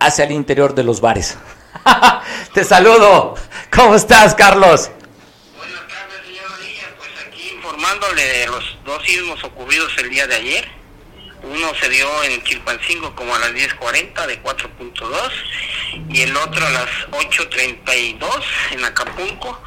hacia 0.01 0.25
el 0.25 0.33
interior 0.33 0.75
de 0.75 0.85
los 0.85 1.01
bares. 1.01 1.37
Te 2.55 2.65
saludo. 2.65 3.35
¿Cómo 3.71 3.95
estás, 3.95 4.35
Carlos? 4.35 4.91
Buenas 5.57 5.81
tardes, 5.89 6.27
señor 6.27 6.59
Díaz. 6.61 6.91
Pues 6.97 7.11
aquí 7.29 7.51
informándole 7.55 8.23
de 8.23 8.47
los 8.47 8.79
dos 8.85 9.03
sismos 9.05 9.45
ocurridos 9.45 9.93
el 9.99 10.11
día 10.11 10.27
de 10.27 10.35
ayer 10.37 10.76
Uno 11.49 11.73
se 11.81 11.89
dio 11.89 12.25
en 12.25 12.43
Chilpancingo 12.43 13.15
como 13.15 13.35
a 13.35 13.39
las 13.39 13.53
10.40 13.53 14.27
de 14.27 14.43
4.2 14.43 15.31
y 16.11 16.23
el 16.23 16.37
otro 16.37 16.67
a 16.67 16.71
las 16.71 16.89
8.32 17.13 18.45
en 18.73 18.85
Acapulco 18.85 19.63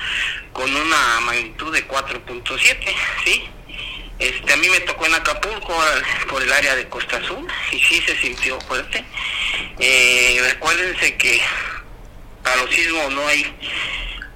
con 0.51 0.75
una 0.75 1.19
magnitud 1.21 1.73
de 1.73 1.87
4.7, 1.87 2.95
¿sí? 3.23 3.49
Este, 4.19 4.51
a 4.51 4.57
mí 4.57 4.67
me 4.69 4.81
tocó 4.81 5.05
en 5.05 5.13
Acapulco 5.13 5.73
por 6.29 6.43
el 6.43 6.51
área 6.51 6.75
de 6.75 6.89
Costa 6.89 7.17
Azul 7.17 7.47
y 7.71 7.79
sí 7.79 8.01
se 8.05 8.17
sintió 8.17 8.59
fuerte. 8.61 9.05
Eh, 9.79 10.37
recuérdense 10.51 11.15
que 11.15 11.41
para 12.43 12.57
los 12.57 12.69
sismos 12.75 13.13
no 13.13 13.25
hay 13.25 13.45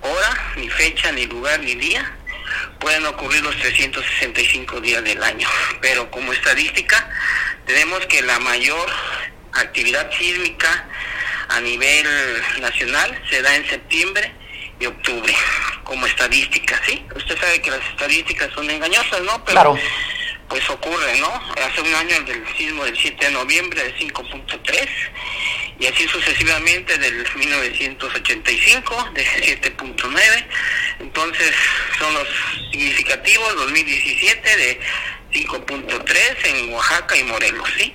hora, 0.02 0.54
ni 0.56 0.70
fecha, 0.70 1.12
ni 1.12 1.26
lugar, 1.26 1.60
ni 1.60 1.76
día. 1.76 2.18
Pueden 2.84 3.06
ocurrir 3.06 3.42
los 3.42 3.56
365 3.60 4.82
días 4.82 5.02
del 5.06 5.24
año, 5.24 5.48
pero 5.80 6.12
como 6.12 6.34
estadística 6.34 7.10
tenemos 7.66 8.06
que 8.08 8.22
la 8.22 8.38
mayor 8.40 8.92
actividad 9.54 10.12
sísmica 10.12 10.86
a 11.48 11.62
nivel 11.62 12.06
nacional 12.60 13.24
se 13.30 13.42
da 13.42 13.56
en 13.56 13.66
septiembre 13.70 14.34
y 14.82 14.86
octubre, 14.86 15.34
como 15.86 16.06
estadística, 16.06 16.78
¿sí? 16.86 17.06
Usted 17.16 17.40
sabe 17.40 17.62
que 17.62 17.72
las 17.72 17.88
estadísticas 17.88 18.52
son 18.54 18.70
engañosas, 18.70 19.22
¿no? 19.22 19.42
Pero 19.46 19.56
claro. 19.56 19.80
pues 20.50 20.70
ocurre, 20.70 21.18
¿no? 21.22 21.32
Hace 21.66 21.80
un 21.80 21.96
año 21.96 22.18
el 22.18 22.26
del 22.26 22.44
sismo 22.58 22.84
del 22.84 22.98
7 22.98 23.28
de 23.28 23.32
noviembre 23.32 23.82
de 23.82 23.96
5.3 23.96 24.90
y 25.80 25.88
así 25.88 26.08
sucesivamente 26.08 26.98
del 26.98 27.26
1985 27.36 29.10
de 29.14 29.26
7.9. 29.26 30.46
Entonces 31.00 31.54
son 32.00 32.14
los 32.14 32.28
significativos 32.72 33.56
2017 33.56 34.58
de 34.58 34.80
5.3 35.34 36.46
en 36.46 36.74
Oaxaca 36.74 37.18
y 37.18 37.24
Morelos, 37.24 37.70
¿sí? 37.78 37.94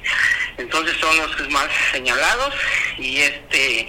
Entonces 0.59 0.97
son 0.99 1.17
los 1.17 1.51
más 1.51 1.69
señalados 1.93 2.55
y 2.99 3.19
este 3.19 3.87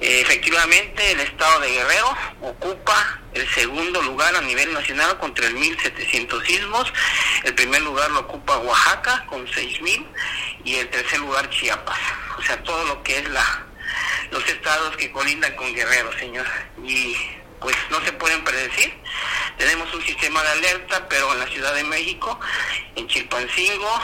efectivamente 0.00 1.12
el 1.12 1.20
estado 1.20 1.60
de 1.60 1.70
Guerrero 1.70 2.16
ocupa 2.42 3.20
el 3.34 3.48
segundo 3.50 4.00
lugar 4.02 4.34
a 4.34 4.40
nivel 4.40 4.72
nacional 4.72 5.18
con 5.18 5.34
3.700 5.34 6.46
sismos, 6.46 6.92
el 7.42 7.54
primer 7.54 7.82
lugar 7.82 8.10
lo 8.12 8.20
ocupa 8.20 8.58
Oaxaca 8.58 9.26
con 9.26 9.46
6.000 9.46 10.06
y 10.64 10.76
el 10.76 10.88
tercer 10.88 11.20
lugar 11.20 11.50
Chiapas, 11.50 11.98
o 12.38 12.42
sea 12.42 12.62
todo 12.62 12.84
lo 12.86 13.02
que 13.02 13.18
es 13.18 13.28
la 13.30 13.66
los 14.30 14.46
estados 14.48 14.96
que 14.96 15.12
colindan 15.12 15.54
con 15.54 15.72
Guerrero, 15.74 16.10
señor, 16.18 16.46
y 16.82 17.16
pues 17.60 17.76
no 17.90 18.04
se 18.04 18.12
pueden 18.12 18.42
predecir. 18.44 18.92
Tenemos 19.56 19.92
un 19.94 20.02
sistema 20.02 20.42
de 20.42 20.48
alerta, 20.50 21.08
pero 21.08 21.32
en 21.32 21.38
la 21.38 21.46
Ciudad 21.46 21.74
de 21.74 21.84
México, 21.84 22.38
en 22.96 23.06
Chilpancingo 23.06 24.00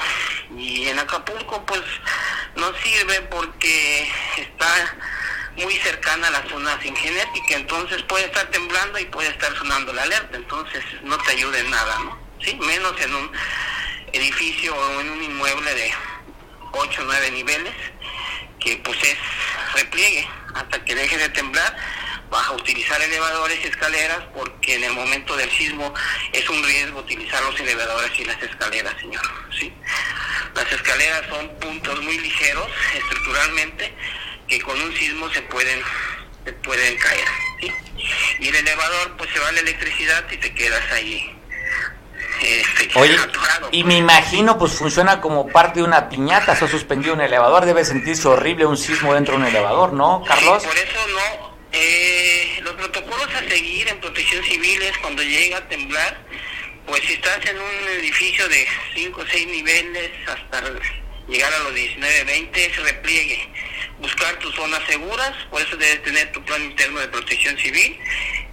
y 0.56 0.88
en 0.88 0.98
Acapulco, 0.98 1.64
pues 1.66 1.82
no 2.56 2.72
sirve 2.82 3.20
porque 3.22 4.10
está 4.36 4.96
muy 5.56 5.76
cercana 5.76 6.28
a 6.28 6.30
la 6.30 6.48
zona 6.48 6.80
sin 6.82 6.94
genética, 6.96 7.56
entonces 7.56 8.02
puede 8.02 8.26
estar 8.26 8.46
temblando 8.50 8.98
y 8.98 9.04
puede 9.06 9.28
estar 9.28 9.54
sonando 9.56 9.92
la 9.92 10.02
alerta, 10.02 10.36
entonces 10.36 10.82
no 11.02 11.18
te 11.18 11.32
ayuda 11.32 11.58
en 11.58 11.70
nada, 11.70 11.98
¿no? 12.00 12.18
Sí, 12.42 12.54
menos 12.56 12.98
en 13.00 13.14
un 13.14 13.30
edificio 14.12 14.74
o 14.74 15.00
en 15.00 15.10
un 15.10 15.22
inmueble 15.22 15.74
de 15.74 15.92
8 16.72 17.02
o 17.02 17.04
9 17.04 17.30
niveles, 17.32 17.74
que 18.58 18.76
pues 18.78 19.02
es 19.02 19.18
repliegue 19.74 20.28
hasta 20.54 20.84
que 20.84 20.94
deje 20.94 21.16
de 21.18 21.28
temblar 21.30 21.76
vas 22.30 22.46
a 22.46 22.52
utilizar 22.52 23.00
elevadores 23.02 23.58
y 23.62 23.66
escaleras 23.66 24.22
porque 24.32 24.76
en 24.76 24.84
el 24.84 24.92
momento 24.92 25.36
del 25.36 25.50
sismo 25.50 25.92
es 26.32 26.48
un 26.48 26.62
riesgo 26.62 27.00
utilizar 27.00 27.42
los 27.42 27.58
elevadores 27.58 28.18
y 28.18 28.24
las 28.24 28.40
escaleras, 28.42 28.94
señor. 29.00 29.22
¿sí? 29.58 29.72
Las 30.54 30.72
escaleras 30.72 31.26
son 31.28 31.48
puntos 31.58 32.00
muy 32.02 32.18
ligeros 32.18 32.68
estructuralmente 32.94 33.92
que 34.50 34.60
con 34.60 34.78
un 34.80 34.94
sismo 34.96 35.30
se 35.30 35.40
pueden 35.42 35.80
se 36.44 36.52
pueden 36.52 36.96
caer. 36.98 37.28
¿sí? 37.60 37.72
Y 38.40 38.48
el 38.48 38.56
elevador 38.56 39.16
pues 39.16 39.30
se 39.32 39.38
va 39.38 39.52
la 39.52 39.60
electricidad 39.60 40.24
y 40.30 40.36
te 40.36 40.52
quedas 40.52 40.92
ahí. 40.92 41.36
Este, 42.42 42.98
Oye, 42.98 43.16
y 43.70 43.82
pues. 43.82 43.84
me 43.84 43.98
imagino, 43.98 44.58
pues 44.58 44.72
funciona 44.72 45.20
como 45.20 45.48
parte 45.48 45.80
de 45.80 45.84
una 45.84 46.08
piñata, 46.08 46.56
se 46.56 46.64
ha 46.64 46.68
suspendido 46.68 47.12
un 47.12 47.20
elevador, 47.20 47.66
debe 47.66 47.84
sentirse 47.84 48.26
horrible 48.28 48.64
un 48.64 48.78
sismo 48.78 49.12
dentro 49.12 49.34
de 49.34 49.42
un 49.42 49.46
elevador, 49.46 49.92
¿no, 49.92 50.24
Carlos? 50.26 50.62
Sí, 50.62 50.68
por 50.68 50.78
eso 50.78 51.06
no. 51.08 51.50
Eh, 51.72 52.60
los 52.62 52.72
protocolos 52.74 53.28
a 53.34 53.46
seguir 53.46 53.88
en 53.88 54.00
protección 54.00 54.42
civil 54.42 54.82
es 54.82 54.96
cuando 54.98 55.22
llega 55.22 55.58
a 55.58 55.68
temblar, 55.68 56.18
pues 56.86 57.02
si 57.02 57.12
estás 57.12 57.44
en 57.44 57.58
un 57.58 57.88
edificio 58.00 58.48
de 58.48 58.66
5 58.94 59.20
o 59.20 59.24
6 59.30 59.46
niveles 59.46 60.10
hasta 60.26 60.62
llegar 61.28 61.52
a 61.52 61.58
los 61.58 61.74
19, 61.74 62.24
20, 62.24 62.66
es 62.66 62.76
repliegue. 62.82 63.48
Buscar 64.00 64.38
tus 64.38 64.54
zonas 64.54 64.82
seguras, 64.86 65.32
por 65.50 65.60
eso 65.60 65.76
debes 65.76 66.02
tener 66.02 66.32
tu 66.32 66.42
plan 66.44 66.62
interno 66.62 67.00
de 67.00 67.08
protección 67.08 67.56
civil. 67.58 67.98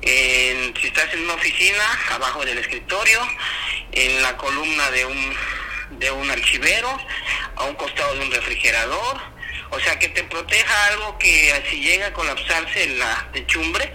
En- 0.01 0.73
si 0.79 0.87
estás 0.87 1.13
en 1.13 1.21
una 1.23 1.33
oficina, 1.35 1.83
abajo 2.11 2.43
del 2.45 2.57
escritorio, 2.57 3.19
en 3.93 4.21
la 4.21 4.35
columna 4.37 4.91
de 4.91 5.05
un, 5.05 5.35
de 5.99 6.11
un 6.11 6.29
archivero, 6.29 6.97
a 7.55 7.63
un 7.63 7.75
costado 7.75 8.13
de 8.15 8.25
un 8.25 8.31
refrigerador, 8.31 9.21
o 9.69 9.79
sea, 9.79 9.97
que 9.99 10.09
te 10.09 10.23
proteja 10.23 10.85
algo 10.87 11.17
que 11.17 11.63
si 11.69 11.79
llega 11.81 12.07
a 12.07 12.13
colapsarse 12.13 12.87
la 12.97 13.29
techumbre, 13.33 13.93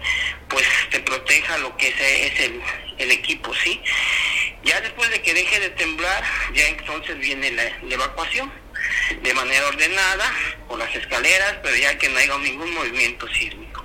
pues 0.49 0.67
te 0.91 1.01
proteja 1.01 1.59
lo 1.59 1.77
que 1.77 1.89
es, 1.89 2.01
es 2.01 2.41
el, 2.41 2.63
el 2.99 3.11
equipo, 3.11 3.55
¿sí? 3.55 3.81
Ya 4.65 4.81
después 4.81 5.11
de 5.11 5.21
que 5.23 5.35
deje 5.35 5.61
de 5.61 5.71
temblar, 5.71 6.23
ya 6.55 6.67
entonces 6.69 7.19
viene 7.19 7.51
la, 7.53 7.65
la 7.83 7.95
evacuación 7.95 8.53
de 9.23 9.35
manera 9.35 9.67
ordenada 9.67 10.33
por 10.69 10.79
las 10.79 10.95
escaleras, 10.95 11.57
pero 11.63 11.77
ya 11.77 11.97
que 11.99 12.09
no 12.09 12.19
haya 12.19 12.37
ningún 12.39 12.73
movimiento 12.75 13.27
sísmico. 13.29 13.85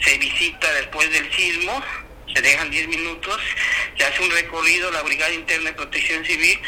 Se 0.00 0.16
visita 0.18 0.72
después 0.74 1.10
del 1.12 1.30
sismo, 1.32 1.82
se 2.34 2.40
dejan 2.40 2.70
10 2.70 2.88
minutos, 2.88 3.40
se 3.98 4.04
hace 4.04 4.22
un 4.22 4.30
recorrido 4.30 4.90
la 4.92 5.02
Brigada 5.02 5.32
Interna 5.32 5.70
de 5.70 5.76
Protección 5.76 6.24
Civil 6.24 6.58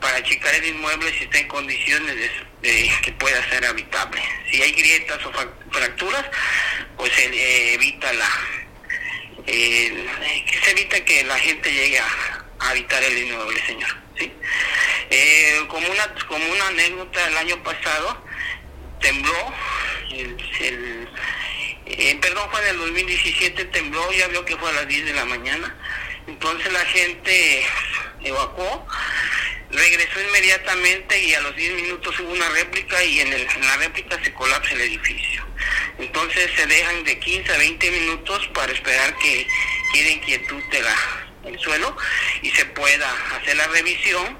para 0.00 0.22
checar 0.22 0.54
el 0.54 0.64
inmueble 0.66 1.12
si 1.18 1.24
está 1.24 1.38
en 1.38 1.48
condiciones 1.48 2.16
de, 2.62 2.90
que 3.02 3.12
pueda 3.12 3.46
ser 3.50 3.64
habitable. 3.66 4.22
Si 4.50 4.62
hay 4.62 4.72
grietas 4.72 5.24
o 5.26 5.32
fra- 5.32 5.52
fracturas, 5.70 6.24
pues 6.96 7.12
se 7.12 7.26
eh, 7.26 7.74
evita 7.74 8.12
la 8.14 8.28
eh, 9.46 10.06
se 10.64 10.70
evita 10.70 11.04
que 11.04 11.24
la 11.24 11.38
gente 11.38 11.72
llegue 11.72 11.98
a, 11.98 12.06
a 12.60 12.70
habitar 12.70 13.02
el 13.02 13.18
inmueble, 13.18 13.60
señor. 13.66 13.99
¿Sí? 14.20 14.32
Eh, 15.10 15.64
como 15.68 15.88
una 15.88 16.14
como 16.28 16.44
una 16.52 16.68
anécdota 16.68 17.26
el 17.26 17.36
año 17.38 17.62
pasado 17.62 18.24
tembló 19.00 19.52
el, 20.12 20.36
el- 20.60 21.08
eh, 21.86 22.18
perdón 22.20 22.48
fue 22.52 22.60
en 22.62 22.66
el 22.68 22.78
2017 22.78 23.64
tembló 23.66 24.12
ya 24.12 24.28
vio 24.28 24.44
que 24.44 24.56
fue 24.56 24.68
a 24.70 24.74
las 24.74 24.86
10 24.88 25.06
de 25.06 25.12
la 25.14 25.24
mañana 25.24 25.74
entonces 26.28 26.72
la 26.72 26.84
gente 26.86 27.64
evacuó 28.22 28.86
regresó 29.70 30.20
inmediatamente 30.22 31.18
y 31.20 31.34
a 31.34 31.40
los 31.40 31.56
10 31.56 31.74
minutos 31.74 32.18
hubo 32.20 32.32
una 32.32 32.48
réplica 32.50 33.02
y 33.02 33.20
en, 33.20 33.32
el- 33.32 33.48
en 33.50 33.66
la 33.66 33.76
réplica 33.78 34.22
se 34.22 34.32
colapsa 34.34 34.74
el 34.74 34.82
edificio 34.82 35.44
entonces 35.98 36.50
se 36.56 36.66
dejan 36.66 37.02
de 37.04 37.18
15 37.18 37.52
a 37.52 37.58
20 37.58 37.90
minutos 37.90 38.46
para 38.54 38.72
esperar 38.72 39.16
que 39.18 39.46
quede 39.92 40.10
inquietud 40.12 40.62
de 40.70 40.82
la, 40.82 40.96
el 41.44 41.58
suelo 41.58 41.96
y 42.42 42.50
se 42.50 42.64
pueda 42.66 43.10
hacer 43.36 43.56
la 43.56 43.66
revisión 43.68 44.38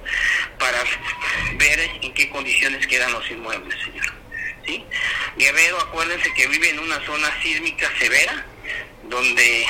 para 0.58 0.82
ver 1.54 1.80
en 2.02 2.12
qué 2.14 2.28
condiciones 2.30 2.86
quedan 2.86 3.12
los 3.12 3.30
inmuebles, 3.30 3.78
señor. 3.82 4.12
¿Sí? 4.66 4.84
Guerrero, 5.36 5.80
acuérdense 5.80 6.32
que 6.34 6.46
vive 6.46 6.70
en 6.70 6.78
una 6.78 7.04
zona 7.06 7.28
sísmica 7.42 7.90
severa, 7.98 8.44
donde 9.04 9.66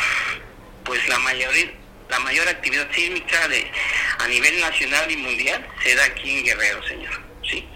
pues 0.84 1.06
la 1.08 1.18
mayoría 1.20 1.80
la 2.10 2.18
mayor 2.18 2.48
actividad 2.48 2.90
sísmica 2.92 3.46
de 3.48 3.70
a 4.18 4.26
nivel 4.26 4.60
nacional 4.60 5.08
y 5.10 5.16
mundial 5.16 5.66
se 5.82 5.94
da 5.94 6.04
aquí 6.04 6.38
en 6.38 6.44
Guerrero, 6.44 6.82
señor. 6.86 7.22
¿Sí? 7.48 7.66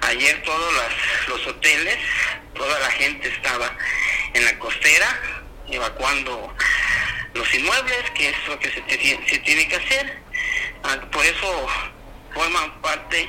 Ayer 0.00 0.42
todos 0.42 0.74
los 1.28 1.46
hoteles, 1.46 1.98
toda 2.54 2.78
la 2.80 2.90
gente 2.90 3.28
estaba 3.28 3.76
en 4.34 4.44
la 4.44 4.58
costera 4.58 5.41
evacuando 5.72 6.54
los 7.34 7.54
inmuebles, 7.54 8.10
que 8.14 8.28
es 8.28 8.36
lo 8.48 8.58
que 8.58 8.70
se, 8.70 8.80
te- 8.82 9.20
se 9.28 9.38
tiene 9.38 9.66
que 9.68 9.76
hacer. 9.76 10.18
Ah, 10.84 10.98
Por 11.10 11.24
eso 11.24 11.66
forman 12.34 12.80
parte 12.82 13.28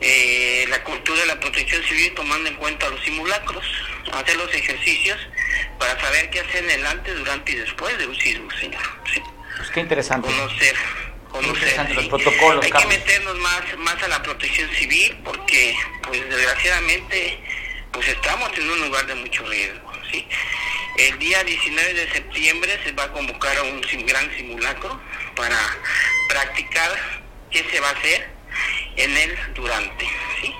eh, 0.00 0.66
la 0.68 0.82
cultura 0.84 1.20
de 1.20 1.26
la 1.26 1.40
protección 1.40 1.82
civil 1.84 2.12
tomando 2.14 2.48
en 2.48 2.56
cuenta 2.56 2.88
los 2.88 3.02
simulacros, 3.04 3.64
hacer 4.12 4.36
los 4.36 4.52
ejercicios 4.52 5.18
para 5.78 5.98
saber 6.00 6.30
qué 6.30 6.40
hacer 6.40 6.64
en 6.64 6.70
el 6.70 6.86
antes, 6.86 7.16
durante 7.16 7.52
y 7.52 7.56
después 7.56 7.96
de 7.98 8.06
un 8.06 8.16
sismo, 8.16 8.50
señor. 8.60 8.82
Sí. 9.12 9.22
Pues 9.56 9.70
qué 9.70 9.80
interesante. 9.80 10.28
Conocer, 10.28 10.74
conocer. 11.30 11.54
interesante 11.54 11.94
los 11.94 12.06
protocolos, 12.08 12.64
Hay 12.64 12.70
Carlos. 12.72 12.92
que 12.92 12.98
meternos 12.98 13.38
más, 13.38 13.62
más 13.78 14.02
a 14.02 14.08
la 14.08 14.22
protección 14.22 14.68
civil 14.74 15.16
porque, 15.24 15.76
pues 16.02 16.28
desgraciadamente, 16.28 17.38
pues 17.92 18.08
estamos 18.08 18.50
en 18.58 18.68
un 18.68 18.80
lugar 18.80 19.06
de 19.06 19.14
mucho 19.14 19.46
riesgo, 19.46 19.83
El 20.98 21.18
día 21.18 21.42
19 21.42 21.94
de 21.94 22.12
septiembre 22.12 22.78
se 22.84 22.92
va 22.92 23.04
a 23.04 23.12
convocar 23.12 23.56
a 23.58 23.62
un 23.62 23.80
gran 24.06 24.36
simulacro 24.36 25.00
para 25.34 25.58
practicar 26.28 26.90
qué 27.50 27.64
se 27.70 27.80
va 27.80 27.88
a 27.88 27.92
hacer 27.92 28.28
en 28.96 29.16
el 29.16 29.54
durante, 29.54 30.06
¿sí? 30.40 30.54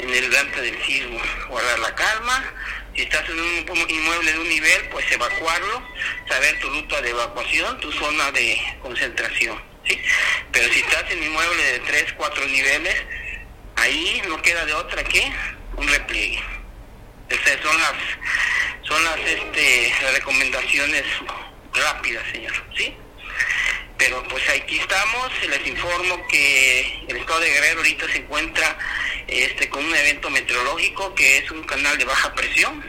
En 0.00 0.10
el 0.10 0.30
durante 0.30 0.60
del 0.60 0.82
sismo, 0.84 1.20
guardar 1.48 1.78
la 1.78 1.94
calma, 1.94 2.54
si 2.94 3.02
estás 3.02 3.28
en 3.28 3.38
un 3.38 3.90
inmueble 3.90 4.32
de 4.32 4.38
un 4.38 4.48
nivel, 4.48 4.88
pues 4.88 5.10
evacuarlo, 5.12 5.82
saber 6.28 6.58
tu 6.60 6.70
ruta 6.70 7.02
de 7.02 7.10
evacuación, 7.10 7.78
tu 7.80 7.92
zona 7.92 8.30
de 8.32 8.58
concentración, 8.80 9.62
¿sí? 9.86 10.00
Pero 10.52 10.72
si 10.72 10.80
estás 10.80 11.10
en 11.10 11.22
inmueble 11.22 11.62
de 11.62 11.78
3, 11.80 12.14
4 12.16 12.46
niveles, 12.46 12.96
ahí 13.76 14.22
no 14.28 14.40
queda 14.40 14.64
de 14.64 14.72
otra 14.72 15.04
que 15.04 15.30
un 15.76 15.86
repliegue. 15.86 16.42
Esas 17.28 17.60
son 17.62 17.80
las 17.80 17.94
son 18.82 19.04
las 19.04 19.18
este 19.20 19.92
recomendaciones 20.12 21.04
rápidas, 21.72 22.24
señor, 22.32 22.52
¿sí? 22.76 22.94
Pero 23.98 24.22
pues 24.28 24.48
aquí 24.50 24.78
estamos, 24.78 25.30
les 25.48 25.66
informo 25.66 26.26
que 26.28 27.04
el 27.08 27.16
estado 27.16 27.40
de 27.40 27.50
Guerrero 27.50 27.78
ahorita 27.78 28.06
se 28.08 28.18
encuentra 28.18 28.78
este 29.26 29.68
con 29.70 29.84
un 29.84 29.94
evento 29.94 30.30
meteorológico 30.30 31.14
que 31.14 31.38
es 31.38 31.50
un 31.50 31.64
canal 31.64 31.96
de 31.98 32.04
baja 32.04 32.34
presión 32.34 32.84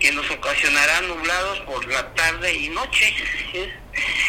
que 0.00 0.12
nos 0.12 0.28
ocasionará 0.30 1.00
nublados 1.02 1.60
por 1.60 1.86
la 1.86 2.14
tarde 2.14 2.52
y 2.54 2.68
noche. 2.68 3.14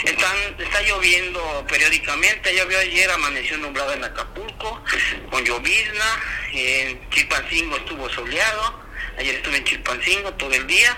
Están, 0.04 0.38
está 0.58 0.82
lloviendo 0.82 1.66
periódicamente, 1.68 2.56
llovió 2.56 2.80
ayer, 2.80 3.10
amaneció 3.12 3.58
nublado 3.58 3.94
en 3.94 4.04
Acapulco, 4.04 4.84
con 5.30 5.46
llovizna, 5.46 6.20
en 6.54 7.10
Chilpancingo 7.12 7.78
estuvo 7.78 8.10
soleado, 8.10 8.89
ayer 9.18 9.36
estuve 9.36 9.58
en 9.58 9.64
Chilpancingo 9.64 10.34
todo 10.34 10.54
el 10.54 10.68
día, 10.68 10.98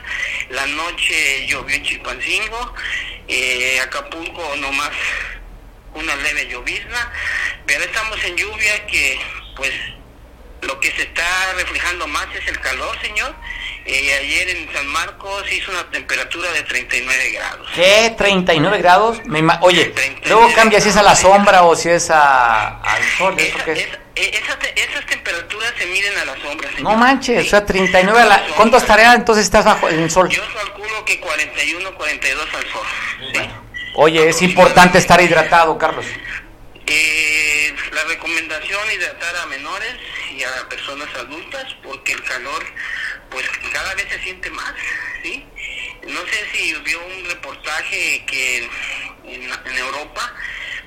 la 0.49 0.66
noche 0.68 1.47
llovió 1.47 1.76
en 1.76 1.84
Chilpancingo, 1.84 2.74
eh, 3.28 3.80
Acapulco 3.82 4.55
nomás 4.57 4.91
una 5.93 6.16
leve 6.16 6.47
llovizna, 6.47 7.12
pero 7.66 7.84
estamos 7.84 8.24
en 8.24 8.38
lluvia 8.38 8.86
que 8.88 9.20
pues 9.55 9.74
lo 10.62 10.80
que 10.80 10.91
se 10.91 11.03
está 11.03 11.53
reflejando 11.53 12.07
más 12.07 12.28
es 12.36 12.47
el 12.47 12.59
calor, 12.59 12.99
señor. 13.01 13.36
Eh, 13.84 14.13
ayer 14.13 14.49
en 14.49 14.71
San 14.71 14.86
Marcos 14.88 15.51
hizo 15.51 15.71
una 15.71 15.89
temperatura 15.89 16.51
de 16.51 16.61
39 16.63 17.32
grados. 17.32 17.67
¿Qué? 17.73 18.15
¿39 18.17 18.77
grados? 18.77 19.25
Me 19.25 19.41
Oye, 19.61 19.93
luego 20.25 20.53
cambia 20.53 20.79
si 20.79 20.89
es 20.89 20.97
a 20.97 21.03
la 21.03 21.15
sombra 21.15 21.63
o 21.63 21.75
si 21.75 21.89
es 21.89 22.11
a, 22.11 22.79
al 22.79 23.03
sol. 23.17 23.36
Eh, 23.39 23.59
esas 24.15 25.05
temperaturas 25.07 25.73
se 25.77 25.86
miden 25.88 26.15
a 26.19 26.25
la 26.25 26.34
sombra, 26.41 26.69
señor. 26.69 26.84
No 26.84 26.95
manches, 26.95 27.47
o 27.47 27.49
sea, 27.49 27.65
39 27.65 28.21
a 28.21 28.25
la... 28.25 28.45
¿Cuánto 28.55 28.77
estaría 28.77 29.13
entonces 29.13 29.45
estás 29.45 29.65
bajo 29.65 29.89
en 29.89 29.99
el 30.01 30.11
sol? 30.11 30.29
Yo 30.29 30.43
calculo 30.53 31.03
que 31.05 31.19
41, 31.19 31.95
42 31.95 32.47
al 32.53 32.67
sol. 32.71 32.88
¿sí? 33.34 33.39
Oye, 33.95 34.29
es 34.29 34.41
importante 34.41 34.99
estar 34.99 35.19
hidratado, 35.21 35.77
Carlos. 35.77 36.05
Eh, 36.86 37.73
la 37.93 38.03
recomendación 38.05 38.79
hidratar 38.91 39.36
a 39.38 39.45
menores 39.47 39.95
y 40.36 40.43
a 40.43 40.69
personas 40.69 41.07
adultas 41.15 41.65
porque 41.84 42.13
el 42.13 42.23
calor 42.23 42.63
pues 43.32 43.47
cada 43.71 43.95
vez 43.95 44.07
se 44.09 44.19
siente 44.19 44.49
más, 44.51 44.73
¿sí? 45.23 45.43
No 46.07 46.19
sé 46.27 46.45
si 46.51 46.73
vio 46.73 47.03
un 47.05 47.25
reportaje 47.25 48.23
que 48.25 48.69
en, 49.25 49.77
Europa 49.77 50.34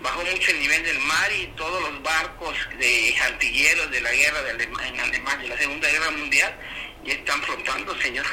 bajó 0.00 0.22
mucho 0.22 0.50
el 0.50 0.60
nivel 0.60 0.82
del 0.82 0.98
mar 1.00 1.32
y 1.32 1.46
todos 1.56 1.82
los 1.82 2.02
barcos 2.02 2.56
de 2.78 3.16
artilleros 3.18 3.90
de 3.90 4.00
la 4.02 4.12
guerra 4.12 4.42
de 4.42 4.50
en 4.62 5.00
Alemania, 5.00 5.42
de 5.42 5.48
la 5.48 5.58
Segunda 5.58 5.90
Guerra 5.90 6.10
Mundial, 6.10 6.54
ya 7.04 7.14
están 7.14 7.42
flotando, 7.42 7.98
señor, 8.00 8.26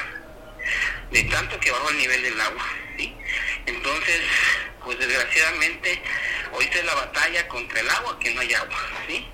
de 1.10 1.22
tanto 1.24 1.58
que 1.58 1.70
bajó 1.70 1.90
el 1.90 1.98
nivel 1.98 2.22
del 2.22 2.40
agua, 2.40 2.68
¿sí? 2.98 3.14
Entonces, 3.66 4.20
pues 4.84 4.98
desgraciadamente, 4.98 6.02
hoy 6.52 6.68
es 6.70 6.84
la 6.84 6.94
batalla 6.94 7.48
contra 7.48 7.80
el 7.80 7.90
agua, 7.90 8.18
que 8.18 8.34
no 8.34 8.40
hay 8.42 8.52
agua, 8.52 8.78
¿sí? 9.06 9.26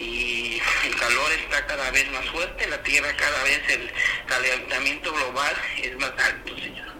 Y 0.00 0.60
el 0.86 0.96
calor 0.96 1.30
está 1.32 1.66
cada 1.66 1.90
vez 1.90 2.10
más 2.10 2.28
fuerte, 2.30 2.66
la 2.66 2.82
Tierra 2.82 3.08
cada 3.16 3.42
vez 3.44 3.60
el 3.68 3.90
calentamiento 4.26 5.12
global 5.12 5.54
es 5.82 5.96
más 5.96 6.12
alto, 6.18 6.56
señor. 6.56 6.90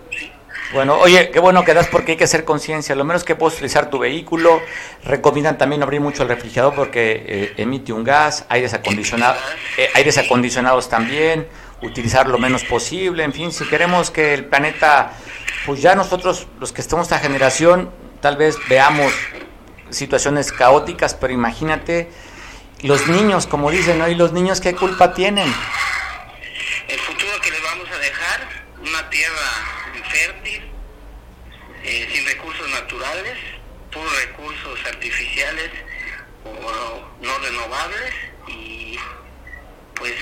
Bueno, 0.72 0.98
oye, 0.98 1.30
qué 1.30 1.40
bueno 1.40 1.64
que 1.64 1.74
das 1.74 1.88
porque 1.88 2.12
hay 2.12 2.18
que 2.18 2.24
hacer 2.24 2.44
conciencia. 2.44 2.94
Lo 2.94 3.04
menos 3.04 3.24
que 3.24 3.34
puedes 3.34 3.54
utilizar 3.54 3.90
tu 3.90 3.98
vehículo. 3.98 4.60
Recomiendan 5.04 5.58
también 5.58 5.82
abrir 5.82 6.00
mucho 6.00 6.22
el 6.22 6.28
refrigerador 6.28 6.74
porque 6.74 7.24
eh, 7.26 7.54
emite 7.56 7.92
un 7.92 8.04
gas, 8.04 8.44
aires 8.48 8.72
acondicionados, 8.72 9.42
eh, 9.76 9.88
aires 9.94 10.16
acondicionados 10.18 10.88
también. 10.88 11.48
Utilizar 11.82 12.28
lo 12.28 12.38
menos 12.38 12.62
posible. 12.62 13.24
En 13.24 13.32
fin, 13.32 13.50
si 13.50 13.64
queremos 13.64 14.12
que 14.12 14.32
el 14.32 14.44
planeta, 14.44 15.12
pues 15.66 15.82
ya 15.82 15.96
nosotros, 15.96 16.46
los 16.60 16.72
que 16.72 16.82
estamos 16.82 17.06
esta 17.06 17.18
generación, 17.18 17.90
tal 18.20 18.36
vez 18.36 18.56
veamos 18.68 19.12
situaciones 19.88 20.52
caóticas, 20.52 21.14
pero 21.14 21.32
imagínate 21.32 22.10
los 22.82 23.06
niños, 23.08 23.46
como 23.46 23.70
dicen, 23.70 23.98
¿no? 23.98 24.08
¿Y 24.08 24.14
los 24.14 24.32
niños 24.32 24.60
qué 24.60 24.74
culpa 24.74 25.12
tienen? 25.12 25.52
El 26.88 26.98
futuro 27.00 27.30
que 27.42 27.50
les 27.50 27.62
vamos 27.62 27.88
a 27.90 27.98
dejar, 27.98 28.64
una 28.80 29.10
tierra 29.10 29.50
infértil, 29.96 30.70
eh, 31.84 32.08
sin 32.12 32.26
recursos 32.26 32.68
naturales, 32.70 33.38
puros 33.92 34.12
recursos 34.26 34.78
artificiales 34.86 35.70
o 36.44 37.10
no 37.20 37.38
renovables 37.38 38.14
y 38.48 38.98
pues 39.94 40.14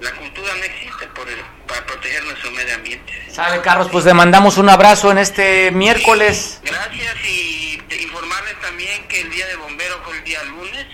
la 0.00 0.10
cultura 0.12 0.54
no 0.54 0.64
existe 0.64 1.06
por 1.08 1.26
para 1.66 1.84
proteger 1.84 2.24
nuestro 2.24 2.50
medio 2.52 2.74
ambiente. 2.74 3.12
Sale 3.30 3.60
Carlos, 3.60 3.88
pues 3.90 4.04
le 4.04 4.14
mandamos 4.14 4.56
un 4.56 4.68
abrazo 4.68 5.10
en 5.10 5.18
este 5.18 5.70
miércoles. 5.72 6.60
Gracias 6.64 7.16
y 7.24 7.82
informarles 8.00 8.60
también 8.60 9.06
que 9.08 9.20
el 9.20 9.30
día 9.30 9.46
de 9.46 9.56
bombero 9.56 10.00
fue 10.04 10.16
el 10.16 10.24
día 10.24 10.42
lunes 10.44 10.86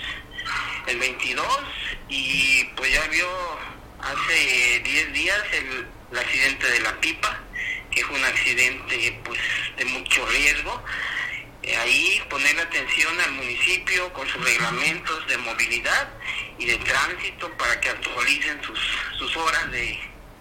el 0.86 0.98
22 0.98 1.46
y 2.08 2.64
pues 2.76 2.92
ya 2.92 3.06
vio 3.08 3.28
hace 4.00 4.80
10 4.80 5.12
días 5.12 5.40
el, 5.52 5.86
accidente 6.18 6.68
de 6.68 6.80
la 6.80 7.00
pipa, 7.00 7.40
que 7.90 8.04
fue 8.04 8.16
un 8.16 8.24
accidente 8.24 9.20
pues 9.24 9.40
de 9.78 9.84
mucho 9.86 10.26
riesgo. 10.26 10.82
Eh, 11.62 11.76
ahí 11.76 12.22
poner 12.28 12.58
atención 12.60 13.18
al 13.20 13.32
municipio 13.32 14.12
con 14.12 14.28
sus 14.28 14.44
reglamentos 14.44 15.26
de 15.28 15.38
movilidad 15.38 16.08
y 16.58 16.66
de 16.66 16.76
tránsito 16.78 17.50
para 17.56 17.80
que 17.80 17.88
actualicen 17.88 18.62
sus, 18.62 18.78
sus 19.16 19.36
horas 19.36 19.70
de 19.70 19.98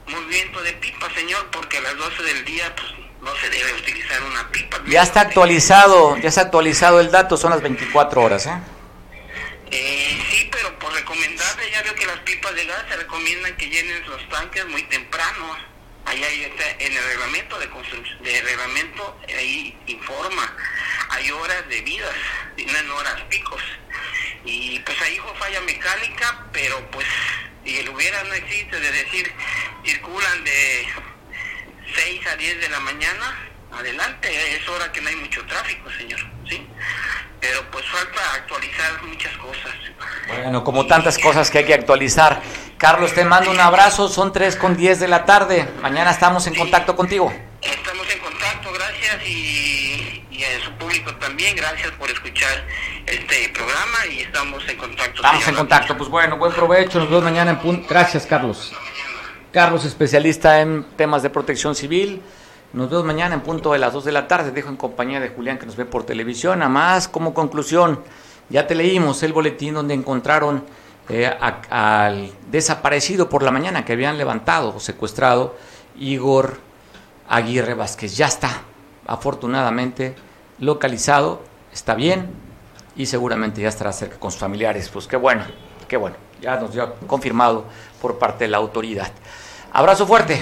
movimiento 0.07 0.61
de 0.61 0.73
pipa, 0.73 1.09
señor, 1.13 1.47
porque 1.51 1.77
a 1.77 1.81
las 1.81 1.95
12 1.95 2.23
del 2.23 2.43
día 2.43 2.75
pues 2.75 2.87
no 3.21 3.35
se 3.35 3.49
debe 3.49 3.73
utilizar 3.73 4.21
una 4.23 4.51
pipa. 4.51 4.81
Ya 4.87 5.03
está 5.03 5.21
actualizado, 5.21 6.17
ya 6.17 6.29
está 6.29 6.41
actualizado 6.41 6.99
el 6.99 7.11
dato, 7.11 7.37
son 7.37 7.51
las 7.51 7.61
24 7.61 8.21
horas, 8.21 8.47
¿eh? 8.47 8.59
Eh, 9.71 10.21
sí, 10.29 10.49
pero 10.51 10.77
por 10.79 10.93
recomendarle, 10.93 11.71
ya 11.71 11.81
veo 11.83 11.95
que 11.95 12.05
las 12.05 12.19
pipas 12.19 12.53
de 12.55 12.65
gas 12.65 12.83
se 12.89 12.97
recomiendan 12.97 13.55
que 13.55 13.69
llenen 13.69 14.05
los 14.09 14.27
tanques 14.29 14.65
muy 14.67 14.83
temprano. 14.83 15.57
Ahí 16.05 16.43
está, 16.43 16.69
en 16.83 16.93
el 16.93 17.03
reglamento 17.03 17.57
de 17.59 17.69
construcción, 17.69 18.21
de 18.23 18.41
reglamento, 18.41 19.17
ahí 19.37 19.77
informa, 19.85 20.53
hay 21.09 21.31
horas 21.31 21.69
de 21.69 21.79
vidas, 21.81 22.15
tienen 22.55 22.89
horas 22.91 23.21
picos. 23.29 23.61
Y 24.43 24.79
pues 24.79 24.99
ahí 25.01 25.17
fue 25.19 25.33
falla 25.35 25.61
mecánica, 25.61 26.47
pero 26.51 26.89
pues 26.91 27.07
si 27.63 27.77
el 27.77 27.89
hubiera 27.89 28.23
no 28.23 28.33
existe, 28.33 28.75
es 28.75 28.91
decir, 28.91 29.31
circulan 29.85 30.43
de 30.43 30.87
6 31.95 32.27
a 32.27 32.35
10 32.35 32.61
de 32.61 32.69
la 32.69 32.79
mañana, 32.79 33.49
adelante, 33.71 34.55
es 34.55 34.67
hora 34.67 34.91
que 34.91 35.01
no 35.01 35.09
hay 35.09 35.15
mucho 35.15 35.45
tráfico, 35.45 35.89
señor, 35.91 36.19
¿sí? 36.49 36.67
Pero 37.41 37.63
pues 37.71 37.83
falta 37.89 38.21
actualizar 38.35 39.03
muchas 39.03 39.35
cosas. 39.37 39.73
Bueno, 40.27 40.63
como 40.63 40.85
tantas 40.85 41.17
cosas 41.17 41.49
que 41.49 41.57
hay 41.57 41.65
que 41.65 41.73
actualizar. 41.73 42.41
Carlos, 42.77 43.13
te 43.13 43.25
mando 43.25 43.51
un 43.51 43.59
abrazo, 43.59 44.07
son 44.07 44.31
3 44.31 44.55
con 44.55 44.77
10 44.77 44.99
de 44.99 45.07
la 45.07 45.25
tarde. 45.25 45.67
Mañana 45.81 46.11
estamos 46.11 46.47
en 46.47 46.55
contacto 46.55 46.95
contigo. 46.95 47.33
Estamos 47.61 48.07
en 48.11 48.19
contacto, 48.19 48.71
gracias 48.71 49.27
y, 49.27 50.23
y, 50.31 50.43
a 50.43 50.63
su 50.63 50.71
público 50.73 51.13
también, 51.15 51.55
gracias 51.55 51.91
por 51.91 52.09
escuchar 52.09 52.65
este 53.05 53.49
programa 53.49 54.05
y 54.11 54.21
estamos 54.21 54.67
en 54.67 54.77
contacto. 54.77 55.15
Estamos 55.15 55.47
en 55.47 55.55
contacto, 55.55 55.97
pues 55.97 56.09
bueno, 56.09 56.37
buen 56.37 56.53
provecho, 56.53 56.99
nos 56.99 57.09
vemos 57.09 57.23
mañana 57.23 57.51
en 57.51 57.59
punto. 57.59 57.87
Gracias, 57.89 58.25
Carlos. 58.25 58.73
Carlos, 59.51 59.85
especialista 59.85 60.61
en 60.61 60.85
temas 60.95 61.23
de 61.23 61.29
protección 61.29 61.75
civil. 61.75 62.21
Nos 62.73 62.89
vemos 62.89 63.03
mañana 63.03 63.35
en 63.35 63.41
punto 63.41 63.73
de 63.73 63.79
las 63.79 63.91
2 63.91 64.05
de 64.05 64.11
la 64.13 64.29
tarde. 64.29 64.51
Dejo 64.51 64.69
en 64.69 64.77
compañía 64.77 65.19
de 65.19 65.27
Julián 65.27 65.57
que 65.57 65.65
nos 65.65 65.75
ve 65.75 65.83
por 65.83 66.05
televisión. 66.05 66.61
Además, 66.61 67.09
como 67.09 67.33
conclusión, 67.33 67.99
ya 68.49 68.65
te 68.65 68.75
leímos 68.75 69.23
el 69.23 69.33
boletín 69.33 69.73
donde 69.73 69.93
encontraron 69.93 70.63
eh, 71.09 71.29
al 71.69 72.31
desaparecido 72.49 73.27
por 73.27 73.43
la 73.43 73.51
mañana 73.51 73.83
que 73.83 73.91
habían 73.91 74.17
levantado 74.17 74.73
o 74.73 74.79
secuestrado 74.79 75.55
Igor 75.97 76.59
Aguirre 77.27 77.73
Vázquez. 77.73 78.15
Ya 78.15 78.27
está, 78.27 78.61
afortunadamente, 79.05 80.15
localizado, 80.59 81.41
está 81.73 81.93
bien 81.93 82.29
y 82.95 83.05
seguramente 83.05 83.61
ya 83.61 83.67
estará 83.67 83.91
cerca 83.91 84.17
con 84.17 84.31
sus 84.31 84.39
familiares. 84.39 84.87
Pues 84.87 85.07
qué 85.07 85.17
bueno, 85.17 85.43
qué 85.89 85.97
bueno. 85.97 86.15
Ya 86.39 86.55
nos 86.55 86.71
dio 86.71 86.95
confirmado 87.05 87.65
por 88.01 88.17
parte 88.17 88.45
de 88.45 88.51
la 88.51 88.57
autoridad. 88.57 89.11
Abrazo 89.73 90.07
fuerte. 90.07 90.39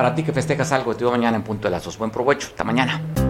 Para 0.00 0.14
ti 0.14 0.22
que 0.22 0.32
festejas 0.32 0.72
algo, 0.72 0.94
te 0.94 1.00
digo 1.00 1.10
mañana 1.10 1.36
en 1.36 1.42
punto 1.42 1.68
de 1.68 1.72
las 1.72 1.84
dos. 1.84 1.98
Buen 1.98 2.10
provecho. 2.10 2.48
Hasta 2.48 2.64
mañana. 2.64 3.29